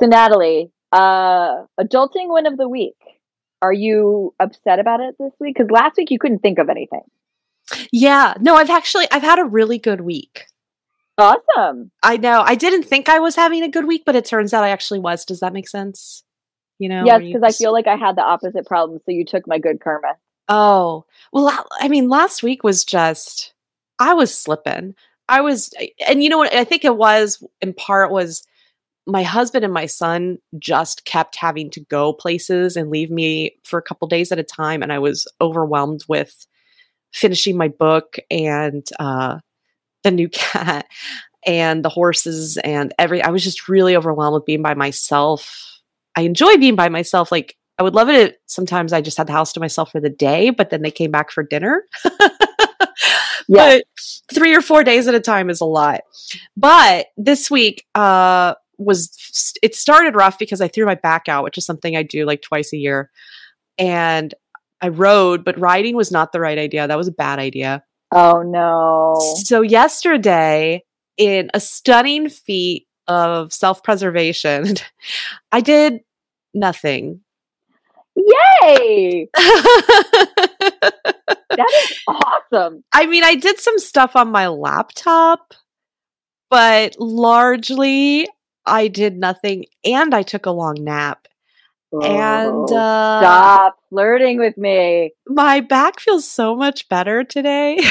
So 0.00 0.06
Natalie, 0.06 0.70
uh 0.90 1.64
adulting 1.80 2.32
win 2.32 2.46
of 2.46 2.56
the 2.56 2.68
week. 2.68 2.96
Are 3.60 3.72
you 3.72 4.34
upset 4.40 4.78
about 4.78 5.00
it 5.00 5.14
this 5.18 5.32
week? 5.38 5.56
Because 5.56 5.70
last 5.70 5.96
week 5.96 6.10
you 6.10 6.18
couldn't 6.18 6.40
think 6.40 6.58
of 6.58 6.68
anything. 6.68 7.04
Yeah. 7.92 8.34
No, 8.40 8.56
I've 8.56 8.70
actually 8.70 9.06
I've 9.10 9.22
had 9.22 9.38
a 9.38 9.44
really 9.44 9.78
good 9.78 10.00
week. 10.00 10.46
Awesome. 11.18 11.90
I 12.02 12.16
know. 12.16 12.42
I 12.44 12.54
didn't 12.54 12.84
think 12.84 13.08
I 13.08 13.18
was 13.18 13.36
having 13.36 13.62
a 13.62 13.68
good 13.68 13.86
week, 13.86 14.02
but 14.06 14.16
it 14.16 14.24
turns 14.24 14.52
out 14.52 14.64
I 14.64 14.70
actually 14.70 15.00
was. 15.00 15.24
Does 15.24 15.40
that 15.40 15.52
make 15.52 15.68
sense? 15.68 16.24
You 16.78 16.88
know? 16.88 17.04
yes, 17.04 17.22
you 17.22 17.34
because 17.34 17.42
I 17.42 17.56
feel 17.56 17.72
like 17.72 17.86
I 17.86 17.96
had 17.96 18.16
the 18.16 18.22
opposite 18.22 18.66
problem. 18.66 18.98
So 19.04 19.12
you 19.12 19.24
took 19.24 19.46
my 19.46 19.58
good 19.58 19.80
karma. 19.80 20.14
Oh, 20.48 21.04
well, 21.32 21.66
I 21.80 21.88
mean, 21.88 22.08
last 22.08 22.42
week 22.42 22.64
was 22.64 22.84
just, 22.84 23.54
I 23.98 24.14
was 24.14 24.36
slipping. 24.36 24.94
I 25.28 25.40
was, 25.40 25.72
and 26.06 26.22
you 26.22 26.28
know 26.28 26.38
what? 26.38 26.52
I 26.52 26.64
think 26.64 26.84
it 26.84 26.96
was 26.96 27.42
in 27.60 27.72
part 27.74 28.10
was 28.10 28.44
my 29.06 29.22
husband 29.22 29.64
and 29.64 29.74
my 29.74 29.86
son 29.86 30.38
just 30.58 31.04
kept 31.04 31.36
having 31.36 31.70
to 31.70 31.80
go 31.80 32.12
places 32.12 32.76
and 32.76 32.90
leave 32.90 33.10
me 33.10 33.56
for 33.64 33.78
a 33.78 33.82
couple 33.82 34.06
days 34.06 34.30
at 34.30 34.38
a 34.38 34.44
time. 34.44 34.82
And 34.82 34.92
I 34.92 34.98
was 34.98 35.26
overwhelmed 35.40 36.04
with 36.08 36.46
finishing 37.12 37.56
my 37.56 37.68
book 37.68 38.16
and 38.30 38.88
uh, 39.00 39.38
the 40.04 40.10
new 40.10 40.28
cat 40.32 40.86
and 41.44 41.84
the 41.84 41.88
horses 41.88 42.56
and 42.58 42.94
every, 42.98 43.22
I 43.22 43.30
was 43.30 43.42
just 43.42 43.68
really 43.68 43.96
overwhelmed 43.96 44.34
with 44.34 44.46
being 44.46 44.62
by 44.62 44.74
myself. 44.74 45.80
I 46.16 46.22
enjoy 46.22 46.56
being 46.56 46.76
by 46.76 46.88
myself. 46.88 47.32
Like, 47.32 47.56
I 47.78 47.82
would 47.82 47.94
love 47.94 48.08
it 48.08 48.40
sometimes 48.46 48.92
I 48.92 49.00
just 49.00 49.18
had 49.18 49.26
the 49.26 49.32
house 49.32 49.52
to 49.54 49.60
myself 49.60 49.90
for 49.90 49.98
the 49.98 50.10
day, 50.10 50.50
but 50.50 50.70
then 50.70 50.82
they 50.82 50.90
came 50.90 51.10
back 51.10 51.32
for 51.32 51.42
dinner. 51.42 51.84
Yeah. 53.48 53.78
But 53.78 53.84
three 54.34 54.54
or 54.54 54.60
four 54.60 54.84
days 54.84 55.08
at 55.08 55.14
a 55.14 55.20
time 55.20 55.50
is 55.50 55.60
a 55.60 55.66
lot. 55.66 56.00
But 56.56 57.06
this 57.16 57.50
week 57.50 57.86
uh 57.94 58.54
was 58.78 59.54
it 59.62 59.74
started 59.74 60.16
rough 60.16 60.38
because 60.38 60.60
I 60.60 60.68
threw 60.68 60.86
my 60.86 60.94
back 60.94 61.28
out, 61.28 61.44
which 61.44 61.58
is 61.58 61.66
something 61.66 61.96
I 61.96 62.02
do 62.02 62.24
like 62.24 62.42
twice 62.42 62.72
a 62.72 62.76
year. 62.76 63.10
And 63.78 64.34
I 64.80 64.88
rode, 64.88 65.44
but 65.44 65.58
riding 65.58 65.94
was 65.94 66.10
not 66.10 66.32
the 66.32 66.40
right 66.40 66.58
idea. 66.58 66.88
That 66.88 66.98
was 66.98 67.08
a 67.08 67.12
bad 67.12 67.38
idea. 67.38 67.84
Oh 68.12 68.42
no. 68.42 69.18
So 69.44 69.62
yesterday, 69.62 70.84
in 71.16 71.50
a 71.54 71.60
stunning 71.60 72.28
feat 72.28 72.86
of 73.06 73.52
self-preservation, 73.52 74.74
I 75.52 75.60
did 75.60 76.00
nothing. 76.52 77.20
Yay! 78.16 79.28
That 81.54 81.70
is 81.84 81.98
awesome. 82.08 82.82
I 82.94 83.04
mean, 83.06 83.24
I 83.24 83.34
did 83.34 83.58
some 83.58 83.78
stuff 83.78 84.16
on 84.16 84.30
my 84.30 84.48
laptop, 84.48 85.52
but 86.48 86.96
largely 86.98 88.26
I 88.64 88.88
did 88.88 89.18
nothing 89.18 89.66
and 89.84 90.14
I 90.14 90.22
took 90.22 90.46
a 90.46 90.50
long 90.50 90.76
nap. 90.80 91.28
and 91.92 92.48
Oh, 92.48 92.74
uh 92.74 93.20
stop 93.20 93.76
flirting 93.90 94.38
with 94.38 94.56
me. 94.56 95.12
my 95.26 95.60
back 95.60 96.00
feels 96.00 96.26
so 96.26 96.56
much 96.56 96.88
better 96.88 97.22
today. 97.24 97.78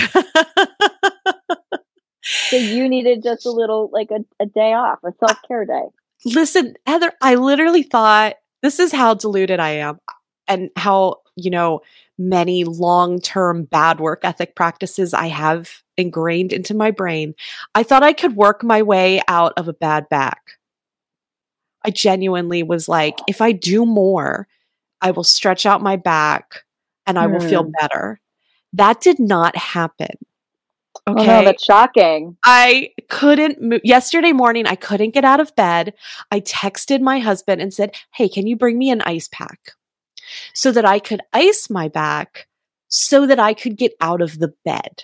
So 2.49 2.55
you 2.55 2.87
needed 2.87 3.23
just 3.23 3.45
a 3.47 3.51
little 3.51 3.89
like 3.91 4.09
a, 4.11 4.23
a 4.41 4.45
day 4.45 4.73
off, 4.73 4.99
a 5.03 5.11
self 5.19 5.37
care 5.47 5.65
day. 5.65 5.83
Listen, 6.23 6.75
Heather, 6.85 7.11
I 7.21 7.35
literally 7.35 7.81
thought 7.83 8.35
this 8.61 8.79
is 8.79 8.91
how 8.91 9.13
deluded 9.13 9.59
I 9.59 9.71
am 9.71 9.99
and 10.47 10.69
how, 10.75 11.17
you 11.35 11.49
know, 11.49 11.81
many 12.17 12.63
long 12.63 13.19
term 13.19 13.63
bad 13.63 13.99
work 13.99 14.21
ethic 14.23 14.55
practices 14.55 15.13
I 15.13 15.27
have 15.27 15.81
ingrained 15.97 16.53
into 16.53 16.73
my 16.73 16.91
brain. 16.91 17.33
I 17.75 17.83
thought 17.83 18.03
I 18.03 18.13
could 18.13 18.35
work 18.35 18.63
my 18.63 18.81
way 18.81 19.21
out 19.27 19.53
of 19.57 19.67
a 19.67 19.73
bad 19.73 20.07
back. 20.09 20.41
I 21.83 21.89
genuinely 21.89 22.63
was 22.63 22.87
like, 22.87 23.19
if 23.27 23.41
I 23.41 23.51
do 23.51 23.85
more, 23.85 24.47
I 25.01 25.11
will 25.11 25.23
stretch 25.23 25.65
out 25.65 25.81
my 25.81 25.95
back 25.95 26.63
and 27.07 27.17
I 27.17 27.27
will 27.27 27.39
feel 27.39 27.63
Hmm. 27.63 27.71
better. 27.79 28.19
That 28.73 29.01
did 29.01 29.19
not 29.19 29.55
happen. 29.57 30.15
Oh 31.07 31.13
Okay. 31.13 31.25
no, 31.25 31.43
that's 31.45 31.63
shocking. 31.63 32.37
I 32.43 32.91
couldn't 33.09 33.61
move. 33.61 33.81
Yesterday 33.83 34.33
morning, 34.33 34.67
I 34.67 34.75
couldn't 34.75 35.13
get 35.15 35.25
out 35.25 35.39
of 35.39 35.55
bed. 35.55 35.93
I 36.31 36.39
texted 36.41 37.01
my 37.01 37.19
husband 37.19 37.59
and 37.61 37.73
said, 37.73 37.95
Hey, 38.13 38.29
can 38.29 38.45
you 38.47 38.55
bring 38.55 38.77
me 38.77 38.91
an 38.91 39.01
ice 39.01 39.27
pack 39.31 39.71
so 40.53 40.71
that 40.71 40.85
I 40.85 40.99
could 40.99 41.21
ice 41.33 41.69
my 41.69 41.87
back 41.87 42.47
so 42.87 43.25
that 43.25 43.39
I 43.39 43.53
could 43.53 43.77
get 43.77 43.93
out 43.99 44.21
of 44.21 44.37
the 44.39 44.53
bed? 44.63 45.03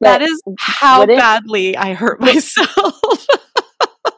that 0.00 0.18
But- 0.18 0.22
is 0.22 0.42
how 0.58 1.02
it- 1.02 1.08
badly 1.08 1.76
I 1.76 1.94
hurt 1.94 2.20
myself. 2.20 3.00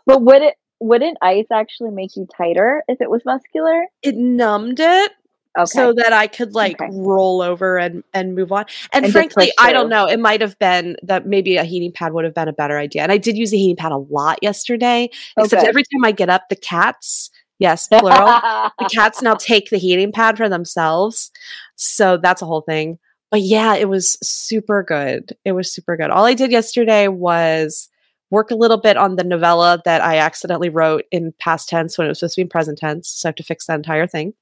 But 0.07 0.23
would 0.23 0.43
it 0.43 0.55
wouldn't 0.79 1.19
ice 1.21 1.47
actually 1.53 1.91
make 1.91 2.15
you 2.17 2.29
tighter 2.37 2.85
if 2.87 3.01
it 3.01 3.11
was 3.11 3.23
muscular? 3.25 3.87
it 4.03 4.15
numbed 4.15 4.79
it 4.79 5.13
Okay. 5.57 5.65
so 5.67 5.93
that 5.95 6.13
I 6.13 6.27
could 6.27 6.55
like 6.55 6.81
Okay. 6.81 6.91
roll 6.93 7.41
over 7.43 7.79
and 7.79 8.05
and 8.15 8.35
move 8.35 8.53
on. 8.53 8.67
And, 8.93 9.05
And 9.05 9.13
frankly, 9.13 9.51
I 9.59 9.73
don't 9.73 9.89
know. 9.89 10.07
It 10.07 10.21
might 10.21 10.41
have 10.41 10.59
been 10.59 10.97
that 11.03 11.27
maybe 11.27 11.57
a 11.57 11.65
heating 11.65 11.93
pad 11.93 12.13
would 12.13 12.25
have 12.25 12.35
been 12.35 12.49
a 12.49 12.53
better 12.53 12.79
idea. 12.79 13.03
And 13.03 13.11
I 13.13 13.19
did 13.19 13.37
use 13.37 13.53
a 13.53 13.57
heating 13.57 13.77
pad 13.77 13.93
a 13.93 13.97
lot 13.97 14.39
yesterday. 14.43 15.11
Except 15.39 15.63
Okay. 15.63 15.69
every 15.69 15.83
time 15.83 16.05
I 16.05 16.13
get 16.13 16.29
up, 16.29 16.49
the 16.51 16.57
cats, 16.57 17.31
yes, 17.59 17.89
plural, 18.01 18.41
the 18.79 18.89
cats 18.93 19.23
now 19.23 19.35
take 19.35 19.71
the 19.71 19.79
heating 19.79 20.13
pad 20.13 20.37
for 20.37 20.49
themselves. 20.49 21.31
So 21.77 22.17
that's 22.17 22.43
a 22.43 22.47
whole 22.47 22.63
thing. 22.63 22.99
But 23.31 23.41
yeah, 23.41 23.75
it 23.75 23.89
was 23.89 24.17
super 24.23 24.83
good. 24.83 25.37
It 25.45 25.53
was 25.53 25.73
super 25.73 25.97
good. 25.97 26.11
All 26.11 26.25
I 26.25 26.35
did 26.35 26.51
yesterday 26.53 27.09
was 27.09 27.89
work 28.31 28.51
a 28.51 28.55
little 28.57 28.77
bit 28.77 28.97
on 28.97 29.17
the 29.17 29.25
novella 29.25 29.81
that 29.85 30.01
I 30.03 30.19
accidentally 30.19 30.69
wrote 30.69 31.05
in 31.11 31.33
past 31.39 31.69
tense 31.69 31.97
when 31.97 32.07
it 32.07 32.09
was 32.11 32.19
supposed 32.21 32.35
to 32.35 32.39
be 32.39 32.43
in 32.43 32.49
present 32.49 32.79
tense. 32.79 33.09
So 33.09 33.29
I 33.29 33.31
have 33.31 33.37
to 33.37 33.43
fix 33.43 33.67
that 33.67 33.75
entire 33.77 34.07
thing. 34.07 34.35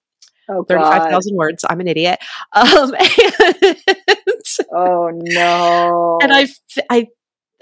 Oh, 0.48 0.64
35,000 0.64 1.36
words. 1.36 1.64
I'm 1.68 1.80
an 1.80 1.88
idiot. 1.88 2.18
Um, 2.54 2.94
and, 2.94 3.76
Oh 4.72 5.10
no. 5.12 6.18
and 6.22 6.32
I, 6.32 6.46
I, 6.90 7.08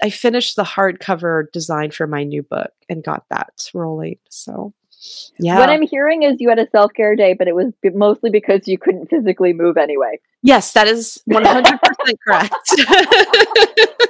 I 0.01 0.09
finished 0.09 0.55
the 0.55 0.63
hardcover 0.63 1.51
design 1.51 1.91
for 1.91 2.07
my 2.07 2.23
new 2.23 2.43
book 2.43 2.71
and 2.89 3.03
got 3.03 3.23
that 3.29 3.69
rolling. 3.73 4.17
So, 4.29 4.73
yeah. 5.39 5.57
What 5.59 5.69
I'm 5.69 5.81
hearing 5.81 6.23
is 6.23 6.35
you 6.39 6.49
had 6.49 6.59
a 6.59 6.69
self 6.69 6.93
care 6.93 7.15
day, 7.15 7.33
but 7.33 7.47
it 7.47 7.55
was 7.55 7.73
b- 7.81 7.89
mostly 7.93 8.29
because 8.29 8.67
you 8.67 8.77
couldn't 8.77 9.09
physically 9.09 9.53
move 9.53 9.77
anyway. 9.77 10.19
yes, 10.43 10.73
that 10.73 10.87
is 10.87 11.21
100% 11.29 11.79
correct. 12.25 12.53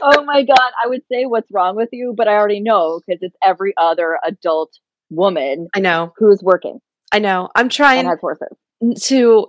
oh 0.01 0.23
my 0.25 0.43
god, 0.43 0.71
I 0.83 0.87
would 0.87 1.01
say 1.11 1.25
what's 1.25 1.49
wrong 1.51 1.75
with 1.75 1.89
you, 1.91 2.13
but 2.15 2.27
I 2.27 2.33
already 2.33 2.59
know 2.59 3.01
because 3.05 3.19
it's 3.21 3.35
every 3.43 3.73
other 3.77 4.19
adult 4.25 4.77
woman 5.09 5.67
I 5.75 5.79
know. 5.79 6.13
who's 6.17 6.41
working 6.43 6.79
I 7.11 7.19
know. 7.19 7.49
I'm 7.55 7.65
and 7.65 7.71
trying 7.71 8.05
has 8.05 8.19
horses. 8.19 8.55
To, 9.01 9.47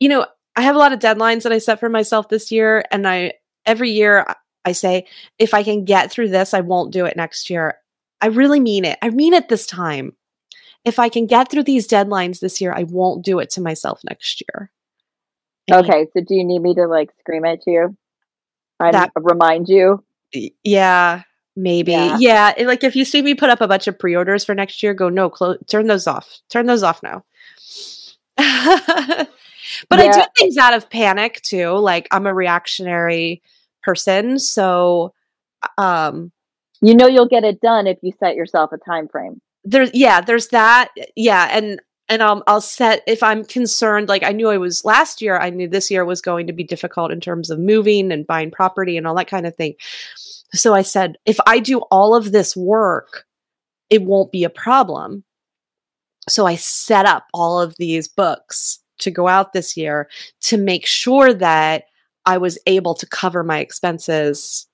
you 0.00 0.08
know, 0.08 0.26
I 0.56 0.62
have 0.62 0.76
a 0.76 0.78
lot 0.78 0.92
of 0.92 0.98
deadlines 0.98 1.42
that 1.42 1.52
I 1.52 1.58
set 1.58 1.80
for 1.80 1.88
myself 1.88 2.28
this 2.28 2.50
year. 2.50 2.84
And 2.90 3.06
I, 3.06 3.34
every 3.66 3.90
year 3.90 4.24
I- 4.64 4.72
say, 4.72 5.06
if 5.38 5.54
I 5.54 5.62
can 5.62 5.84
get 5.84 6.10
through 6.10 6.28
this, 6.30 6.52
I 6.54 6.60
won't 6.60 6.92
do 6.92 7.04
it 7.06 7.16
next 7.16 7.50
year. 7.50 7.76
I 8.20 8.26
really 8.28 8.58
mean 8.60 8.84
it. 8.84 8.98
I 9.02 9.10
mean 9.10 9.32
it 9.34 9.48
this 9.48 9.66
time. 9.66 10.12
if 10.84 10.98
I 11.00 11.08
can 11.08 11.26
get 11.26 11.50
through 11.50 11.64
these 11.64 11.88
deadlines 11.88 12.38
this 12.40 12.60
year, 12.60 12.72
I 12.72 12.84
won't 12.84 13.24
do 13.24 13.38
it 13.40 13.50
to 13.50 13.60
myself 13.60 14.00
next 14.08 14.40
year. 14.48 14.70
Okay, 15.70 16.06
so 16.14 16.20
do 16.20 16.34
you 16.36 16.44
need 16.44 16.60
me 16.60 16.74
to 16.76 16.86
like 16.86 17.10
scream 17.18 17.44
at 17.44 17.66
you? 17.66 17.96
I 18.78 18.92
That- 18.92 19.10
remind 19.16 19.68
you. 19.68 20.04
yeah, 20.62 21.22
maybe. 21.56 21.90
Yeah. 21.92 22.16
Yeah. 22.18 22.52
like 22.66 22.84
if 22.84 22.94
you 22.94 23.04
see 23.04 23.20
me 23.22 23.34
put 23.34 23.50
up 23.50 23.60
a 23.60 23.66
bunch 23.68 23.88
of 23.88 23.98
pre-orders 23.98 24.44
for 24.44 24.54
next 24.54 24.80
year, 24.82 24.94
go 24.94 25.08
no, 25.08 25.28
clo- 25.28 25.56
turn 25.68 25.86
those 25.88 26.06
off. 26.06 26.38
Turn 26.50 26.66
those 26.66 26.82
off 26.84 27.02
now. 27.02 27.24
but 29.88 30.00
I 30.00 30.12
do 30.12 30.22
things 30.38 30.56
out 30.56 30.74
of 30.74 30.90
panic 30.90 31.40
too. 31.42 31.70
Like 31.70 32.08
I'm 32.10 32.26
a 32.26 32.34
reactionary 32.34 33.42
person, 33.82 34.38
so 34.38 35.12
um 35.78 36.32
You 36.82 36.94
know 36.94 37.06
you'll 37.06 37.28
get 37.28 37.44
it 37.44 37.60
done 37.60 37.86
if 37.86 37.98
you 38.02 38.12
set 38.18 38.36
yourself 38.36 38.72
a 38.72 38.78
time 38.78 39.08
frame. 39.08 39.40
there's 39.64 39.90
yeah 39.94 40.20
there's 40.20 40.48
that 40.48 40.90
yeah 41.16 41.48
and 41.50 41.80
and 42.08 42.22
um, 42.22 42.42
I'll 42.46 42.60
set 42.60 43.02
if 43.06 43.22
I'm 43.22 43.44
concerned 43.44 44.08
like 44.08 44.22
I 44.22 44.30
knew 44.32 44.48
I 44.48 44.58
was 44.58 44.84
last 44.84 45.20
year 45.20 45.38
I 45.38 45.50
knew 45.50 45.68
this 45.68 45.90
year 45.90 46.04
was 46.04 46.20
going 46.20 46.46
to 46.46 46.52
be 46.52 46.64
difficult 46.64 47.10
in 47.10 47.20
terms 47.20 47.50
of 47.50 47.58
moving 47.58 48.12
and 48.12 48.26
buying 48.26 48.50
property 48.50 48.96
and 48.96 49.06
all 49.06 49.14
that 49.16 49.28
kind 49.28 49.46
of 49.46 49.56
thing 49.56 49.74
so 50.52 50.74
I 50.74 50.82
said 50.82 51.16
if 51.24 51.38
I 51.46 51.58
do 51.58 51.80
all 51.90 52.14
of 52.14 52.32
this 52.32 52.56
work 52.56 53.24
it 53.90 54.02
won't 54.02 54.32
be 54.32 54.44
a 54.44 54.50
problem 54.50 55.24
so 56.28 56.46
I 56.46 56.56
set 56.56 57.06
up 57.06 57.26
all 57.32 57.60
of 57.60 57.76
these 57.76 58.08
books 58.08 58.80
to 58.98 59.10
go 59.10 59.28
out 59.28 59.52
this 59.52 59.76
year 59.76 60.08
to 60.42 60.56
make 60.56 60.86
sure 60.86 61.32
that 61.34 61.84
I 62.24 62.38
was 62.38 62.58
able 62.66 62.94
to 62.94 63.06
cover 63.06 63.44
my 63.44 63.58
expenses 63.60 64.66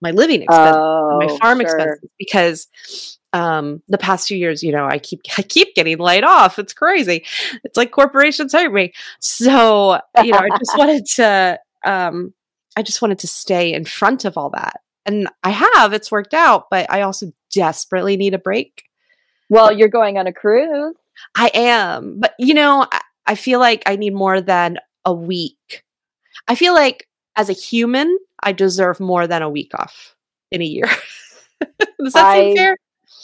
my 0.00 0.10
living 0.10 0.42
expenses 0.42 0.76
Oh, 0.76 1.18
my 1.18 1.38
farm 1.38 1.58
sure. 1.58 1.66
expenses 1.66 2.10
because 2.18 3.18
um 3.32 3.82
the 3.88 3.98
past 3.98 4.28
few 4.28 4.36
years 4.36 4.62
you 4.62 4.70
know 4.70 4.86
i 4.86 4.98
keep 4.98 5.20
i 5.38 5.42
keep 5.42 5.74
getting 5.74 5.98
laid 5.98 6.24
off. 6.24 6.58
It's 6.58 6.72
crazy. 6.74 7.24
It's 7.64 7.76
like 7.76 7.90
corporations 7.90 8.52
hurt 8.52 8.72
me. 8.72 8.92
So 9.20 10.00
you 10.22 10.32
know 10.32 10.38
i 10.38 10.48
just 10.58 10.72
wanted 10.76 11.06
to 11.16 11.58
um 11.84 12.34
i 12.76 12.82
just 12.82 13.02
wanted 13.02 13.18
to 13.20 13.26
stay 13.26 13.72
in 13.72 13.84
front 13.84 14.24
of 14.24 14.36
all 14.36 14.50
that. 14.50 14.80
And 15.06 15.28
i 15.42 15.50
have 15.50 15.92
it's 15.92 16.12
worked 16.12 16.34
out 16.34 16.66
but 16.70 16.90
i 16.90 17.00
also 17.02 17.32
desperately 17.50 18.16
need 18.16 18.34
a 18.34 18.38
break 18.38 18.84
Well, 19.50 19.72
you're 19.72 19.88
going 19.88 20.18
on 20.18 20.26
a 20.26 20.32
cruise. 20.32 20.94
i 21.36 21.50
am 21.54 22.18
but 22.18 22.34
you 22.38 22.54
know 22.54 22.86
I, 22.90 23.00
I 23.26 23.34
feel 23.36 23.60
like 23.60 23.82
i 23.86 23.94
need 23.96 24.14
more 24.14 24.40
than 24.40 24.78
a 25.04 25.12
week. 25.14 25.82
I 26.48 26.54
feel 26.54 26.74
like 26.74 27.06
as 27.36 27.48
a 27.48 27.52
human 27.52 28.18
i 28.42 28.52
deserve 28.52 29.00
more 29.00 29.26
than 29.26 29.42
a 29.42 29.50
week 29.50 29.72
off 29.74 30.14
in 30.50 30.60
a 30.62 30.64
year. 30.64 30.86
Does 32.00 32.12
that 32.14 32.26
I- 32.26 32.38
seem 32.40 32.56
fair? 32.56 32.76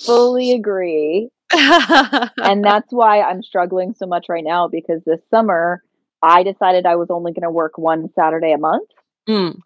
Fully 0.07 0.53
agree. 0.53 1.29
and 1.53 2.65
that's 2.65 2.91
why 2.93 3.21
I'm 3.21 3.43
struggling 3.43 3.93
so 3.95 4.07
much 4.07 4.27
right 4.29 4.45
now 4.45 4.69
because 4.69 5.03
this 5.05 5.21
summer 5.31 5.83
I 6.23 6.43
decided 6.43 6.87
I 6.87 6.97
was 6.97 7.09
only 7.11 7.33
going 7.33 7.43
to 7.43 7.51
work 7.51 7.77
one 7.77 8.09
Saturday 8.15 8.53
a 8.53 8.59
month. 8.59 8.89
Mm, 9.29 9.59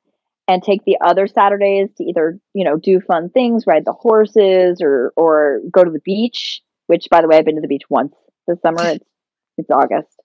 and 0.48 0.62
take 0.62 0.84
the 0.84 0.98
other 1.04 1.26
Saturdays 1.26 1.88
to 1.96 2.04
either, 2.04 2.38
you 2.54 2.64
know, 2.64 2.76
do 2.76 3.00
fun 3.00 3.30
things, 3.30 3.66
ride 3.66 3.84
the 3.84 3.92
horses 3.92 4.80
or 4.82 5.12
or 5.16 5.60
go 5.70 5.84
to 5.84 5.90
the 5.90 6.00
beach, 6.04 6.62
which 6.86 7.06
by 7.10 7.20
the 7.20 7.28
way 7.28 7.36
I've 7.38 7.44
been 7.44 7.56
to 7.56 7.62
the 7.62 7.68
beach 7.68 7.84
once 7.88 8.14
this 8.46 8.60
summer. 8.62 8.88
It's 8.90 9.04
it's 9.58 9.70
August. 9.70 10.20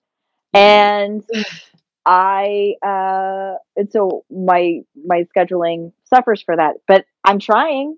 And 0.54 1.22
I 2.06 2.74
uh 2.84 3.56
and 3.76 3.90
so 3.92 4.24
my 4.30 4.80
my 5.06 5.24
scheduling 5.36 5.92
suffers 6.04 6.42
for 6.42 6.56
that. 6.56 6.76
But 6.88 7.04
I'm 7.24 7.38
trying, 7.38 7.96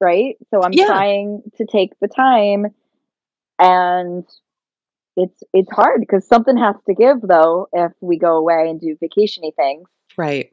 right? 0.00 0.36
So 0.50 0.62
I'm 0.62 0.72
Yeah. 0.72 0.86
trying 0.86 1.42
to 1.56 1.66
take 1.66 1.92
the 2.00 2.08
time 2.08 2.66
and 3.58 4.24
it's 5.16 5.42
it's 5.52 5.70
hard 5.72 6.00
because 6.00 6.26
something 6.26 6.56
has 6.56 6.76
to 6.86 6.94
give 6.94 7.20
though 7.22 7.68
if 7.72 7.92
we 8.00 8.18
go 8.18 8.36
away 8.36 8.68
and 8.70 8.80
do 8.80 8.96
vacationy 9.02 9.54
things 9.56 9.88
right. 10.16 10.52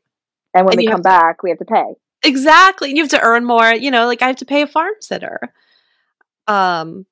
And 0.58 0.66
when 0.66 0.74
And 0.74 0.86
we 0.86 0.88
come 0.88 1.02
back 1.02 1.44
we 1.44 1.50
have 1.52 1.60
to 1.60 1.66
pay 1.66 1.94
Exactly. 2.24 2.90
You 2.90 3.04
have 3.04 3.12
to 3.12 3.22
earn 3.22 3.46
more, 3.46 3.72
you 3.72 3.92
know, 3.92 4.08
like 4.08 4.22
I 4.24 4.28
have 4.28 4.38
to 4.38 4.46
pay 4.46 4.64
a 4.64 4.68
farm 4.68 4.94
sitter. 5.02 5.40
Um 6.48 7.06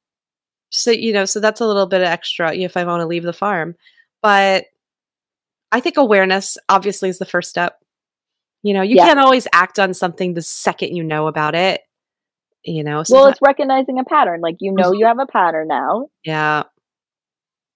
so 0.71 0.91
you 0.91 1.13
know, 1.13 1.25
so 1.25 1.39
that's 1.39 1.61
a 1.61 1.65
little 1.67 1.85
bit 1.85 2.01
of 2.01 2.07
extra 2.07 2.53
if 2.55 2.75
I 2.75 2.83
want 2.85 3.01
to 3.01 3.05
leave 3.07 3.23
the 3.23 3.31
farm. 3.31 3.75
But 4.23 4.65
I 5.71 5.79
think 5.79 5.97
awareness 5.97 6.57
obviously 6.69 7.09
is 7.09 7.19
the 7.19 7.25
first 7.25 7.49
step. 7.49 7.77
You 8.63 8.73
know, 8.73 8.81
you 8.81 8.95
Yeah. 8.95 9.05
can't 9.05 9.19
always 9.19 9.47
act 9.53 9.77
on 9.77 9.93
something 9.93 10.33
the 10.33 10.41
second 10.41 10.95
you 10.95 11.03
know 11.03 11.27
about 11.27 11.53
it. 11.55 11.81
You 12.63 12.83
know, 12.83 13.03
so 13.03 13.13
well 13.13 13.25
that- 13.25 13.31
it's 13.33 13.41
recognizing 13.43 13.99
a 13.99 14.03
pattern 14.03 14.41
like 14.41 14.55
you 14.59 14.71
know 14.73 14.91
Mhm. 14.91 14.99
you 14.99 15.05
have 15.05 15.19
a 15.19 15.27
pattern 15.27 15.67
now 15.67 16.07
yeah. 16.23 16.63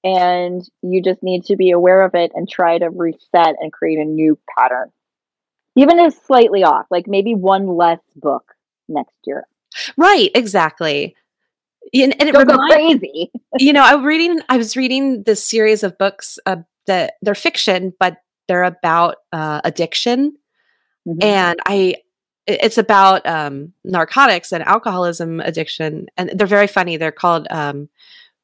and 0.04 0.64
you 0.82 1.02
just 1.04 1.22
need 1.22 1.44
to 1.46 1.56
be 1.56 1.72
aware 1.72 2.02
of 2.02 2.16
it 2.16 2.32
and 2.34 2.50
try 2.50 2.78
to 2.80 2.90
reset 2.90 3.56
and 3.60 3.72
create 3.72 4.00
a 4.00 4.06
new 4.06 4.40
pattern 4.58 4.92
even 5.80 6.00
if 6.00 6.14
slightly 6.26 6.64
off 6.64 6.86
like 6.92 7.08
maybe 7.08 7.34
one 7.36 7.68
less 7.68 8.02
book 8.16 8.56
next 8.88 9.16
year 9.26 9.46
Right, 9.98 10.32
exactly. 10.34 11.16
And, 11.94 12.20
and 12.20 12.30
it 12.30 12.34
don't 12.34 12.48
go 12.48 12.58
crazy 12.70 13.32
you 13.60 13.72
know, 13.74 13.84
I 13.84 13.96
was 13.96 14.06
reading 14.06 14.40
I 14.50 14.58
was 14.58 14.76
reading 14.76 15.24
this 15.24 15.46
series 15.46 15.84
of 15.84 15.98
books 15.98 16.40
uh, 16.46 16.58
that 16.88 17.14
they're 17.22 17.36
fiction, 17.36 17.94
but 18.00 18.18
they're 18.48 18.64
about 18.64 19.18
uh, 19.32 19.62
addiction, 19.64 20.36
Mhm. 21.08 21.24
and 21.24 21.60
I 21.66 21.96
it's 22.48 22.78
about 22.80 23.26
um, 23.28 23.74
narcotics 23.84 24.52
and 24.52 24.64
alcoholism 24.64 25.40
addiction, 25.40 26.08
and 26.18 26.32
they're 26.34 26.48
very 26.48 26.68
funny. 26.68 26.98
They're 26.98 27.12
called 27.12 27.48
um, 27.52 27.90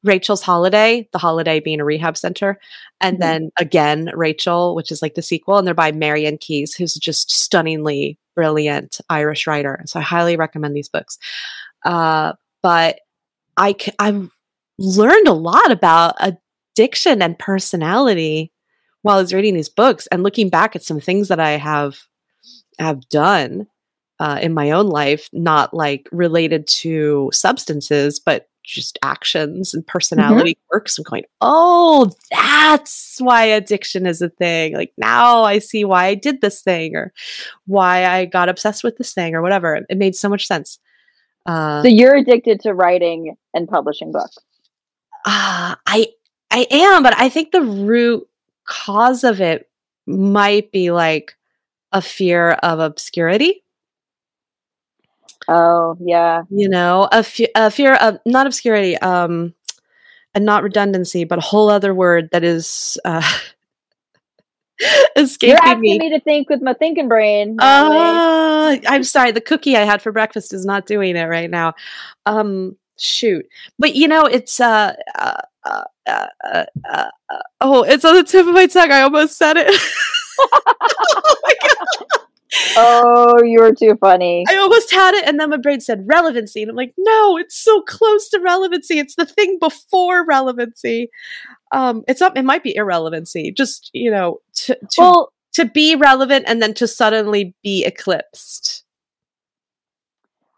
Rachel's 0.04 0.42
Holiday, 0.42 1.08
the 1.12 1.18
holiday 1.18 1.58
being 1.60 1.80
a 1.80 1.84
rehab 1.84 2.16
center, 2.16 2.58
and 3.00 3.16
Mhm. 3.16 3.20
then 3.20 3.50
again 3.58 4.10
Rachel, 4.14 4.74
which 4.74 4.92
is 4.92 5.02
like 5.02 5.14
the 5.14 5.22
sequel, 5.22 5.58
and 5.58 5.66
they're 5.66 5.74
by 5.74 5.92
Marianne 5.92 6.38
Keyes, 6.38 6.74
who's 6.74 6.94
just 6.94 7.30
stunningly 7.30 8.18
brilliant 8.34 9.00
Irish 9.08 9.46
writer. 9.46 9.82
So 9.86 9.98
I 10.00 10.02
highly 10.02 10.36
recommend 10.36 10.76
these 10.76 10.88
books. 10.88 11.18
Uh, 11.84 12.34
but 12.62 13.00
I 13.56 13.74
c- 13.80 13.92
I've 13.98 14.28
learned 14.78 15.28
a 15.28 15.32
lot 15.32 15.70
about 15.70 16.16
addiction 16.20 17.22
and 17.22 17.38
personality 17.38 18.52
while 19.02 19.18
I 19.18 19.22
was 19.22 19.32
reading 19.34 19.54
these 19.54 19.68
books 19.70 20.06
and 20.08 20.22
looking 20.22 20.50
back 20.50 20.76
at 20.76 20.82
some 20.82 21.00
things 21.00 21.28
that 21.28 21.40
I 21.40 21.52
have 21.52 21.98
have 22.78 23.08
done 23.08 23.66
uh, 24.20 24.38
in 24.42 24.54
my 24.54 24.70
own 24.70 24.88
life, 24.88 25.28
not 25.32 25.74
like 25.74 26.08
related 26.12 26.66
to 26.66 27.30
substances, 27.32 28.18
but 28.20 28.48
just 28.66 28.98
actions 29.02 29.72
and 29.72 29.86
personality 29.86 30.58
quirks. 30.68 30.98
I'm 30.98 31.04
going, 31.04 31.24
oh, 31.40 32.10
that's 32.30 33.16
why 33.20 33.44
addiction 33.44 34.06
is 34.06 34.20
a 34.20 34.28
thing. 34.28 34.74
Like 34.74 34.92
now 34.98 35.44
I 35.44 35.58
see 35.60 35.84
why 35.84 36.06
I 36.06 36.14
did 36.14 36.40
this 36.40 36.62
thing 36.62 36.96
or 36.96 37.12
why 37.66 38.04
I 38.04 38.24
got 38.26 38.48
obsessed 38.48 38.84
with 38.84 38.98
this 38.98 39.14
thing 39.14 39.34
or 39.34 39.42
whatever. 39.42 39.86
It 39.88 39.98
made 39.98 40.16
so 40.16 40.28
much 40.28 40.46
sense. 40.46 40.78
Uh, 41.46 41.82
so 41.82 41.88
you're 41.88 42.16
addicted 42.16 42.60
to 42.60 42.74
writing 42.74 43.36
and 43.54 43.68
publishing 43.68 44.10
books 44.10 44.36
Ah, 45.26 45.78
I 45.86 46.08
I 46.52 46.66
am, 46.70 47.02
but 47.02 47.18
I 47.18 47.28
think 47.28 47.50
the 47.50 47.62
root 47.62 48.26
cause 48.64 49.24
of 49.24 49.40
it 49.40 49.68
might 50.06 50.70
be 50.70 50.92
like 50.92 51.36
a 51.92 52.00
fear 52.00 52.52
of 52.52 52.78
obscurity. 52.78 53.64
Oh 55.48 55.96
yeah 56.00 56.42
You 56.50 56.68
know, 56.68 57.08
a, 57.12 57.22
fear 57.22 57.94
of 57.94 58.18
not 58.26 58.46
obscurity, 58.46 58.96
um, 58.98 59.54
and 60.34 60.44
not 60.44 60.62
redundancy, 60.62 61.24
but 61.24 61.38
a 61.38 61.42
whole 61.42 61.70
other 61.70 61.94
word 61.94 62.28
that 62.32 62.44
is 62.44 62.98
uh, 63.04 63.22
you're 64.78 64.96
escaping 65.16 65.56
asking 65.62 65.80
me. 65.80 65.98
me 65.98 66.10
to 66.10 66.20
think 66.20 66.50
with 66.50 66.60
my 66.60 66.74
thinking 66.74 67.08
brain. 67.08 67.56
Uh, 67.58 68.76
I'm 68.86 69.02
sorry, 69.02 69.32
the 69.32 69.40
cookie 69.40 69.76
I 69.76 69.84
had 69.84 70.02
for 70.02 70.12
breakfast 70.12 70.52
is 70.52 70.66
not 70.66 70.86
doing 70.86 71.16
it 71.16 71.24
right 71.24 71.50
now. 71.50 71.74
Um, 72.26 72.76
shoot, 72.98 73.46
but 73.78 73.94
you 73.94 74.08
know, 74.08 74.24
it's 74.24 74.60
uh, 74.60 74.94
uh, 75.14 75.40
uh, 75.64 75.84
uh, 76.06 76.26
uh, 76.44 76.64
uh, 77.30 77.42
oh, 77.60 77.82
it's 77.84 78.04
on 78.04 78.14
the 78.14 78.24
tip 78.24 78.46
of 78.46 78.54
my 78.54 78.66
tongue. 78.66 78.92
I 78.92 79.02
almost 79.02 79.38
said 79.38 79.56
it. 79.56 79.66
oh 80.38 81.36
my 81.42 81.54
god, 81.62 82.25
oh 82.76 83.42
you're 83.44 83.74
too 83.74 83.96
funny 84.00 84.44
I 84.48 84.56
almost 84.56 84.90
had 84.92 85.14
it, 85.14 85.26
and 85.26 85.38
then 85.40 85.50
my 85.50 85.56
brain 85.56 85.80
said 85.80 86.04
relevancy, 86.06 86.62
and 86.62 86.70
I'm 86.70 86.76
like, 86.76 86.94
no, 86.98 87.36
it's 87.36 87.56
so 87.56 87.82
close 87.82 88.28
to 88.30 88.40
relevancy. 88.40 88.98
It's 88.98 89.16
the 89.16 89.26
thing 89.26 89.58
before 89.60 90.24
relevancy. 90.24 91.10
Um, 91.72 92.04
it's 92.06 92.22
up. 92.22 92.36
It 92.36 92.44
might 92.44 92.62
be 92.62 92.74
irrelevancy. 92.76 93.50
Just 93.52 93.90
you 93.92 94.10
know, 94.10 94.40
to 94.64 94.74
to 94.74 95.00
well 95.00 95.32
to 95.54 95.64
be 95.64 95.96
relevant 95.96 96.44
and 96.46 96.62
then 96.62 96.74
to 96.74 96.86
suddenly 96.86 97.54
be 97.62 97.84
eclipsed. 97.84 98.84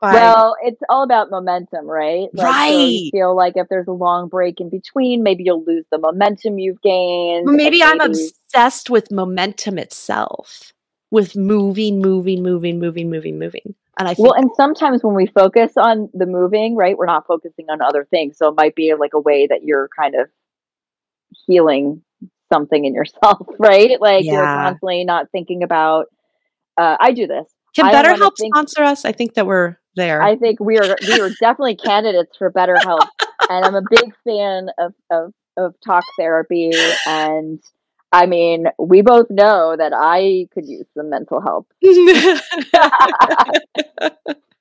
by- 0.01 0.13
Well, 0.13 0.57
it's 0.63 0.81
all 0.89 1.03
about 1.05 1.31
momentum, 1.31 1.87
right? 1.87 2.29
so 2.37 2.43
you 2.43 2.49
Right. 2.49 3.09
feel 3.13 3.35
like 3.37 3.55
if 3.57 3.69
there's 3.69 3.89
a 3.89 3.93
long 3.93 4.29
break 4.29 4.61
in 4.61 4.69
between, 4.71 5.23
maybe 5.23 5.45
you'll 5.45 5.65
lose 5.65 5.85
the 5.91 5.99
momentum 5.99 6.59
you've 6.59 6.81
gained. 6.83 7.47
Well, 7.47 7.55
maybe 7.55 7.83
I'm 7.83 7.99
maybe- 7.99 8.11
obsessed 8.13 8.91
with 8.91 9.11
momentum 9.11 9.79
itself, 9.79 10.73
with 11.11 11.37
moving, 11.37 12.01
moving, 12.01 12.43
moving, 12.43 12.79
moving, 12.79 13.11
moving, 13.11 13.39
moving. 13.39 13.75
And 13.99 14.09
I 14.09 14.15
think 14.15 14.29
Well, 14.29 14.35
and 14.35 14.51
sometimes 14.57 15.03
when 15.03 15.15
we 15.15 15.27
focus 15.27 15.73
on 15.77 16.09
the 16.15 16.27
moving, 16.27 16.77
right, 16.77 16.97
we're 16.97 17.07
not 17.07 17.27
focusing 17.27 17.67
on 17.71 17.81
other 17.83 18.07
things. 18.11 18.37
So 18.39 18.49
it 18.49 18.55
might 18.57 18.75
be 18.75 18.95
like 18.95 19.13
a 19.15 19.21
way 19.21 19.47
that 19.49 19.63
you're 19.65 19.89
kind 19.99 20.15
of 20.15 20.29
healing 21.47 22.03
something 22.53 22.85
in 22.85 22.95
yourself, 22.95 23.47
right? 23.59 24.01
Like 24.01 24.25
you're 24.25 24.43
constantly 24.43 25.05
not 25.05 25.31
thinking 25.33 25.63
about. 25.63 26.07
Uh, 26.77 26.97
I 27.01 27.11
do 27.13 27.27
this. 27.27 27.47
can 27.75 27.87
I 27.87 28.03
don't 28.03 28.05
BetterHelp 28.19 28.33
think- 28.39 28.55
sponsor 28.55 28.83
us? 28.85 29.05
I 29.05 29.13
think 29.13 29.35
that 29.35 29.47
we're 29.47 29.77
there. 29.97 30.23
I 30.23 30.37
think 30.37 30.61
we 30.61 30.79
are 30.79 30.97
we 31.07 31.21
are 31.21 31.31
definitely 31.41 31.77
candidates 31.85 32.37
for 32.37 32.53
BetterHelp, 32.53 33.09
and 33.51 33.65
I'm 33.65 33.75
a 33.75 33.83
big 33.91 34.15
fan 34.25 34.69
of 34.79 34.95
of 35.11 35.33
of 35.57 35.75
talk 35.85 36.05
therapy. 36.19 36.71
And 37.07 37.61
I 38.13 38.27
mean, 38.27 38.67
we 38.79 39.03
both 39.03 39.27
know 39.31 39.77
that 39.77 39.93
I 39.95 40.47
could 40.55 40.67
use 40.67 40.87
some 40.95 41.11
mental 41.11 41.41
help. 41.41 41.71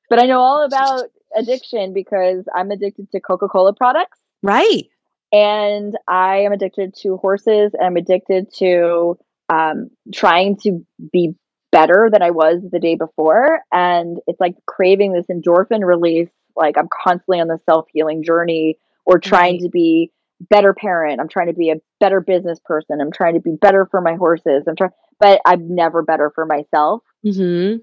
but 0.10 0.20
I 0.20 0.26
know 0.26 0.40
all 0.40 0.64
about 0.66 1.06
addiction 1.36 1.94
because 1.94 2.46
I'm 2.56 2.72
addicted 2.72 3.12
to 3.12 3.20
Coca 3.20 3.48
Cola 3.48 3.74
products 3.74 4.20
right. 4.44 4.84
and 5.32 5.96
I 6.08 6.38
am 6.40 6.52
addicted 6.52 6.96
to 7.04 7.18
horses 7.18 7.74
and 7.74 7.86
I'm 7.86 7.98
addicted 7.98 8.54
to 8.58 9.18
um, 9.50 9.90
trying 10.14 10.58
to 10.64 10.86
be 11.12 11.36
better 11.72 12.10
than 12.12 12.22
I 12.22 12.32
was 12.32 12.62
the 12.70 12.80
day 12.80 12.96
before. 12.96 13.60
And 13.72 14.18
it's 14.28 14.40
like 14.40 14.56
craving 14.66 15.14
this 15.14 15.28
endorphin 15.28 15.86
release. 15.86 16.30
Like 16.56 16.78
I'm 16.78 16.90
constantly 16.92 17.40
on 17.40 17.48
the 17.48 17.60
self 17.66 17.86
healing 17.94 18.24
journey 18.24 18.78
or 19.06 19.20
trying 19.20 19.56
Right. 19.56 19.62
to 19.62 19.70
be 19.70 20.12
better 20.40 20.74
parent. 20.74 21.20
I'm 21.20 21.30
trying 21.30 21.48
to 21.48 21.54
be 21.54 21.72
a 21.72 21.82
better 22.00 22.22
business 22.22 22.60
person. 22.64 23.02
I'm 23.02 23.12
trying 23.12 23.36
to 23.36 23.40
be 23.40 23.56
better 23.60 23.88
for 23.90 24.02
my 24.02 24.16
horses. 24.16 24.64
I'm 24.68 24.76
trying, 24.76 24.92
but 25.20 25.42
I'm 25.46 25.74
never 25.74 26.02
better 26.04 26.32
for 26.34 26.46
myself 26.46 27.02
hmm 27.24 27.78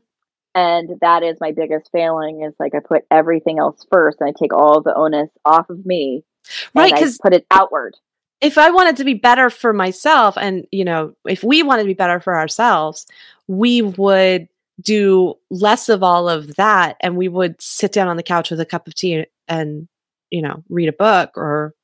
and 0.56 0.90
that 1.00 1.24
is 1.24 1.36
my 1.40 1.50
biggest 1.50 1.90
failing 1.90 2.44
is 2.44 2.54
like 2.60 2.72
i 2.76 2.78
put 2.78 3.02
everything 3.10 3.58
else 3.58 3.84
first 3.90 4.18
and 4.20 4.28
i 4.28 4.32
take 4.38 4.54
all 4.54 4.80
the 4.80 4.94
onus 4.94 5.28
off 5.44 5.68
of 5.68 5.84
me 5.84 6.22
Right. 6.74 6.92
I 6.92 6.96
Because 6.96 7.18
put 7.18 7.34
it 7.34 7.46
outward 7.50 7.96
if 8.40 8.58
I 8.58 8.70
wanted 8.70 8.98
to 8.98 9.04
be 9.04 9.14
better 9.14 9.48
for 9.48 9.72
myself, 9.72 10.36
and 10.36 10.66
you 10.70 10.84
know, 10.84 11.14
if 11.26 11.42
we 11.42 11.62
wanted 11.62 11.84
to 11.84 11.88
be 11.88 11.94
better 11.94 12.20
for 12.20 12.36
ourselves, 12.36 13.06
we 13.46 13.80
would 13.80 14.48
do 14.82 15.34
less 15.50 15.88
of 15.88 16.02
all 16.02 16.28
of 16.28 16.56
that, 16.56 16.96
and 17.00 17.16
we 17.16 17.28
would 17.28 17.60
sit 17.62 17.92
down 17.92 18.08
on 18.08 18.16
the 18.16 18.22
couch 18.22 18.50
with 18.50 18.60
a 18.60 18.66
cup 18.66 18.86
of 18.86 18.94
tea 18.94 19.24
and 19.48 19.88
you 20.30 20.42
know 20.42 20.62
read 20.68 20.88
a 20.88 20.92
book 20.92 21.30
or 21.36 21.74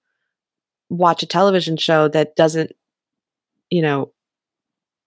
watch 0.90 1.22
a 1.22 1.26
television 1.26 1.78
show 1.78 2.08
that 2.08 2.36
doesn't, 2.36 2.72
you 3.70 3.80
know, 3.80 4.12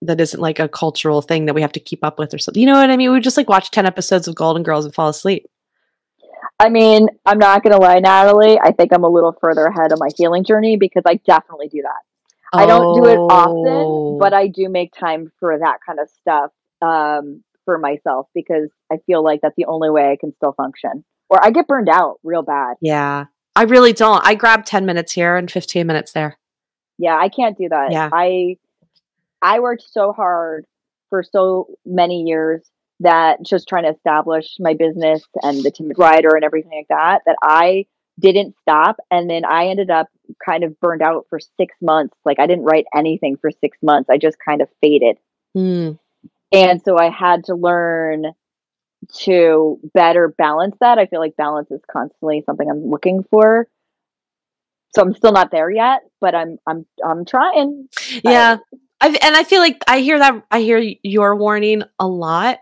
that 0.02 0.20
isn't 0.20 0.40
like 0.42 0.58
a 0.60 0.68
cultural 0.68 1.22
thing 1.22 1.46
that 1.46 1.54
we 1.54 1.62
have 1.62 1.72
to 1.74 1.80
keep 1.80 2.04
up 2.04 2.18
with 2.18 2.34
or 2.34 2.38
something. 2.40 2.60
You 2.60 2.68
know 2.68 2.74
what 2.80 2.90
I 2.90 2.98
mean? 2.98 3.12
We 3.14 3.20
just 3.20 3.38
like 3.38 3.48
watch 3.50 3.70
ten 3.70 3.86
episodes 3.86 4.28
of 4.28 4.34
Golden 4.36 4.64
Girls 4.64 4.86
and 4.86 4.94
fall 4.96 5.10
asleep. 5.10 5.46
i 6.60 6.70
mean 6.70 7.08
i'm 7.26 7.40
not 7.40 7.64
gonna 7.64 7.78
lie 7.78 8.00
natalie 8.00 8.60
i 8.60 8.72
think 8.72 8.92
i'm 8.94 9.04
a 9.04 9.10
little 9.10 9.36
further 9.42 9.66
ahead 9.66 9.92
of 9.92 10.00
my 10.00 10.10
healing 10.18 10.44
journey 10.44 10.76
because 10.78 11.02
i 11.06 11.16
definitely 11.26 11.68
do 11.68 11.82
that 11.82 12.02
i 12.62 12.66
don't 12.66 13.02
do 13.02 13.10
it 13.10 13.18
Oh. 13.18 13.28
often 13.30 14.20
but 14.20 14.34
i 14.34 14.48
do 14.48 14.70
make 14.70 14.92
time 14.94 15.32
for 15.40 15.58
that 15.58 15.78
kind 15.86 16.00
of 16.00 16.10
stuff 16.22 16.52
um, 16.82 17.44
for 17.66 17.78
myself 17.78 18.28
because 18.36 18.70
i 18.92 18.98
feel 19.08 19.24
like 19.24 19.40
that's 19.42 19.56
the 19.58 19.66
only 19.66 19.90
way 19.90 20.12
i 20.12 20.18
can 20.20 20.34
still 20.36 20.54
function 20.54 21.04
or 21.30 21.44
i 21.44 21.50
get 21.50 21.68
burned 21.68 21.90
out 21.90 22.20
real 22.24 22.44
bad 22.44 22.76
Yeah. 22.82 23.26
I 23.56 23.64
really 23.64 23.94
don't. 23.94 24.26
I 24.26 24.36
grab 24.36 24.66
10 24.66 24.86
minutes 24.86 25.12
here 25.12 25.38
and 25.38 25.50
15 25.50 25.86
minutes 25.86 26.12
there. 26.12 26.38
Yeah, 26.98 27.18
I 27.18 27.30
can't 27.30 27.58
do 27.58 27.70
that. 27.70 27.92
Yeah. 27.92 28.10
I 28.12 28.58
I 29.42 29.60
worked 29.60 29.84
so 29.92 30.14
hard 30.14 30.66
for 31.10 31.22
so 31.22 31.68
many 31.86 32.24
years 32.24 32.62
that 33.02 33.44
just 33.44 33.68
trying 33.68 33.84
to 33.84 33.90
establish 33.90 34.56
my 34.60 34.74
business 34.74 35.24
and 35.42 35.62
the 35.64 35.72
timid 35.72 36.00
rider 36.00 36.30
and 36.36 36.46
everything 36.46 36.72
like 36.74 36.88
that 36.90 37.22
that 37.26 37.36
I 37.44 37.86
didn't 38.20 38.56
stop 38.62 38.98
and 39.12 39.30
then 39.30 39.44
I 39.44 39.68
ended 39.68 39.90
up 39.90 40.08
kind 40.44 40.64
of 40.64 40.80
burned 40.80 41.02
out 41.02 41.26
for 41.30 41.40
6 41.40 41.76
months. 41.82 42.16
Like 42.24 42.40
I 42.40 42.48
didn't 42.48 42.64
write 42.64 42.86
anything 42.96 43.38
for 43.38 43.52
6 43.52 43.78
months. 43.82 44.10
I 44.10 44.18
just 44.18 44.38
kind 44.40 44.62
of 44.62 44.70
faded. 44.82 45.18
Mm. 45.58 46.00
And 46.52 46.82
so 46.84 46.98
I 46.98 47.10
had 47.10 47.46
to 47.46 47.56
learn 47.56 48.34
to 49.20 49.80
better 49.94 50.34
balance 50.38 50.76
that. 50.80 50.98
I 50.98 51.06
feel 51.06 51.20
like 51.20 51.36
balance 51.36 51.72
is 51.72 51.82
constantly 51.92 52.44
something 52.46 52.70
I'm 52.70 52.90
looking 52.90 53.24
for. 53.30 53.68
So 54.96 55.02
I'm 55.02 55.14
still 55.14 55.32
not 55.32 55.52
there 55.52 55.70
yet, 55.70 56.02
but 56.22 56.36
I'm 56.36 56.60
I'm 56.68 56.86
I'm 57.04 57.26
trying. 57.26 57.90
Yeah. 58.24 58.58
I, 59.02 59.08
and 59.08 59.36
I 59.36 59.44
feel 59.44 59.60
like 59.60 59.84
I 59.86 60.00
hear 60.00 60.18
that, 60.18 60.46
I 60.50 60.62
hear 60.62 60.82
your 61.04 61.36
warning 61.36 61.84
a 62.00 62.08
lot. 62.08 62.60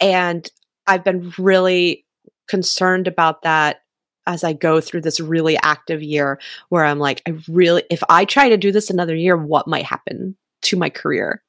And 0.00 0.48
I've 0.86 1.04
been 1.04 1.32
really 1.38 2.04
concerned 2.48 3.06
about 3.06 3.42
that 3.42 3.82
as 4.26 4.42
I 4.42 4.52
go 4.52 4.80
through 4.80 5.02
this 5.02 5.20
really 5.20 5.56
active 5.62 6.02
year 6.02 6.40
where 6.70 6.84
I'm 6.84 6.98
like, 6.98 7.22
I 7.28 7.38
really, 7.46 7.84
if 7.88 8.02
I 8.08 8.24
try 8.24 8.48
to 8.48 8.56
do 8.56 8.72
this 8.72 8.90
another 8.90 9.14
year, 9.14 9.36
what 9.36 9.68
might 9.68 9.84
happen 9.84 10.36
to 10.62 10.76
my 10.76 10.90
career? 10.90 11.42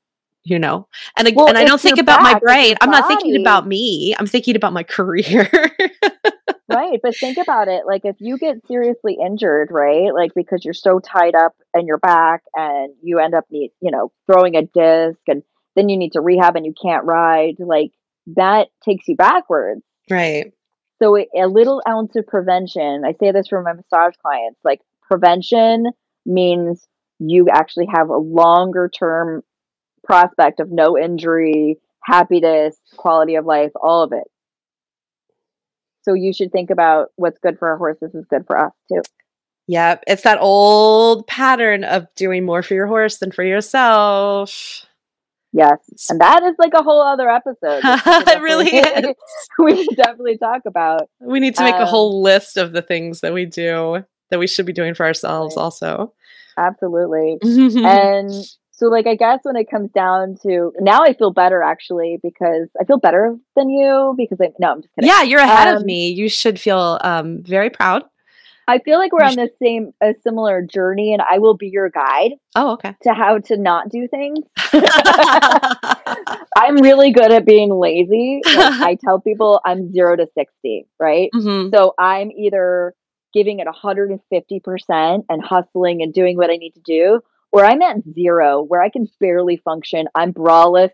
You 0.48 0.60
know, 0.60 0.88
and, 1.18 1.28
Well, 1.36 1.50
and 1.50 1.58
I 1.58 1.66
don't 1.66 1.82
think 1.82 2.00
about 2.00 2.22
my 2.22 2.34
back, 2.34 2.42
it's 2.42 2.46
brain. 2.46 2.76
I'm 2.80 2.90
not 2.90 3.10
thinking 3.10 3.42
about 3.42 3.68
me. 3.68 4.16
I'm 4.18 4.28
thinking 4.28 4.56
about 4.56 4.72
my 4.72 4.84
career. 4.84 5.50
right 6.70 7.00
but 7.02 7.16
think 7.16 7.38
about 7.38 7.68
it 7.68 7.84
like 7.86 8.02
if 8.04 8.16
you 8.20 8.38
get 8.38 8.66
seriously 8.68 9.18
injured 9.24 9.70
right 9.72 10.14
like 10.14 10.34
because 10.36 10.66
you're 10.66 10.74
so 10.74 11.00
tied 11.00 11.36
up 11.36 11.54
in 11.74 11.86
your 11.86 11.98
back 11.98 12.44
and 12.56 12.94
you 13.02 13.20
end 13.20 13.34
up 13.34 13.46
need 13.50 13.72
you 13.82 13.92
know 13.92 14.12
throwing 14.26 14.56
a 14.56 14.64
disc 14.64 15.20
and 15.28 15.44
then 15.76 15.90
you 15.90 15.98
need 15.98 16.12
to 16.12 16.22
rehab 16.22 16.56
and 16.56 16.66
you 16.66 16.74
can't 16.82 17.06
ride 17.06 17.56
like 17.60 17.92
that 18.36 18.68
takes 18.84 19.08
you 19.08 19.16
backwards 19.16 19.82
right. 20.10 20.52
so 21.02 21.18
a 21.18 21.26
a 21.36 21.48
little 21.48 21.82
ounce 21.88 22.16
of 22.16 22.28
prevention 22.28 23.04
i 23.06 23.14
say 23.20 23.32
this 23.32 23.48
for 23.48 23.62
my 23.62 23.74
massage 23.74 24.14
clients 24.22 24.60
like 24.64 24.82
prevention 25.04 25.86
means 26.26 26.86
you 27.20 27.48
actually 27.50 27.88
have 27.92 28.10
a 28.10 28.18
longer 28.18 28.90
term 28.90 29.42
prospect 30.08 30.60
of 30.60 30.72
no 30.72 30.98
injury 30.98 31.78
happiness 32.04 32.78
quality 32.96 33.36
of 33.36 33.46
life 33.46 33.72
all 33.82 34.02
of 34.04 34.12
it 34.14 34.24
so 36.04 36.14
you 36.14 36.34
should 36.34 36.52
think 36.52 36.70
about 36.70 37.10
what's 37.18 37.38
good 37.40 37.60
for 37.60 37.70
our 37.70 37.78
horses 37.78 38.16
is 38.16 38.26
good 38.30 38.46
for 38.48 38.58
us 38.58 38.72
too 38.92 39.02
Yep. 39.70 40.06
It's 40.08 40.22
that 40.24 40.38
old 40.40 41.28
pattern 41.28 41.84
of 41.84 42.08
doing 42.16 42.46
more 42.46 42.64
for 42.64 42.74
your 42.74 42.88
horse 42.88 43.18
than 43.18 43.32
for 43.34 43.44
yourself. 43.44 44.86
yes 45.52 45.78
and 46.10 46.22
that 46.22 46.42
is 46.44 46.56
like 46.58 46.72
a 46.74 46.82
whole 46.84 47.02
other 47.02 47.30
episode 47.30 47.82
It 47.84 48.42
really 48.42 48.70
is. 48.70 49.14
we 49.60 49.84
should 49.84 49.98
definitely 49.98 50.38
talk 50.38 50.62
about 50.66 51.10
We 51.20 51.42
need 51.42 51.56
to 51.56 51.64
make 51.66 51.76
a 51.76 51.82
Um, 51.82 51.88
whole 51.90 52.22
list 52.22 52.56
of 52.56 52.72
the 52.72 52.82
things 52.82 53.20
that 53.20 53.34
we 53.34 53.46
do 53.46 54.06
that 54.30 54.40
we 54.40 54.48
should 54.48 54.66
be 54.66 54.72
doing 54.72 54.94
for 54.94 55.06
ourselves 55.06 55.56
Right. 55.58 55.64
also. 55.64 56.14
absolutely 56.58 57.38
and 57.44 58.32
so 58.78 58.88
like 58.88 59.06
i 59.08 59.16
guess 59.16 59.40
when 59.44 59.56
it 59.58 59.70
comes 59.70 59.90
down 59.92 60.36
to 60.44 60.72
now 60.80 61.00
i 61.04 61.14
feel 61.14 61.32
better 61.32 61.62
actually 61.62 62.18
because 62.24 62.68
i 62.80 62.84
feel 62.86 62.98
better 63.00 63.36
than 63.56 63.70
you 63.70 64.14
because 64.18 64.38
i 64.42 64.48
no 64.60 64.72
i'm 64.72 64.82
just 64.82 64.94
kidding 64.96 65.10
yeah, 65.10 65.22
you're 65.24 65.40
ahead 65.42 65.76
of 65.76 65.82
Um, 65.82 65.86
me. 65.86 66.10
You 66.10 66.30
should 66.30 66.60
feel 66.60 67.00
um, 67.04 67.44
very 67.44 67.70
proud. 67.70 68.04
i 68.68 68.80
feel 68.80 68.98
like 69.00 69.12
we're 69.14 69.24
on 69.32 69.36
the 69.36 69.50
same 69.62 69.92
a 70.02 70.14
similar 70.24 70.62
journey 70.62 71.14
and 71.14 71.22
i 71.30 71.38
will 71.40 71.56
be 71.56 71.68
your 71.70 71.90
guide 71.90 72.32
Oh, 72.56 72.72
okay. 72.74 72.94
to 73.04 73.14
how 73.14 73.38
to 73.50 73.58
not 73.58 73.90
do 73.90 74.08
things 74.08 74.40
i'm 76.58 76.78
really 76.82 77.12
good 77.12 77.32
at 77.32 77.46
being 77.46 77.72
lazy 77.74 78.42
Like, 78.46 78.82
i 78.82 78.96
tell 79.04 79.20
people 79.20 79.62
i'm 79.66 79.92
0 79.92 80.18
to 80.18 80.28
60 80.34 80.88
right 81.00 81.30
Mhm. 81.34 81.72
so 81.74 81.94
i'm 81.98 82.32
either 82.32 82.94
giving 83.34 83.60
it 83.60 83.68
150% 83.68 85.24
and 85.30 85.44
hustling 85.44 86.02
and 86.02 86.14
doing 86.14 86.38
what 86.38 86.50
i 86.50 86.56
need 86.56 86.72
to 86.72 86.82
do 86.82 87.22
or 87.52 87.64
i'm 87.66 87.82
at 87.82 87.98
zero 88.14 88.62
where 88.62 88.82
i 88.82 88.90
can 88.90 89.08
barely 89.20 89.58
function 89.58 90.08
i'm 90.16 90.34
braless 90.34 90.92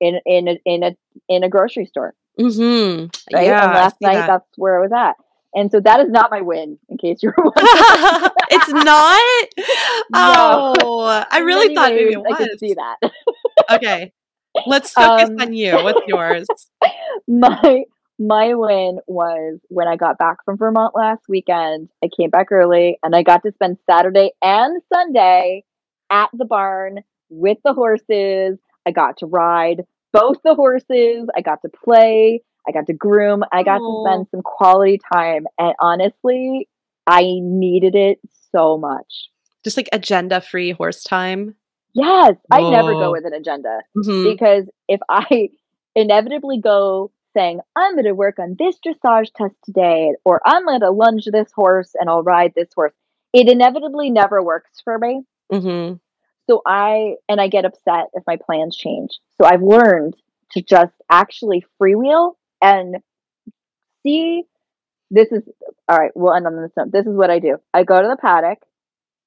in 0.00 0.18
in 0.26 0.48
a, 0.48 0.58
in 0.64 0.82
a 0.82 0.96
in 1.28 1.42
a 1.44 1.48
grocery 1.48 1.86
store 1.86 2.14
Mhm. 2.38 3.10
right 3.32 3.44
Yeah, 3.44 3.60
and 3.60 3.72
last 3.72 3.96
night 4.00 4.24
that. 4.26 4.26
that's 4.26 4.46
where 4.56 4.78
i 4.78 4.82
was 4.82 4.92
at 4.92 5.16
and 5.54 5.70
so 5.70 5.80
that 5.80 6.00
is 6.00 6.10
not 6.10 6.30
my 6.30 6.40
win 6.42 6.78
in 6.88 6.98
case 6.98 7.22
you're 7.22 7.34
wondering 7.38 7.76
it's 8.50 8.68
not. 8.68 9.48
No. 10.10 10.72
Oh, 10.74 11.24
I 11.30 11.38
really 11.40 11.68
thought 11.74 11.92
maybe 11.94 12.12
it 12.12 12.20
i 12.28 12.34
could 12.34 12.50
was. 12.50 12.58
see 12.58 12.74
that 12.74 12.96
Okay, 13.70 14.12
let's 14.64 14.92
focus 14.92 15.30
Um, 15.30 15.36
on 15.40 15.52
you. 15.52 15.80
What's 15.80 16.00
yours? 16.06 16.50
my 17.28 17.84
my 18.18 18.54
win 18.54 18.98
was 19.06 19.58
when 19.68 19.86
I 19.88 19.96
got 19.96 20.18
back 20.18 20.38
from 20.44 20.56
Vermont 20.56 20.94
last 20.94 21.22
weekend. 21.28 21.88
I 22.02 22.08
came 22.08 22.30
back 22.30 22.50
early 22.50 22.98
and 23.02 23.14
I 23.14 23.22
got 23.22 23.42
to 23.44 23.52
spend 23.52 23.78
Saturday 23.88 24.32
and 24.42 24.82
Sunday 24.92 25.64
at 26.10 26.30
the 26.32 26.44
barn 26.44 27.00
with 27.28 27.58
the 27.64 27.72
horses. 27.72 28.58
I 28.86 28.90
got 28.90 29.18
to 29.18 29.26
ride 29.26 29.82
both 30.12 30.38
the 30.44 30.54
horses. 30.54 31.28
I 31.36 31.40
got 31.40 31.62
to 31.62 31.68
play. 31.68 32.42
I 32.66 32.72
got 32.72 32.86
to 32.86 32.92
groom. 32.92 33.44
I 33.52 33.62
got 33.62 33.80
Aw. 33.80 34.04
to 34.04 34.08
spend 34.08 34.26
some 34.30 34.42
quality 34.42 34.98
time. 35.12 35.46
And 35.58 35.74
honestly, 35.80 36.68
I 37.06 37.22
needed 37.40 37.94
it 37.94 38.18
so 38.52 38.76
much. 38.78 39.30
Just 39.64 39.76
like 39.76 39.88
agenda 39.92 40.40
free 40.40 40.72
horse 40.72 41.02
time. 41.02 41.54
Yes, 41.94 42.34
I 42.50 42.70
never 42.70 42.92
go 42.92 43.10
with 43.12 43.24
an 43.24 43.32
agenda. 43.32 43.80
Mhm. 43.96 44.24
because 44.24 44.68
if 44.88 45.00
I 45.08 45.50
inevitably 45.96 46.60
go 46.60 47.10
saying, 47.34 47.60
I'm 47.76 47.94
going 47.94 48.04
to 48.04 48.14
work 48.14 48.38
on 48.38 48.56
this 48.58 48.78
dressage 48.84 49.32
test 49.34 49.54
today, 49.64 50.12
or 50.24 50.40
I'm 50.44 50.64
going 50.64 50.80
to 50.80 50.90
lunge 50.90 51.24
this 51.30 51.50
horse 51.54 51.90
and 51.94 52.08
I'll 52.08 52.22
ride 52.22 52.52
this 52.54 52.68
horse, 52.74 52.92
it 53.32 53.48
inevitably 53.48 54.10
never 54.10 54.42
works 54.42 54.80
for 54.82 54.98
me. 54.98 55.22
Mm-hmm. 55.52 55.94
So 56.48 56.62
I, 56.66 57.14
and 57.28 57.40
I 57.40 57.48
get 57.48 57.64
upset 57.64 58.06
if 58.14 58.22
my 58.26 58.36
plans 58.36 58.76
change. 58.76 59.18
So 59.40 59.46
I've 59.46 59.62
learned 59.62 60.16
to 60.52 60.62
just 60.62 60.94
actually 61.10 61.64
freewheel 61.80 62.34
and 62.62 62.96
see. 64.02 64.44
This 65.10 65.32
is, 65.32 65.42
all 65.88 65.96
right, 65.96 66.10
we'll 66.14 66.34
end 66.34 66.46
on 66.46 66.60
this 66.60 66.72
note. 66.76 66.92
This 66.92 67.06
is 67.06 67.14
what 67.16 67.30
I 67.30 67.38
do 67.38 67.58
I 67.72 67.82
go 67.84 68.00
to 68.00 68.08
the 68.08 68.16
paddock, 68.16 68.58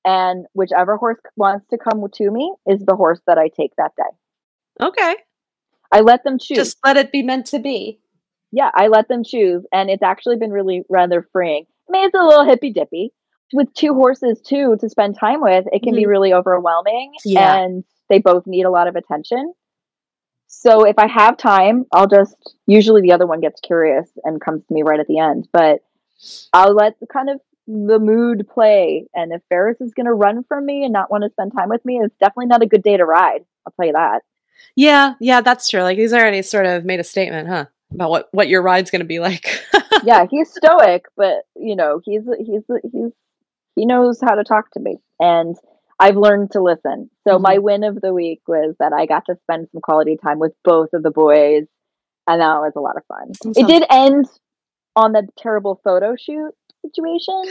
and 0.05 0.45
whichever 0.53 0.97
horse 0.97 1.19
wants 1.35 1.65
to 1.69 1.77
come 1.77 2.03
to 2.13 2.31
me 2.31 2.53
is 2.67 2.81
the 2.85 2.95
horse 2.95 3.19
that 3.25 3.37
I 3.37 3.47
take 3.47 3.75
that 3.77 3.91
day. 3.97 4.85
Okay. 4.85 5.15
I 5.91 6.01
let 6.01 6.23
them 6.23 6.39
choose. 6.39 6.57
Just 6.57 6.77
let 6.85 6.97
it 6.97 7.11
be 7.11 7.23
meant 7.23 7.47
to 7.47 7.59
be. 7.59 7.99
yeah, 8.51 8.69
I 8.73 8.87
let 8.87 9.07
them 9.07 9.23
choose, 9.23 9.65
and 9.71 9.89
it's 9.89 10.03
actually 10.03 10.37
been 10.37 10.51
really 10.51 10.83
rather 10.89 11.27
freeing. 11.31 11.65
I 11.87 11.91
mean, 11.91 12.05
it's 12.05 12.15
a 12.15 12.23
little 12.23 12.45
hippy 12.45 12.71
dippy 12.71 13.11
with 13.53 13.73
two 13.73 13.93
horses 13.93 14.41
too 14.41 14.77
to 14.79 14.89
spend 14.89 15.17
time 15.17 15.41
with. 15.41 15.65
It 15.71 15.83
can 15.83 15.93
be 15.93 16.01
mm-hmm. 16.01 16.09
really 16.09 16.33
overwhelming, 16.33 17.13
Yeah. 17.25 17.57
and 17.57 17.83
they 18.09 18.19
both 18.19 18.47
need 18.47 18.65
a 18.65 18.69
lot 18.69 18.87
of 18.87 18.95
attention. 18.95 19.53
So 20.47 20.83
if 20.83 20.99
I 20.99 21.07
have 21.07 21.37
time, 21.37 21.85
I'll 21.93 22.07
just 22.07 22.35
usually 22.67 23.01
the 23.01 23.13
other 23.13 23.25
one 23.25 23.39
gets 23.39 23.61
curious 23.61 24.09
and 24.23 24.41
comes 24.41 24.65
to 24.65 24.73
me 24.73 24.83
right 24.83 24.99
at 24.99 25.07
the 25.07 25.19
end, 25.19 25.47
but 25.53 25.81
I'll 26.51 26.73
let 26.73 26.99
the 26.99 27.07
kind 27.07 27.29
of 27.29 27.39
the 27.67 27.99
mood 27.99 28.47
play. 28.49 29.07
And 29.13 29.31
if 29.31 29.41
Ferrous 29.47 29.79
is 29.79 29.93
going 29.93 30.07
to 30.07 30.13
run 30.13 30.43
from 30.43 30.65
me 30.65 30.83
and 30.83 30.91
not 30.91 31.09
want 31.09 31.23
to 31.23 31.29
spend 31.29 31.53
time 31.53 31.69
with 31.69 31.83
me, 31.85 31.99
it's 32.03 32.15
definitely 32.19 32.47
not 32.47 32.61
a 32.61 32.67
good 32.67 32.83
day 32.83 32.97
to 32.97 33.05
ride. 33.05 33.45
I'll 33.65 33.73
tell 33.73 33.87
you 33.87 33.93
that. 33.93 34.23
Yeah, 34.75 35.13
yeah, 35.19 35.41
that's 35.41 35.69
true. 35.69 35.81
Like 35.81 35.97
he's 35.97 36.13
already 36.13 36.41
sort 36.41 36.65
of 36.65 36.85
made 36.85 36.99
a 36.99 37.03
statement, 37.03 37.47
huh? 37.47 37.65
About 37.93 38.09
what 38.09 38.29
what 38.31 38.47
your 38.47 38.61
ride's 38.61 38.91
going 38.91 39.01
to 39.01 39.05
be 39.05 39.19
like. 39.19 39.47
yeah, 40.03 40.25
he's 40.29 40.51
stoic, 40.51 41.05
but 41.17 41.45
you 41.55 41.75
know, 41.75 42.01
he's 42.03 42.23
he's 42.39 42.63
he's 42.91 43.11
he 43.75 43.85
knows 43.85 44.19
how 44.21 44.35
to 44.35 44.43
talk 44.43 44.71
to 44.71 44.79
me, 44.79 44.97
and 45.19 45.55
I've 45.99 46.17
learned 46.17 46.51
to 46.51 46.61
listen. 46.61 47.09
So 47.27 47.37
my 47.39 47.59
win 47.59 47.83
of 47.83 48.01
the 48.01 48.13
week 48.13 48.41
was 48.47 48.75
that 48.79 48.91
I 48.93 49.05
got 49.05 49.25
to 49.27 49.37
spend 49.43 49.67
some 49.71 49.81
quality 49.81 50.17
time 50.17 50.39
with 50.39 50.53
both 50.63 50.89
of 50.93 51.03
the 51.03 51.11
boys, 51.11 51.65
and 52.27 52.41
that 52.41 52.59
was 52.59 52.73
a 52.75 52.79
lot 52.79 52.97
of 52.97 53.03
fun. 53.05 53.31
It 53.55 53.67
did 53.67 53.85
end 53.89 54.25
on 54.95 55.11
the 55.11 55.27
terrible 55.37 55.79
photo 55.83 56.15
shoot 56.15 56.53
situation. 56.85 57.43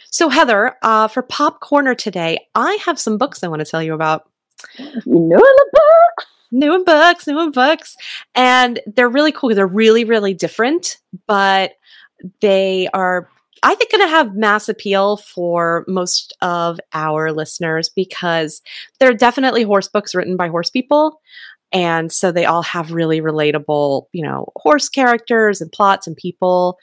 so 0.10 0.28
Heather, 0.28 0.76
uh, 0.82 1.08
for 1.08 1.22
Pop 1.22 1.60
Corner 1.60 1.94
today, 1.94 2.46
I 2.54 2.78
have 2.84 2.98
some 2.98 3.18
books 3.18 3.42
I 3.42 3.48
want 3.48 3.60
to 3.60 3.66
tell 3.66 3.82
you 3.82 3.94
about. 3.94 4.28
you 4.78 4.94
know 5.04 5.38
the 5.38 5.70
books. 5.72 6.31
New 6.52 6.84
books, 6.84 7.26
new 7.26 7.50
books. 7.50 7.96
And 8.34 8.80
they're 8.86 9.08
really 9.08 9.32
cool. 9.32 9.54
They're 9.54 9.66
really, 9.66 10.04
really 10.04 10.34
different, 10.34 10.98
but 11.26 11.72
they 12.40 12.88
are, 12.92 13.28
I 13.62 13.74
think, 13.74 13.90
going 13.90 14.04
to 14.04 14.10
have 14.10 14.36
mass 14.36 14.68
appeal 14.68 15.16
for 15.16 15.84
most 15.88 16.36
of 16.42 16.78
our 16.92 17.32
listeners 17.32 17.88
because 17.88 18.62
they're 19.00 19.14
definitely 19.14 19.62
horse 19.62 19.88
books 19.88 20.14
written 20.14 20.36
by 20.36 20.48
horse 20.48 20.70
people. 20.70 21.20
And 21.72 22.12
so 22.12 22.30
they 22.30 22.44
all 22.44 22.62
have 22.62 22.92
really 22.92 23.20
relatable, 23.20 24.06
you 24.12 24.22
know, 24.22 24.52
horse 24.56 24.88
characters 24.88 25.60
and 25.60 25.72
plots 25.72 26.06
and 26.06 26.16
people. 26.16 26.78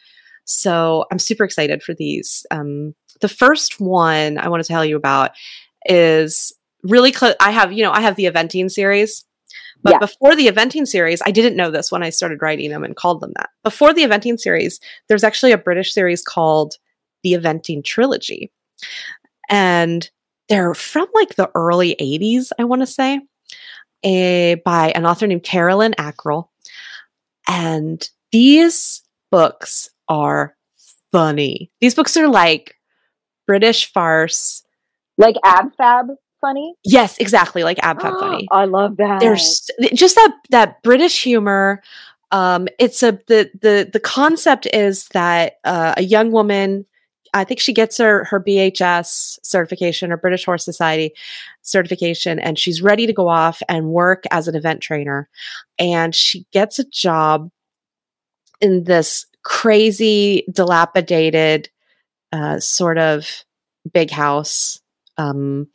So 0.46 1.06
I'm 1.12 1.20
super 1.20 1.44
excited 1.44 1.84
for 1.84 1.94
these. 1.94 2.46
Um, 2.50 2.96
the 3.22 3.30
first 3.30 3.80
one 3.80 4.40
I 4.40 4.50
want 4.50 4.64
to 4.64 4.68
tell 4.68 4.84
you 4.84 4.96
about 4.96 5.32
is 5.86 6.54
really 6.84 7.12
close. 7.12 7.36
I 7.40 7.52
have, 7.52 7.72
you 7.72 7.84
know, 7.84 7.92
I 7.92 8.02
have 8.02 8.16
the 8.16 8.26
eventing 8.26 8.72
series. 8.72 9.26
But 9.82 9.94
Yeah. 9.94 10.00
before 10.00 10.36
the 10.36 10.48
eventing 10.48 10.88
series, 10.88 11.22
I 11.26 11.32
didn't 11.32 11.56
know 11.56 11.72
this 11.72 11.92
when 11.92 12.04
I 12.04 12.10
started 12.10 12.42
writing 12.42 12.70
them 12.70 12.84
and 12.84 12.96
called 12.96 13.22
them 13.22 13.34
that. 13.38 13.50
Before 13.64 13.94
the 13.94 14.04
eventing 14.04 14.40
series, 14.40 14.80
there's 15.08 15.24
actually 15.24 15.52
a 15.52 15.58
British 15.58 15.94
series 15.94 16.22
called 16.22 16.76
the 17.24 17.34
Eventing 17.34 17.84
Trilogy. 17.84 18.52
And 19.50 20.10
they're 20.48 20.74
from 20.74 21.08
like 21.14 21.36
the 21.36 21.50
early 21.56 21.96
80s, 22.00 22.52
I 22.60 22.64
want 22.64 22.82
to 22.82 22.88
say, 22.88 23.22
eh, 24.04 24.56
by 24.66 24.92
an 24.92 25.06
author 25.06 25.28
named 25.28 25.44
Carolyn 25.44 25.94
Akrill. 25.98 26.50
And 27.48 28.08
these 28.32 29.02
books 29.32 29.90
are 30.08 30.56
funny. 31.12 31.72
These 31.82 31.96
books 31.96 32.16
are 32.18 32.28
like 32.28 32.76
British 33.48 33.92
farce. 33.92 34.64
Like 35.18 35.36
ab 35.44 35.76
fab 35.78 36.08
funny. 36.42 36.74
Yes, 36.84 37.18
exactly, 37.18 37.64
like 37.64 37.80
Ab 37.84 38.02
Fab 38.02 38.20
Funny. 38.20 38.48
I 38.52 38.66
love 38.66 38.98
that. 38.98 39.20
there's 39.20 39.70
just 39.94 40.16
that 40.16 40.34
that 40.50 40.82
British 40.84 41.24
humor. 41.24 41.82
Um, 42.32 42.68
it's 42.78 43.02
a 43.04 43.14
the 43.28 43.50
the 43.62 43.90
the 43.92 44.00
concept 44.00 44.68
is 44.74 45.08
that 45.10 45.54
uh, 45.64 45.96
a 45.98 46.04
young 46.04 46.32
woman, 46.32 46.86
I 47.34 47.44
think 47.44 47.60
she 47.60 47.74
gets 47.74 47.98
her 47.98 48.26
her 48.26 48.40
BHS 48.42 49.40
certification 49.44 50.12
or 50.12 50.18
British 50.18 50.46
Horse 50.46 50.64
Society 50.64 51.14
certification, 51.62 52.40
and 52.40 52.58
she's 52.58 52.82
ready 52.82 53.08
to 53.08 53.14
go 53.14 53.28
off 53.28 53.62
and 53.68 53.88
work 53.88 54.24
as 54.32 54.48
an 54.48 54.56
event 54.56 54.82
trainer, 54.82 55.30
and 55.78 56.14
she 56.14 56.46
gets 56.52 56.80
a 56.80 56.86
job 56.86 57.50
in 58.62 58.84
this 58.84 59.26
crazy, 59.44 60.44
dilapidated, 60.52 61.70
uh, 62.32 62.60
sort 62.60 62.98
of 62.98 63.46
big 63.94 64.12
house 64.12 64.82
um, 65.20 65.68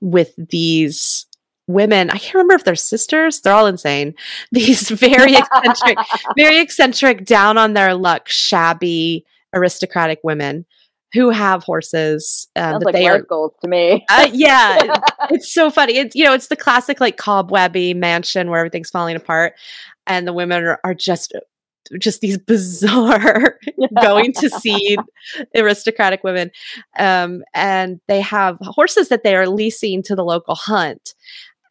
with 0.00 0.32
these 0.36 1.26
women. 1.66 2.08
I 2.10 2.18
can't 2.18 2.34
remember 2.34 2.54
if 2.54 2.64
they're 2.64 2.74
sisters. 2.76 3.40
They're 3.40 3.52
all 3.52 3.66
insane. 3.66 4.14
These 4.52 4.88
very 4.90 5.34
eccentric, 5.34 5.98
very 6.36 6.60
eccentric, 6.60 7.24
down 7.24 7.58
on 7.58 7.74
their 7.74 7.94
luck, 7.94 8.28
shabby, 8.28 9.26
aristocratic 9.52 10.20
women 10.22 10.64
who 11.12 11.28
have 11.28 11.62
horses 11.62 12.48
um, 12.56 12.78
that 12.78 12.86
like 12.86 12.94
they 12.94 13.06
are 13.06 13.20
goals 13.20 13.52
to 13.60 13.68
me. 13.68 14.04
Uh, 14.08 14.30
yeah, 14.32 14.96
it's 15.30 15.52
so 15.52 15.70
funny. 15.70 15.98
It's 15.98 16.14
you 16.14 16.24
know, 16.24 16.32
it's 16.32 16.46
the 16.46 16.56
classic 16.56 17.00
like 17.00 17.16
cobwebby 17.16 17.92
mansion 17.92 18.48
where 18.48 18.60
everything's 18.60 18.90
falling 18.90 19.16
apart, 19.16 19.54
and 20.06 20.26
the 20.26 20.32
women 20.32 20.64
are, 20.64 20.80
are 20.84 20.94
just 20.94 21.34
just 21.98 22.20
these 22.20 22.38
bizarre 22.38 23.58
going 24.02 24.32
to 24.32 24.48
see 24.60 24.96
aristocratic 25.56 26.22
women 26.24 26.50
um, 26.98 27.42
and 27.54 28.00
they 28.08 28.20
have 28.20 28.56
horses 28.60 29.08
that 29.08 29.22
they 29.22 29.34
are 29.34 29.48
leasing 29.48 30.02
to 30.02 30.14
the 30.14 30.24
local 30.24 30.54
hunt 30.54 31.14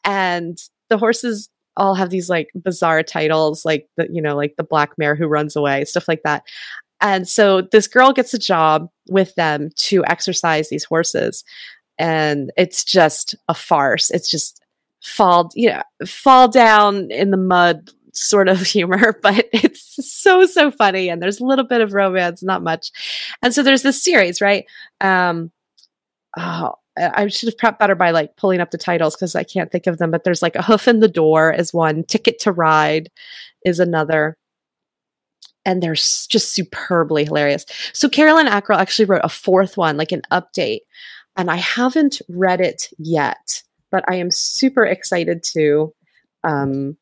and 0.03 0.57
the 0.89 0.97
horses 0.97 1.49
all 1.77 1.95
have 1.95 2.09
these 2.09 2.29
like 2.29 2.49
bizarre 2.55 3.01
titles 3.01 3.63
like 3.63 3.87
the 3.95 4.07
you 4.11 4.21
know 4.21 4.35
like 4.35 4.55
the 4.57 4.63
black 4.63 4.97
mare 4.97 5.15
who 5.15 5.27
runs 5.27 5.55
away 5.55 5.85
stuff 5.85 6.07
like 6.07 6.21
that 6.23 6.43
and 6.99 7.27
so 7.27 7.61
this 7.61 7.87
girl 7.87 8.13
gets 8.13 8.33
a 8.33 8.39
job 8.39 8.89
with 9.09 9.33
them 9.35 9.69
to 9.75 10.03
exercise 10.05 10.69
these 10.69 10.83
horses 10.83 11.43
and 12.01 12.51
it's 12.57 12.83
just 12.83 13.35
a 13.47 13.53
farce. 13.53 14.09
It's 14.09 14.29
just 14.29 14.59
fall 15.03 15.49
you 15.55 15.67
know 15.67 15.81
fall 16.05 16.47
down 16.47 17.09
in 17.09 17.31
the 17.31 17.37
mud 17.37 17.89
sort 18.13 18.49
of 18.49 18.61
humor 18.61 19.17
but 19.21 19.47
it's 19.51 19.95
so 20.05 20.45
so 20.45 20.71
funny 20.71 21.09
and 21.09 21.21
there's 21.21 21.39
a 21.39 21.45
little 21.45 21.65
bit 21.65 21.81
of 21.81 21.93
romance 21.93 22.43
not 22.43 22.63
much 22.63 22.91
and 23.41 23.53
so 23.53 23.63
there's 23.63 23.83
this 23.83 24.03
series 24.03 24.41
right 24.41 24.65
um 25.01 25.51
oh 26.37 26.75
I 26.97 27.27
should 27.27 27.47
have 27.47 27.57
prepped 27.57 27.79
better 27.79 27.95
by 27.95 28.11
like 28.11 28.35
pulling 28.35 28.59
up 28.59 28.71
the 28.71 28.77
titles 28.77 29.15
because 29.15 29.35
I 29.35 29.43
can't 29.43 29.71
think 29.71 29.87
of 29.87 29.97
them. 29.97 30.11
But 30.11 30.23
there's 30.23 30.41
like 30.41 30.55
a 30.55 30.61
hoof 30.61 30.87
in 30.87 30.99
the 30.99 31.07
door 31.07 31.53
is 31.53 31.73
one, 31.73 32.03
Ticket 32.03 32.39
to 32.39 32.51
Ride 32.51 33.09
is 33.65 33.79
another, 33.79 34.37
and 35.65 35.81
they're 35.81 35.95
just 35.95 36.51
superbly 36.51 37.25
hilarious. 37.25 37.65
So 37.93 38.09
Carolyn 38.09 38.47
Akrill 38.47 38.77
actually 38.77 39.05
wrote 39.05 39.21
a 39.23 39.29
fourth 39.29 39.77
one, 39.77 39.95
like 39.95 40.11
an 40.11 40.23
update, 40.31 40.81
and 41.37 41.49
I 41.49 41.57
haven't 41.57 42.21
read 42.27 42.59
it 42.59 42.89
yet, 42.97 43.63
but 43.89 44.03
I 44.07 44.15
am 44.15 44.31
super 44.31 44.85
excited 44.85 45.43
to. 45.53 45.93
Um, 46.43 46.97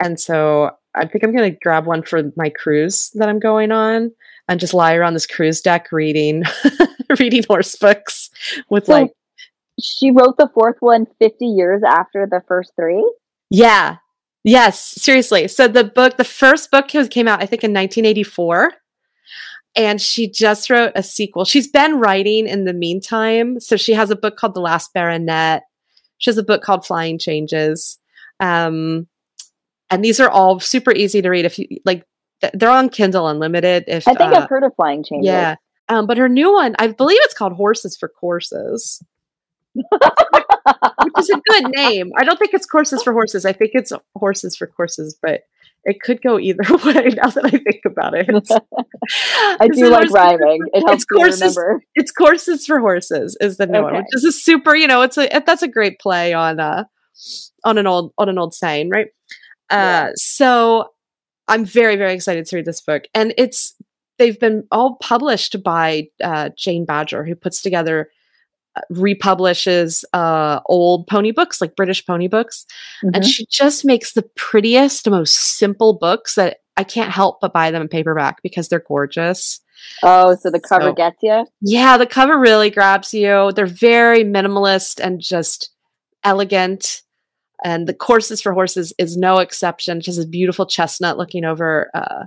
and 0.00 0.18
so 0.18 0.70
I 0.94 1.06
think 1.06 1.24
I'm 1.24 1.34
going 1.34 1.50
to 1.52 1.58
grab 1.62 1.86
one 1.86 2.02
for 2.02 2.22
my 2.36 2.50
cruise 2.50 3.10
that 3.14 3.28
I'm 3.28 3.38
going 3.40 3.72
on 3.72 4.12
and 4.48 4.60
just 4.60 4.74
lie 4.74 4.94
around 4.94 5.14
this 5.14 5.26
cruise 5.26 5.60
deck 5.60 5.90
reading 5.92 6.44
reading 7.18 7.42
horse 7.48 7.74
books 7.76 8.30
with 8.70 8.86
So- 8.86 8.92
like 8.92 9.12
she 9.80 10.10
wrote 10.12 10.36
the 10.38 10.48
fourth 10.54 10.76
one 10.80 11.06
50 11.18 11.46
years 11.46 11.82
after 11.84 12.26
the 12.30 12.42
first 12.46 12.72
three. 12.76 13.04
yeah. 13.50 13.96
Yes 14.46 14.78
seriously. 14.78 15.48
So 15.48 15.66
the 15.68 15.84
book 15.84 16.16
the 16.18 16.22
first 16.24 16.70
book 16.70 16.86
came 16.88 17.26
out 17.26 17.42
i 17.42 17.46
think 17.46 17.64
in 17.64 17.72
1984 17.72 18.72
and 19.74 20.00
she 20.00 20.30
just 20.30 20.70
wrote 20.70 20.92
a 20.94 21.02
sequel. 21.02 21.44
She's 21.44 21.66
been 21.66 21.98
writing 21.98 22.46
in 22.46 22.64
the 22.64 22.72
meantime. 22.72 23.58
So 23.58 23.76
she 23.76 23.92
has 23.94 24.10
a 24.10 24.16
book 24.16 24.36
called 24.36 24.54
the 24.54 24.60
last 24.60 24.92
baronet. 24.94 25.62
She 26.18 26.30
has 26.30 26.38
a 26.38 26.44
book 26.44 26.62
called 26.62 26.86
flying 26.86 27.18
changes. 27.18 27.98
Um 28.38 29.08
and 29.90 30.04
these 30.04 30.20
are 30.20 30.30
all 30.30 30.60
super 30.60 30.92
easy 30.92 31.22
to 31.22 31.28
read 31.28 31.44
if 31.44 31.58
you 31.58 31.66
like 31.84 32.04
th- 32.40 32.52
they're 32.56 32.70
on 32.70 32.88
kindle 32.88 33.28
unlimited 33.28 33.84
if 33.86 34.06
I 34.08 34.14
think 34.14 34.32
uh, 34.32 34.40
I've 34.40 34.48
heard 34.48 34.64
of 34.64 34.74
Flying 34.76 35.04
Changes. 35.04 35.26
yeah 35.26 35.56
um, 35.88 36.06
but 36.06 36.16
her 36.16 36.28
new 36.28 36.52
one 36.52 36.74
i 36.78 36.86
believe 36.86 37.18
it's 37.22 37.34
called 37.34 37.52
horses 37.54 37.96
for 37.96 38.08
courses 38.08 39.02
which 39.74 41.12
is 41.18 41.30
a 41.30 41.40
good 41.48 41.70
name. 41.74 42.10
I 42.16 42.24
don't 42.24 42.38
think 42.38 42.54
it's 42.54 42.66
courses 42.66 43.02
for 43.02 43.12
horses. 43.12 43.44
I 43.44 43.52
think 43.52 43.72
it's 43.74 43.92
horses 44.16 44.56
for 44.56 44.66
courses, 44.66 45.16
but 45.20 45.42
it 45.84 46.00
could 46.00 46.22
go 46.22 46.38
either 46.38 46.62
way 46.84 47.10
now 47.14 47.28
that 47.28 47.44
I 47.44 47.50
think 47.50 47.82
about 47.84 48.14
it. 48.14 48.28
I 49.60 49.68
do 49.68 49.88
like 49.88 50.10
rhyming. 50.10 50.60
It 50.72 50.86
helps 50.86 51.02
it's 51.02 51.04
courses, 51.04 51.56
remember. 51.56 51.82
It's 51.94 52.10
courses 52.10 52.66
for 52.66 52.80
horses 52.80 53.36
is 53.40 53.56
the 53.56 53.66
new 53.66 53.78
okay. 53.78 53.84
one, 53.84 53.94
which 53.96 54.06
is 54.12 54.24
a 54.24 54.32
super, 54.32 54.74
you 54.74 54.86
know, 54.86 55.02
it's 55.02 55.18
a 55.18 55.28
that's 55.44 55.62
a 55.62 55.68
great 55.68 55.98
play 55.98 56.32
on 56.32 56.60
uh 56.60 56.84
on 57.64 57.78
an 57.78 57.86
old 57.86 58.12
on 58.16 58.28
an 58.28 58.38
old 58.38 58.54
saying, 58.54 58.90
right? 58.90 59.08
Uh 59.74 60.10
so 60.14 60.90
I'm 61.48 61.64
very, 61.64 61.96
very 61.96 62.14
excited 62.14 62.46
to 62.46 62.56
read 62.56 62.64
this 62.64 62.80
book. 62.80 63.04
And 63.14 63.34
it's 63.36 63.74
they've 64.18 64.38
been 64.38 64.66
all 64.70 64.96
published 64.96 65.62
by 65.62 66.08
uh, 66.22 66.50
Jane 66.56 66.84
Badger, 66.84 67.24
who 67.24 67.34
puts 67.34 67.60
together 67.60 68.10
uh, 68.76 68.80
republishes 68.90 70.04
uh, 70.12 70.60
old 70.66 71.06
pony 71.06 71.30
books 71.30 71.60
like 71.60 71.76
british 71.76 72.04
pony 72.04 72.26
books. 72.26 72.66
Mm-hmm. 73.04 73.14
and 73.14 73.24
she 73.24 73.46
just 73.46 73.84
makes 73.84 74.12
the 74.12 74.24
prettiest 74.36 75.08
most 75.08 75.36
simple 75.36 75.96
books 75.96 76.34
that 76.34 76.58
i 76.76 76.82
can't 76.82 77.12
help 77.12 77.40
but 77.40 77.52
buy 77.52 77.70
them 77.70 77.82
in 77.82 77.88
paperback 77.88 78.42
because 78.42 78.68
they're 78.68 78.84
gorgeous. 78.86 79.60
Oh 80.02 80.34
so 80.34 80.50
the 80.50 80.60
cover 80.60 80.88
so, 80.88 80.92
gets 80.92 81.18
you 81.22 81.46
yeah 81.60 81.96
the 81.98 82.06
cover 82.06 82.38
really 82.38 82.70
grabs 82.70 83.14
you. 83.14 83.52
They're 83.52 83.66
very 83.66 84.24
minimalist 84.24 84.98
and 84.98 85.20
just 85.20 85.70
elegant 86.24 87.02
and 87.64 87.88
the 87.88 87.94
courses 87.94 88.40
for 88.40 88.52
horses 88.52 88.92
is 88.98 89.16
no 89.16 89.38
exception 89.38 90.00
just 90.00 90.20
a 90.22 90.26
beautiful 90.26 90.66
chestnut 90.66 91.18
looking 91.18 91.44
over 91.44 91.90
uh, 91.94 92.24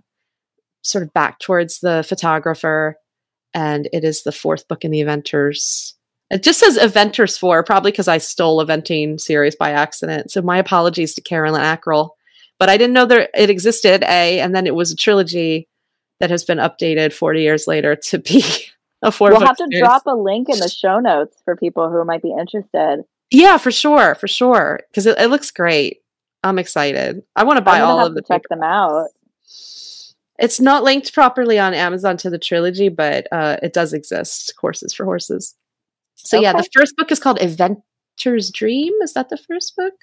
sort 0.81 1.03
of 1.03 1.13
back 1.13 1.39
towards 1.39 1.79
the 1.79 2.03
photographer 2.07 2.97
and 3.53 3.87
it 3.93 4.03
is 4.03 4.23
the 4.23 4.31
fourth 4.31 4.67
book 4.67 4.83
in 4.83 4.91
the 4.91 5.01
eventers 5.01 5.93
it 6.29 6.43
just 6.43 6.59
says 6.59 6.77
Eventers 6.77 7.39
4, 7.39 7.63
probably 7.63 7.91
because 7.91 8.07
I 8.07 8.17
stole 8.17 8.63
Eventing 8.63 9.19
series 9.19 9.55
by 9.55 9.71
accident. 9.71 10.31
So 10.31 10.41
my 10.41 10.57
apologies 10.57 11.13
to 11.15 11.21
Carolyn 11.21 11.61
Akrill. 11.61 12.09
But 12.59 12.69
I 12.69 12.77
didn't 12.77 12.93
know 12.93 13.05
that 13.05 13.29
it 13.35 13.49
existed, 13.49 14.03
A, 14.03 14.39
and 14.39 14.55
then 14.55 14.65
it 14.65 14.75
was 14.75 14.91
a 14.91 14.95
trilogy 14.95 15.67
that 16.19 16.31
has 16.31 16.43
been 16.43 16.57
updated 16.57 17.13
40 17.13 17.41
years 17.41 17.67
later 17.67 17.95
to 17.95 18.17
be 18.17 18.43
a 19.01 19.11
four 19.11 19.29
We'll 19.29 19.41
have 19.41 19.57
to 19.57 19.67
series. 19.69 19.79
drop 19.79 20.03
a 20.07 20.15
link 20.15 20.49
in 20.49 20.59
the 20.59 20.67
show 20.67 20.99
notes 20.99 21.37
for 21.45 21.55
people 21.55 21.89
who 21.91 22.03
might 22.03 22.23
be 22.23 22.31
interested. 22.37 23.03
Yeah, 23.31 23.57
for 23.57 23.71
sure, 23.71 24.15
for 24.15 24.27
sure. 24.27 24.81
Because 24.89 25.05
it, 25.05 25.19
it, 25.19 25.27
looks 25.27 25.51
great. 25.51 26.01
I'm 26.43 26.59
excited. 26.59 27.23
I 27.35 27.43
want 27.43 27.57
to 27.57 27.63
buy 27.63 27.81
all 27.81 28.05
of 28.05 28.15
the 28.15 28.21
check 28.21 28.43
them 28.49 28.63
out. 28.63 29.09
It's 30.39 30.59
not 30.59 30.83
linked 30.83 31.13
properly 31.13 31.57
on 31.57 31.73
Amazon 31.73 32.15
to 32.17 32.29
the 32.29 32.37
trilogy, 32.37 32.89
but 32.89 33.27
uh, 33.31 33.57
it 33.63 33.73
does 33.73 33.93
exist. 33.93 34.53
Courses 34.55 34.93
for 34.93 35.03
horses. 35.03 35.55
So 36.15 36.37
okay. 36.37 36.43
yeah, 36.43 36.53
the 36.53 36.67
first 36.73 36.95
book 36.95 37.11
is 37.11 37.19
called 37.19 37.39
Eventer's 37.39 38.51
Dream. 38.51 38.93
Is 39.01 39.13
that 39.13 39.29
the 39.29 39.37
first 39.37 39.75
book? 39.75 39.93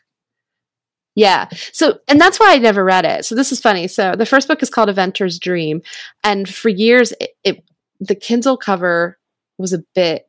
Yeah. 1.15 1.49
So, 1.73 2.01
and 2.09 2.21
that's 2.21 2.41
why 2.41 2.53
I 2.53 2.59
never 2.59 2.85
read 2.85 3.05
it. 3.05 3.25
So 3.25 3.35
this 3.35 3.53
is 3.53 3.61
funny. 3.61 3.87
So 3.87 4.15
the 4.17 4.27
first 4.27 4.49
book 4.49 4.63
is 4.63 4.71
called 4.71 4.89
Eventer's 4.89 5.39
Dream, 5.39 5.83
and 6.25 6.49
for 6.49 6.69
years, 6.69 7.13
it, 7.21 7.31
it 7.45 7.65
the 8.01 8.17
Kindle 8.17 8.57
cover 8.57 9.19
was 9.57 9.73
a 9.73 9.85
bit. 9.95 10.29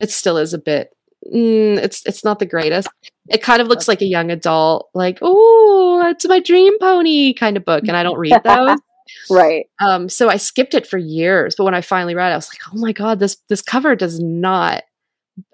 It 0.00 0.10
still 0.10 0.36
is 0.36 0.52
a 0.52 0.58
bit. 0.58 0.90
Mm, 1.34 1.78
it's 1.78 2.04
it's 2.06 2.24
not 2.24 2.38
the 2.38 2.46
greatest. 2.46 2.88
It 3.28 3.42
kind 3.42 3.60
of 3.60 3.68
looks 3.68 3.88
like 3.88 4.00
a 4.00 4.06
young 4.06 4.30
adult, 4.30 4.88
like 4.94 5.18
oh, 5.20 6.02
it's 6.08 6.26
my 6.26 6.40
dream 6.40 6.78
pony 6.78 7.34
kind 7.34 7.56
of 7.56 7.64
book, 7.64 7.84
and 7.86 7.96
I 7.96 8.02
don't 8.02 8.18
read 8.18 8.40
those. 8.44 8.78
right. 9.30 9.66
Um. 9.80 10.08
So 10.08 10.28
I 10.28 10.36
skipped 10.36 10.74
it 10.74 10.86
for 10.86 10.98
years, 10.98 11.54
but 11.56 11.64
when 11.64 11.74
I 11.74 11.80
finally 11.82 12.14
read 12.14 12.30
it, 12.30 12.32
I 12.32 12.36
was 12.36 12.48
like, 12.48 12.60
oh 12.72 12.78
my 12.78 12.92
god, 12.92 13.18
this 13.18 13.36
this 13.48 13.62
cover 13.62 13.94
does 13.94 14.20
not 14.20 14.84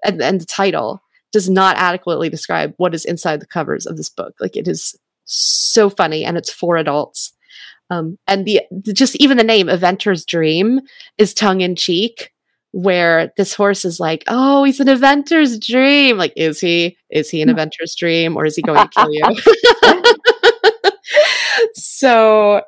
and, 0.03 0.21
and 0.21 0.41
the 0.41 0.45
title 0.45 1.01
does 1.31 1.49
not 1.49 1.77
adequately 1.77 2.29
describe 2.29 2.73
what 2.77 2.95
is 2.95 3.05
inside 3.05 3.39
the 3.39 3.47
covers 3.47 3.85
of 3.85 3.97
this 3.97 4.09
book. 4.09 4.35
Like 4.39 4.55
it 4.55 4.67
is 4.67 4.95
so 5.25 5.89
funny 5.89 6.23
and 6.23 6.37
it's 6.37 6.51
for 6.51 6.77
adults. 6.77 7.33
Um, 7.89 8.17
and 8.27 8.45
the, 8.45 8.61
the 8.71 8.93
just 8.93 9.15
even 9.17 9.37
the 9.37 9.43
name 9.43 9.69
Eventer's 9.69 10.25
Dream 10.25 10.81
is 11.17 11.33
tongue 11.33 11.61
in 11.61 11.75
cheek, 11.75 12.31
where 12.75 13.31
this 13.37 13.53
horse 13.53 13.85
is 13.85 14.01
like, 14.01 14.25
"Oh, 14.27 14.65
he's 14.65 14.81
an 14.81 14.89
Eventer's 14.89 15.57
dream." 15.57 16.17
Like, 16.17 16.33
is 16.35 16.59
he? 16.59 16.97
Is 17.09 17.29
he 17.29 17.41
an 17.41 17.47
hmm. 17.47 17.55
Eventer's 17.55 17.95
dream, 17.95 18.35
or 18.35 18.45
is 18.45 18.57
he 18.57 18.61
going 18.61 18.85
to 18.85 18.89
kill 18.89 19.13
you? 19.13 20.91
so, 21.73 22.61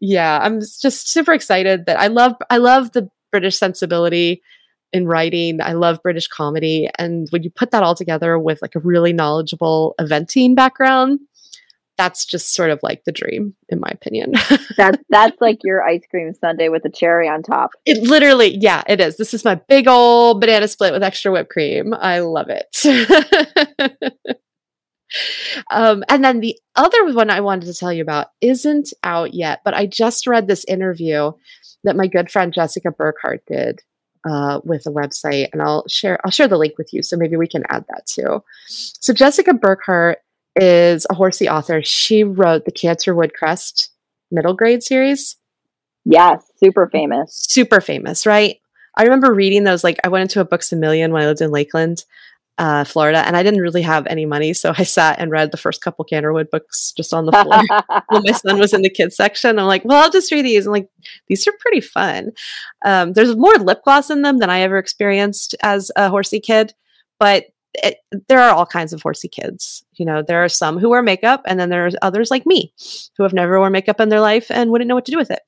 yeah, 0.00 0.40
I'm 0.42 0.60
just 0.60 1.08
super 1.08 1.32
excited 1.32 1.86
that 1.86 1.98
I 1.98 2.08
love 2.08 2.34
I 2.50 2.56
love 2.56 2.90
the 2.90 3.08
British 3.30 3.56
sensibility 3.56 4.42
in 4.92 5.06
writing. 5.06 5.60
I 5.60 5.74
love 5.74 6.02
British 6.02 6.26
comedy. 6.26 6.88
And 6.98 7.28
when 7.30 7.44
you 7.44 7.50
put 7.50 7.70
that 7.70 7.84
all 7.84 7.94
together 7.94 8.38
with 8.38 8.60
like 8.62 8.74
a 8.74 8.80
really 8.80 9.12
knowledgeable 9.12 9.94
eventing 10.00 10.56
background, 10.56 11.20
that's 11.96 12.24
just 12.24 12.54
sort 12.54 12.70
of 12.70 12.80
like 12.82 13.04
the 13.04 13.12
dream, 13.12 13.54
in 13.68 13.80
my 13.80 13.88
opinion. 13.90 14.34
that's 14.76 14.98
that's 15.08 15.40
like 15.40 15.58
your 15.64 15.82
ice 15.82 16.02
cream 16.10 16.32
sundae 16.34 16.68
with 16.68 16.84
a 16.84 16.90
cherry 16.90 17.28
on 17.28 17.42
top. 17.42 17.70
It 17.84 18.02
literally, 18.02 18.56
yeah, 18.58 18.82
it 18.88 19.00
is. 19.00 19.16
This 19.16 19.34
is 19.34 19.44
my 19.44 19.54
big 19.54 19.88
old 19.88 20.40
banana 20.40 20.68
split 20.68 20.92
with 20.92 21.02
extra 21.02 21.32
whipped 21.32 21.50
cream. 21.50 21.94
I 21.94 22.20
love 22.20 22.48
it. 22.48 24.14
um, 25.70 26.04
and 26.08 26.24
then 26.24 26.40
the 26.40 26.58
other 26.74 27.12
one 27.12 27.30
I 27.30 27.40
wanted 27.40 27.66
to 27.66 27.74
tell 27.74 27.92
you 27.92 28.02
about 28.02 28.28
isn't 28.40 28.92
out 29.02 29.34
yet, 29.34 29.60
but 29.64 29.74
I 29.74 29.86
just 29.86 30.26
read 30.26 30.48
this 30.48 30.64
interview 30.66 31.32
that 31.84 31.96
my 31.96 32.06
good 32.06 32.30
friend 32.30 32.52
Jessica 32.52 32.90
Burkhart 32.90 33.40
did 33.46 33.82
uh, 34.28 34.60
with 34.64 34.86
a 34.86 34.90
website, 34.90 35.48
and 35.52 35.62
I'll 35.62 35.84
share 35.88 36.18
I'll 36.24 36.30
share 36.30 36.48
the 36.48 36.58
link 36.58 36.78
with 36.78 36.92
you, 36.92 37.02
so 37.02 37.16
maybe 37.16 37.36
we 37.36 37.46
can 37.46 37.62
add 37.68 37.84
that 37.88 38.06
too. 38.06 38.42
So 38.66 39.12
Jessica 39.12 39.52
Burkhart 39.52 40.16
is 40.56 41.06
a 41.10 41.14
horsey 41.14 41.48
author. 41.48 41.82
She 41.82 42.24
wrote 42.24 42.64
the 42.64 42.72
Canterwood 42.72 43.32
Crest 43.32 43.90
middle 44.30 44.54
grade 44.54 44.82
series. 44.82 45.36
Yes, 46.04 46.50
super 46.56 46.88
famous. 46.88 47.44
Super 47.48 47.80
famous, 47.80 48.26
right? 48.26 48.56
I 48.96 49.02
remember 49.02 49.34
reading 49.34 49.64
those. 49.64 49.84
Like, 49.84 49.98
I 50.04 50.08
went 50.08 50.22
into 50.22 50.40
a 50.40 50.44
Books 50.44 50.72
a 50.72 50.76
Million 50.76 51.12
when 51.12 51.22
I 51.22 51.26
lived 51.26 51.40
in 51.40 51.50
Lakeland, 51.50 52.04
uh, 52.58 52.84
Florida, 52.84 53.18
and 53.26 53.36
I 53.36 53.42
didn't 53.42 53.60
really 53.60 53.82
have 53.82 54.06
any 54.06 54.24
money, 54.24 54.54
so 54.54 54.72
I 54.76 54.84
sat 54.84 55.18
and 55.18 55.30
read 55.30 55.50
the 55.50 55.58
first 55.58 55.82
couple 55.82 56.04
Canterwood 56.04 56.50
books 56.50 56.92
just 56.96 57.12
on 57.12 57.26
the 57.26 57.32
floor 57.32 57.62
when 58.08 58.22
my 58.24 58.32
son 58.32 58.58
was 58.58 58.72
in 58.72 58.82
the 58.82 58.88
kids 58.88 59.16
section. 59.16 59.58
I'm 59.58 59.66
like, 59.66 59.84
well, 59.84 60.02
I'll 60.02 60.10
just 60.10 60.32
read 60.32 60.44
these. 60.44 60.66
I'm 60.66 60.72
like, 60.72 60.88
these 61.28 61.46
are 61.46 61.52
pretty 61.60 61.80
fun. 61.80 62.30
Um, 62.84 63.12
there's 63.12 63.36
more 63.36 63.54
lip 63.56 63.82
gloss 63.84 64.08
in 64.08 64.22
them 64.22 64.38
than 64.38 64.48
I 64.48 64.60
ever 64.60 64.78
experienced 64.78 65.54
as 65.62 65.90
a 65.96 66.08
horsey 66.08 66.40
kid, 66.40 66.72
but 67.18 67.46
it, 67.82 67.98
there 68.28 68.40
are 68.40 68.54
all 68.54 68.66
kinds 68.66 68.92
of 68.92 69.02
horsey 69.02 69.28
kids. 69.28 69.84
You 69.94 70.06
know, 70.06 70.22
there 70.22 70.42
are 70.44 70.48
some 70.48 70.78
who 70.78 70.88
wear 70.88 71.02
makeup, 71.02 71.42
and 71.46 71.58
then 71.58 71.70
there's 71.70 71.96
others 72.02 72.30
like 72.30 72.46
me 72.46 72.72
who 73.16 73.22
have 73.22 73.32
never 73.32 73.58
worn 73.58 73.72
makeup 73.72 74.00
in 74.00 74.08
their 74.08 74.20
life 74.20 74.50
and 74.50 74.70
wouldn't 74.70 74.88
know 74.88 74.94
what 74.94 75.04
to 75.06 75.12
do 75.12 75.18
with 75.18 75.30
it. 75.30 75.42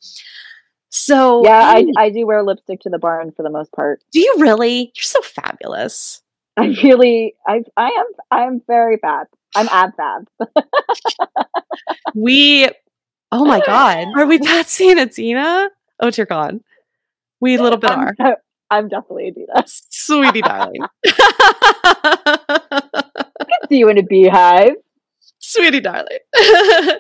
So 0.91 1.45
yeah, 1.45 1.75
I, 1.75 1.87
I 1.97 2.11
do 2.11 2.27
wear 2.27 2.43
lipstick 2.43 2.81
to 2.81 2.89
the 2.89 2.99
barn 2.99 3.33
for 3.33 3.43
the 3.43 3.51
most 3.51 3.73
part. 3.73 4.03
Do 4.11 4.21
you 4.21 4.37
really? 4.39 4.93
You're 4.95 5.03
so 5.03 5.21
fabulous. 5.21 6.23
I 6.57 6.75
really, 6.83 7.35
I, 7.47 7.63
I 7.77 7.89
am, 7.89 8.07
I 8.31 8.43
am 8.43 8.63
very 8.67 8.97
bad. 8.97 9.27
I'm 9.55 9.69
ab 9.69 9.93
fab. 9.97 10.29
we, 12.15 12.69
oh 13.31 13.45
my 13.45 13.61
god, 13.65 14.09
are 14.17 14.27
we 14.27 14.39
Patsy 14.39 14.91
and 14.91 14.99
Edina? 14.99 15.71
Oh 16.01 16.11
dear 16.11 16.27
God, 16.27 16.61
we 17.41 17.55
a 17.57 17.63
little 17.63 17.79
bit 17.79 17.91
I'm, 17.91 18.15
are. 18.19 18.39
I'm 18.71 18.89
definitely 18.89 19.29
Edina, 19.29 19.65
sweetie 19.67 20.43
darling. 20.43 20.83
see 23.69 23.79
you 23.79 23.89
in 23.89 23.99
a 23.99 24.03
beehive, 24.03 24.77
sweetie 25.39 25.81
darling. 25.81 26.19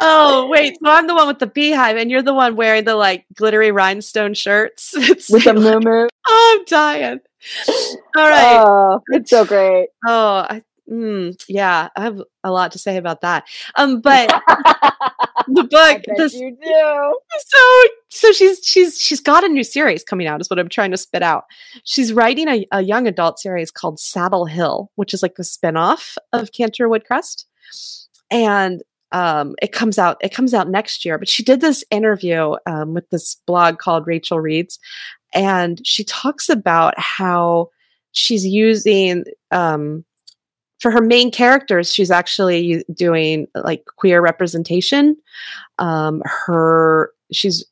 oh 0.00 0.48
wait, 0.48 0.76
so 0.82 0.90
I'm 0.90 1.06
the 1.06 1.14
one 1.14 1.26
with 1.26 1.38
the 1.38 1.46
beehive, 1.46 1.96
and 1.96 2.10
you're 2.10 2.22
the 2.22 2.34
one 2.34 2.56
wearing 2.56 2.84
the 2.84 2.96
like 2.96 3.24
glittery 3.34 3.70
rhinestone 3.70 4.34
shirts. 4.34 4.94
It's 4.96 5.30
with 5.30 5.44
the 5.44 5.54
moo 5.54 5.80
moo. 5.80 6.08
Oh, 6.26 6.56
I'm 6.58 6.64
dying. 6.66 7.20
All 8.16 8.28
right. 8.28 8.64
Oh, 8.66 9.00
it's 9.08 9.30
so 9.30 9.44
great. 9.44 9.88
Oh, 10.06 10.46
I, 10.48 10.62
mm, 10.92 11.44
yeah, 11.48 11.88
I 11.96 12.02
have 12.02 12.20
a 12.44 12.52
lot 12.52 12.72
to 12.72 12.78
say 12.78 12.96
about 12.96 13.22
that. 13.22 13.44
Um, 13.76 14.00
but 14.02 14.28
the 15.48 15.64
book, 15.64 16.02
this, 16.16 16.34
you 16.34 16.56
do. 16.62 17.20
So, 17.38 17.82
so 18.08 18.32
she's 18.32 18.60
she's 18.64 19.00
she's 19.00 19.20
got 19.20 19.44
a 19.44 19.48
new 19.48 19.64
series 19.64 20.04
coming 20.04 20.26
out. 20.26 20.40
Is 20.40 20.50
what 20.50 20.58
I'm 20.58 20.68
trying 20.68 20.90
to 20.90 20.96
spit 20.96 21.22
out. 21.22 21.44
She's 21.84 22.12
writing 22.12 22.48
a, 22.48 22.66
a 22.72 22.82
young 22.82 23.06
adult 23.06 23.38
series 23.38 23.70
called 23.70 23.98
Saddle 23.98 24.46
Hill, 24.46 24.90
which 24.96 25.14
is 25.14 25.22
like 25.22 25.38
a 25.38 25.42
spinoff 25.42 26.16
of 26.32 26.52
Canterwood 26.52 27.04
Crest, 27.04 27.46
and 28.30 28.82
um, 29.12 29.54
it 29.60 29.72
comes 29.72 29.98
out 29.98 30.16
it 30.20 30.32
comes 30.32 30.54
out 30.54 30.70
next 30.70 31.04
year 31.04 31.18
but 31.18 31.28
she 31.28 31.42
did 31.42 31.60
this 31.60 31.84
interview 31.90 32.54
um, 32.64 32.94
with 32.94 33.10
this 33.10 33.36
blog 33.46 33.76
called 33.76 34.06
rachel 34.06 34.40
reads 34.40 34.78
and 35.34 35.86
she 35.86 36.02
talks 36.02 36.48
about 36.48 36.94
how 36.96 37.68
she's 38.12 38.46
using 38.46 39.24
um, 39.50 40.04
for 40.82 40.90
her 40.90 41.00
main 41.00 41.30
characters 41.30 41.92
she's 41.92 42.10
actually 42.10 42.84
doing 42.92 43.46
like 43.54 43.84
queer 43.96 44.20
representation 44.20 45.16
um, 45.78 46.22
her 46.24 47.12
she's 47.32 47.64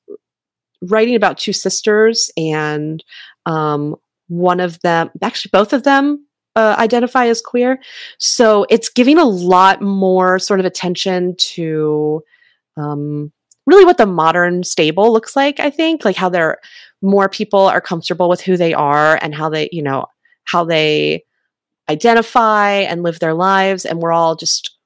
writing 0.82 1.14
about 1.14 1.36
two 1.36 1.52
sisters 1.52 2.30
and 2.36 3.04
um, 3.46 3.96
one 4.28 4.60
of 4.60 4.80
them 4.80 5.10
actually 5.22 5.50
both 5.52 5.72
of 5.72 5.82
them 5.82 6.24
uh, 6.56 6.76
identify 6.78 7.26
as 7.26 7.40
queer. 7.40 7.80
So 8.18 8.66
it's 8.70 8.88
giving 8.88 9.18
a 9.18 9.24
lot 9.24 9.80
more 9.80 10.38
sort 10.38 10.60
of 10.60 10.66
attention 10.66 11.36
to 11.38 12.22
um, 12.76 13.32
really 13.66 13.84
what 13.84 13.98
the 13.98 14.06
modern 14.06 14.64
stable 14.64 15.12
looks 15.12 15.36
like. 15.36 15.60
I 15.60 15.70
think 15.70 16.04
like 16.04 16.16
how 16.16 16.28
there 16.28 16.58
more 17.02 17.28
people 17.28 17.60
are 17.60 17.80
comfortable 17.80 18.28
with 18.28 18.40
who 18.40 18.56
they 18.56 18.74
are 18.74 19.18
and 19.22 19.34
how 19.34 19.48
they, 19.48 19.68
you 19.72 19.82
know, 19.82 20.06
how 20.44 20.64
they 20.64 21.24
identify 21.90 22.72
and 22.72 23.02
live 23.02 23.18
their 23.18 23.34
lives, 23.34 23.84
and 23.84 24.00
we're 24.00 24.12
all 24.12 24.36
just 24.36 24.76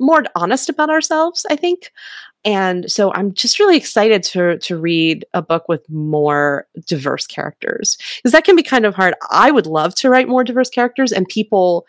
more 0.00 0.24
honest 0.34 0.68
about 0.68 0.90
ourselves. 0.90 1.44
I 1.50 1.56
think. 1.56 1.90
And 2.44 2.90
so 2.90 3.12
I'm 3.14 3.32
just 3.32 3.58
really 3.60 3.76
excited 3.76 4.22
to 4.24 4.58
to 4.58 4.76
read 4.76 5.24
a 5.32 5.42
book 5.42 5.68
with 5.68 5.88
more 5.88 6.66
diverse 6.86 7.26
characters 7.26 7.96
because 8.16 8.32
that 8.32 8.44
can 8.44 8.56
be 8.56 8.62
kind 8.62 8.84
of 8.84 8.94
hard. 8.94 9.14
I 9.30 9.50
would 9.50 9.66
love 9.66 9.94
to 9.96 10.10
write 10.10 10.28
more 10.28 10.42
diverse 10.42 10.68
characters 10.68 11.12
and 11.12 11.28
people 11.28 11.86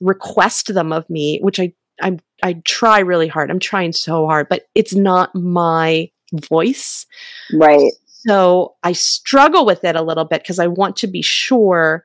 request 0.00 0.72
them 0.74 0.92
of 0.92 1.08
me, 1.10 1.40
which 1.42 1.58
I 1.58 1.72
I 2.00 2.18
I 2.42 2.54
try 2.64 3.00
really 3.00 3.28
hard. 3.28 3.50
I'm 3.50 3.58
trying 3.58 3.92
so 3.92 4.26
hard, 4.26 4.48
but 4.48 4.68
it's 4.74 4.94
not 4.94 5.34
my 5.34 6.10
voice. 6.32 7.06
Right. 7.52 7.92
So 8.28 8.74
I 8.82 8.92
struggle 8.92 9.64
with 9.64 9.84
it 9.84 9.96
a 9.96 10.02
little 10.02 10.24
bit 10.24 10.42
because 10.42 10.58
I 10.58 10.66
want 10.66 10.96
to 10.96 11.06
be 11.06 11.22
sure 11.22 12.04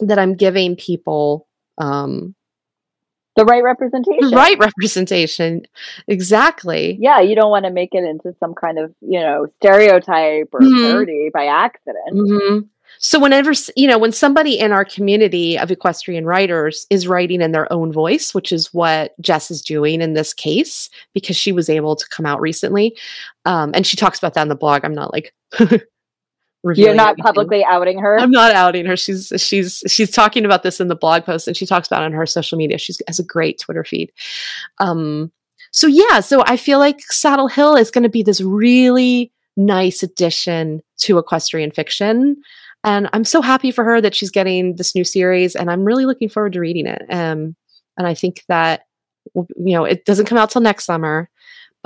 that 0.00 0.18
I'm 0.18 0.34
giving 0.34 0.76
people 0.76 1.46
um, 1.78 2.34
the 3.36 3.44
right 3.44 3.62
representation. 3.62 4.30
right 4.32 4.58
representation. 4.58 5.66
Exactly. 6.08 6.96
Yeah, 7.00 7.20
you 7.20 7.34
don't 7.34 7.50
want 7.50 7.66
to 7.66 7.70
make 7.70 7.90
it 7.92 8.02
into 8.02 8.34
some 8.40 8.54
kind 8.54 8.78
of, 8.78 8.94
you 9.02 9.20
know, 9.20 9.46
stereotype 9.58 10.48
or 10.52 10.60
Mhm. 10.60 10.82
parody 10.82 11.30
by 11.32 11.46
accident. 11.46 12.10
hmm 12.12 12.58
So 12.98 13.18
whenever 13.20 13.52
you 13.76 13.86
know 13.86 13.98
when 13.98 14.12
somebody 14.12 14.58
in 14.58 14.72
our 14.72 14.84
community 14.86 15.58
of 15.58 15.70
equestrian 15.70 16.24
writers 16.24 16.86
is 16.88 17.06
writing 17.06 17.42
in 17.42 17.52
their 17.52 17.70
own 17.70 17.92
voice, 17.92 18.32
which 18.34 18.52
is 18.52 18.72
what 18.72 19.12
Jess 19.20 19.50
is 19.50 19.60
doing 19.60 20.00
in 20.00 20.14
this 20.14 20.32
case 20.32 20.88
because 21.12 21.36
she 21.36 21.52
was 21.52 21.68
able 21.68 21.94
to 21.96 22.08
come 22.08 22.24
out 22.24 22.40
recently, 22.40 22.96
um, 23.44 23.72
and 23.74 23.86
she 23.86 23.98
talks 23.98 24.18
about 24.18 24.32
that 24.34 24.42
in 24.42 24.48
the 24.48 24.54
blog. 24.54 24.82
I'm 24.84 24.94
not 24.94 25.12
like 25.12 25.34
You're 26.74 26.94
not 26.94 27.10
anything. 27.10 27.24
publicly 27.24 27.64
outing 27.64 27.98
her. 28.00 28.18
I'm 28.18 28.30
not 28.30 28.52
outing 28.52 28.86
her. 28.86 28.96
She's 28.96 29.32
she's 29.36 29.82
she's 29.86 30.10
talking 30.10 30.44
about 30.44 30.62
this 30.62 30.80
in 30.80 30.88
the 30.88 30.96
blog 30.96 31.24
post 31.24 31.46
and 31.46 31.56
she 31.56 31.66
talks 31.66 31.86
about 31.86 32.02
it 32.02 32.06
on 32.06 32.12
her 32.12 32.26
social 32.26 32.58
media. 32.58 32.78
She 32.78 32.94
has 33.06 33.18
a 33.18 33.24
great 33.24 33.60
Twitter 33.60 33.84
feed. 33.84 34.12
Um 34.78 35.30
so 35.72 35.86
yeah, 35.86 36.20
so 36.20 36.42
I 36.46 36.56
feel 36.56 36.78
like 36.78 37.00
Saddle 37.02 37.48
Hill 37.48 37.76
is 37.76 37.90
going 37.90 38.04
to 38.04 38.08
be 38.08 38.22
this 38.22 38.40
really 38.40 39.30
nice 39.56 40.02
addition 40.02 40.80
to 40.98 41.18
equestrian 41.18 41.70
fiction. 41.70 42.36
And 42.82 43.08
I'm 43.12 43.24
so 43.24 43.42
happy 43.42 43.70
for 43.70 43.84
her 43.84 44.00
that 44.00 44.14
she's 44.14 44.30
getting 44.30 44.76
this 44.76 44.94
new 44.94 45.04
series 45.04 45.54
and 45.54 45.70
I'm 45.70 45.84
really 45.84 46.06
looking 46.06 46.28
forward 46.28 46.54
to 46.54 46.60
reading 46.60 46.86
it. 46.86 47.02
Um 47.10 47.54
and 47.96 48.06
I 48.06 48.14
think 48.14 48.42
that 48.48 48.82
you 49.34 49.46
know, 49.56 49.84
it 49.84 50.04
doesn't 50.04 50.26
come 50.26 50.38
out 50.38 50.50
till 50.50 50.62
next 50.62 50.84
summer, 50.84 51.28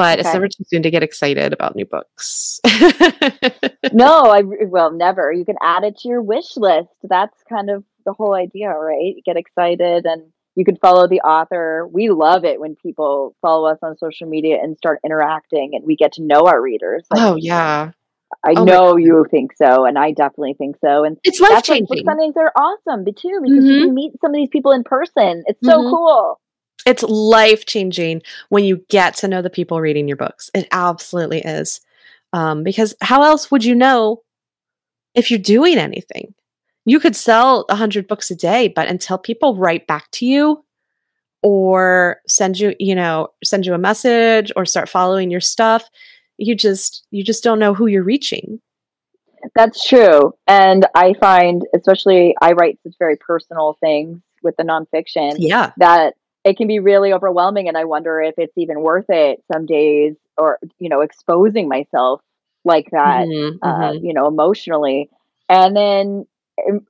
but 0.01 0.19
it's 0.19 0.33
never 0.33 0.49
too 0.49 0.65
soon 0.67 0.83
to 0.83 0.91
get 0.91 1.03
excited 1.03 1.53
about 1.53 1.77
new 1.77 1.85
books. 1.85 2.59
no, 3.93 4.31
I 4.31 4.43
well 4.43 4.91
never. 4.91 5.31
You 5.33 5.45
can 5.45 5.57
add 5.63 5.85
it 5.85 5.99
to 5.99 6.09
your 6.09 6.23
wish 6.23 6.57
list. 6.57 6.89
That's 7.03 7.37
kind 7.49 7.69
of 7.69 7.85
the 8.07 8.15
whole 8.15 8.35
idea, 8.35 8.71
right? 8.71 9.15
Get 9.27 9.37
excited 9.37 10.07
and 10.07 10.23
you 10.57 10.65
can 10.65 10.77
follow 10.77 11.07
the 11.07 11.21
author. 11.21 11.87
We 11.93 12.09
love 12.11 12.45
it 12.47 12.61
when 12.61 12.77
people 12.77 13.35
follow 13.43 13.69
us 13.71 13.79
on 13.83 13.99
social 13.99 14.27
media 14.27 14.57
and 14.63 14.77
start 14.79 15.01
interacting 15.05 15.73
and 15.75 15.85
we 15.85 15.97
get 15.97 16.13
to 16.15 16.23
know 16.23 16.47
our 16.47 16.61
readers. 16.63 17.05
Like, 17.11 17.21
oh 17.23 17.37
yeah. 17.37 17.93
I 18.45 18.55
oh 18.57 18.65
know 18.65 18.97
you 18.97 19.27
think 19.31 19.53
so 19.57 19.85
and 19.85 19.99
I 19.99 20.13
definitely 20.13 20.55
think 20.55 20.77
so. 20.83 21.05
And 21.05 21.19
It's 21.25 21.41
life 21.41 21.51
why 21.51 21.57
book 21.57 21.65
changing. 21.65 22.07
signings 22.07 22.37
are 22.37 22.53
awesome 22.57 23.05
but 23.05 23.17
too 23.17 23.39
because 23.43 23.65
Mhm. 23.65 23.81
you 23.81 23.93
meet 23.93 24.13
some 24.21 24.31
of 24.31 24.37
these 24.37 24.49
people 24.51 24.73
in 24.73 24.83
person. 24.83 25.43
It's 25.47 25.61
so 25.67 25.83
Mhm. 25.83 25.91
cool. 25.91 26.41
It's 26.87 27.03
life 27.03 27.67
changing 27.67 28.23
when 28.49 28.65
you 28.65 28.85
get 28.89 29.15
to 29.17 29.29
know 29.29 29.43
the 29.43 29.51
people 29.51 29.81
reading 29.81 30.09
your 30.09 30.17
books. 30.17 30.51
It 30.55 30.69
absolutely 30.73 31.41
is. 31.41 31.81
Um, 32.33 32.63
because 32.63 32.95
how 33.01 33.23
else 33.23 33.51
would 33.51 33.65
you 33.65 33.75
know 33.75 34.23
if 35.15 35.31
you're 35.31 35.39
doing 35.39 35.79
anything? 35.79 36.35
You 36.87 37.01
could 37.01 37.17
sell 37.17 37.67
a 37.69 37.77
hundred 37.77 38.07
books 38.09 38.31
a 38.31 38.37
day, 38.37 38.69
but 38.69 38.89
until 38.89 39.19
people 39.19 39.57
write 39.57 39.87
back 39.87 40.11
to 40.13 40.27
you 40.27 40.65
or 41.43 42.19
send 42.27 42.59
you, 42.59 42.75
you 42.79 42.95
know, 42.95 43.29
send 43.45 43.67
you 43.67 43.75
a 43.75 43.79
message 43.79 44.51
or 44.57 44.65
start 44.65 44.89
following 44.89 45.31
your 45.31 45.41
stuff, 45.41 45.89
you 46.39 46.55
just 46.55 47.07
you 47.11 47.23
just 47.23 47.45
don't 47.45 47.59
know 47.59 47.75
who 47.75 47.87
you're 47.87 48.03
reaching. 48.03 48.61
That's 49.55 49.87
true. 49.87 50.33
And 50.47 50.87
I 50.95 51.15
find, 51.15 51.63
especially, 51.75 52.35
I 52.41 52.53
write 52.53 52.79
such 52.83 52.95
very 52.99 53.17
personal 53.17 53.77
things 53.81 54.21
with 54.43 54.57
the 54.57 54.65
nonfiction 54.65 55.35
Yeah. 55.39 55.73
that 55.79 56.15
it 56.45 56.57
can 56.57 56.67
be 56.69 56.79
really 56.81 57.13
overwhelming. 57.13 57.69
And 57.69 57.77
I 57.77 57.85
wonder 57.85 58.21
if 58.21 58.35
it's 58.39 58.57
even 58.57 58.81
worth 58.81 59.07
it 59.09 59.43
some 59.53 59.67
days 59.67 60.15
or, 60.37 60.59
you 60.79 60.89
know, 60.89 61.01
exposing 61.01 61.69
myself 61.69 62.21
like 62.65 62.89
that, 62.93 63.29
Mhm, 63.29 63.59
uh, 63.63 63.93
mhm. 63.93 64.03
you 64.03 64.15
know, 64.15 64.27
emotionally. 64.27 65.11
And 65.49 65.77
then, 65.77 66.27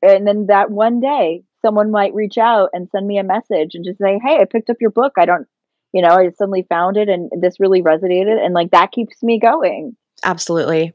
and 0.02 0.26
then 0.26 0.46
that 0.46 0.70
one 0.70 1.00
day, 1.00 1.42
someone 1.62 1.90
might 1.90 2.14
reach 2.14 2.38
out 2.38 2.70
and 2.72 2.88
send 2.90 3.06
me 3.06 3.18
a 3.18 3.24
message 3.24 3.74
and 3.74 3.84
just 3.84 3.98
say, 3.98 4.18
Hey, 4.24 4.38
I 4.40 4.44
picked 4.44 4.70
up 4.70 4.76
your 4.80 4.90
book. 4.90 5.12
I 5.18 5.26
don't, 5.26 5.46
you 5.92 6.02
know, 6.02 6.08
I 6.14 6.30
suddenly 6.30 6.66
found 6.68 6.96
it 6.96 7.08
and 7.08 7.30
this 7.40 7.60
really 7.60 7.82
resonated. 7.82 8.42
And 8.44 8.54
like 8.54 8.70
that 8.70 8.92
keeps 8.92 9.22
me 9.22 9.38
going. 9.38 9.96
Absolutely. 10.24 10.92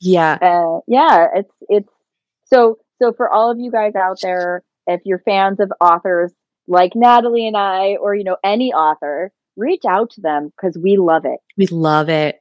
Yeah. 0.00 0.38
uh, 0.40 0.80
yeah, 0.86 1.26
it's 1.34 1.54
it's 1.68 1.92
so 2.44 2.78
so 3.00 3.12
for 3.12 3.30
all 3.30 3.50
of 3.50 3.58
you 3.58 3.70
guys 3.70 3.94
out 3.94 4.18
there, 4.22 4.62
if 4.86 5.00
you're 5.04 5.18
fans 5.20 5.60
of 5.60 5.72
authors 5.80 6.32
like 6.66 6.92
Natalie 6.94 7.46
and 7.46 7.56
I, 7.56 7.96
or 7.96 8.14
you 8.14 8.24
know 8.24 8.36
any 8.42 8.72
author, 8.72 9.32
reach 9.56 9.84
out 9.88 10.10
to 10.10 10.20
them 10.20 10.50
because 10.56 10.76
we 10.76 10.96
love 10.96 11.24
it. 11.24 11.40
We 11.56 11.66
love 11.66 12.08
it. 12.08 12.40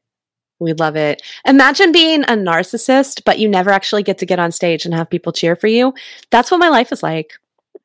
We 0.60 0.74
love 0.74 0.96
it. 0.96 1.22
Imagine 1.46 1.92
being 1.92 2.24
a 2.24 2.38
narcissist, 2.38 3.24
but 3.26 3.40
you 3.40 3.50
never 3.50 3.70
actually 3.70 4.04
get 4.04 4.20
to 4.20 4.26
get 4.26 4.40
on 4.40 4.52
stage 4.52 4.86
and 4.86 4.94
have 4.94 5.10
people 5.10 5.34
cheer 5.34 5.56
for 5.56 5.68
you. 5.68 5.94
That's 6.32 6.52
what 6.52 6.60
my 6.60 6.70
life 6.70 6.92
is 6.92 7.04
like. 7.04 7.34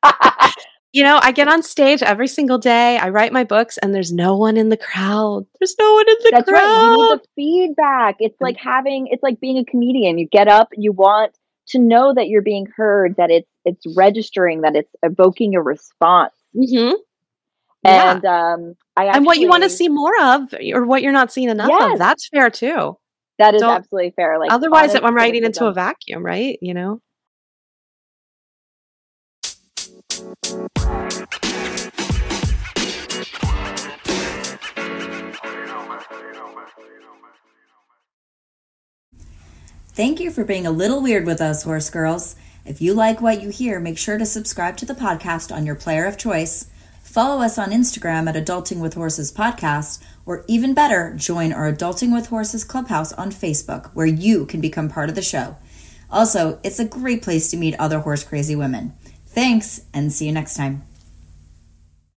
You 0.91 1.03
know, 1.03 1.19
I 1.21 1.31
get 1.31 1.47
on 1.47 1.61
stage 1.61 2.01
every 2.01 2.27
single 2.27 2.57
day. 2.57 2.97
I 2.97 3.09
write 3.09 3.31
my 3.31 3.43
books, 3.43 3.77
and 3.77 3.93
there's 3.93 4.11
no 4.11 4.35
one 4.35 4.57
in 4.57 4.69
the 4.69 4.77
crowd. 4.77 5.45
There's 5.59 5.75
no 5.77 5.93
one 5.93 6.09
in 6.09 6.15
the 6.23 6.29
crowd. 6.31 6.39
That's 6.39 6.51
right. 6.51 6.61
crowd. 6.61 6.81
You 6.81 6.97
need 6.97 7.19
the 7.19 7.27
feedback. 7.35 8.15
It's 8.19 8.35
mm. 8.37 8.41
like 8.41 8.57
having 8.57 9.07
it's 9.11 9.21
like 9.21 9.39
being 9.39 9.59
a 9.59 9.65
comedian. 9.65 10.17
You 10.17 10.27
get 10.27 10.47
up, 10.47 10.69
you 10.75 10.91
want 10.91 11.37
to 11.69 11.79
know 11.79 12.13
that 12.13 12.27
you're 12.27 12.41
being 12.41 12.67
heard, 12.75 13.15
that 13.17 13.31
it's 13.31 13.49
it's 13.65 13.85
registering, 13.95 14.61
that 14.61 14.75
it's 14.75 14.91
evoking 15.03 15.55
a 15.55 15.61
response. 15.61 16.33
Mhm. 16.55 16.95
Yeah. 17.85 18.11
And 18.15 18.25
um 18.25 18.75
I 18.97 19.05
and 19.05 19.25
what 19.25 19.37
you 19.39 19.47
want 19.47 19.63
to 19.63 19.69
see 19.69 19.87
more 19.89 20.13
of, 20.21 20.53
or 20.73 20.85
what 20.85 21.01
you're 21.01 21.11
not 21.13 21.31
seeing 21.31 21.49
enough 21.49 21.69
Yes. 21.69 21.93
of, 21.93 21.99
that's 21.99 22.27
fair 22.29 22.49
too. 22.49 22.97
that 23.37 23.55
is 23.55 23.61
don't- 23.61 23.71
absolutely 23.73 24.11
fair. 24.11 24.37
Like 24.37 24.51
Otherwise, 24.51 24.95
I'm 24.95 25.15
writing 25.15 25.43
into 25.45 25.65
a 25.65 25.71
vacuum, 25.73 26.25
right? 26.25 26.59
You 26.61 26.73
know? 26.73 27.01
Thank 39.99 40.21
you 40.21 40.31
for 40.31 40.45
being 40.45 40.65
a 40.65 40.71
little 40.71 41.01
weird 41.01 41.25
with 41.25 41.41
us, 41.41 41.63
horse 41.63 41.89
girls. 41.89 42.37
If 42.65 42.81
you 42.81 42.93
like 42.93 43.19
what 43.19 43.41
you 43.41 43.49
hear, 43.49 43.81
make 43.81 43.97
sure 43.97 44.17
to 44.17 44.25
subscribe 44.25 44.77
to 44.77 44.85
the 44.85 44.93
podcast 44.93 45.53
on 45.53 45.65
your 45.65 45.75
player 45.75 46.05
of 46.05 46.17
choice. 46.17 46.67
Follow 47.03 47.43
us 47.43 47.57
on 47.57 47.71
Instagram 47.71 48.29
at 48.29 48.35
Adulting 48.35 48.79
with 48.79 48.93
Horses 48.93 49.29
Podcast, 49.29 50.01
or 50.25 50.45
even 50.47 50.73
better, 50.73 51.13
join 51.17 51.51
our 51.51 51.69
Adulting 51.69 52.13
with 52.13 52.27
Horses 52.27 52.63
Clubhouse 52.63 53.11
on 53.11 53.29
Facebook, 53.29 53.87
where 53.87 54.05
you 54.05 54.45
can 54.45 54.61
become 54.61 54.87
part 54.87 55.09
of 55.09 55.15
the 55.15 55.21
show. 55.21 55.57
Also, 56.09 56.61
it's 56.63 56.79
a 56.79 56.85
great 56.85 57.21
place 57.21 57.51
to 57.51 57.57
meet 57.57 57.75
other 57.77 57.99
horse 57.99 58.23
crazy 58.23 58.55
women. 58.55 58.93
Thanks, 59.25 59.81
and 59.93 60.13
see 60.13 60.27
you 60.27 60.31
next 60.31 60.55
time. 60.55 60.88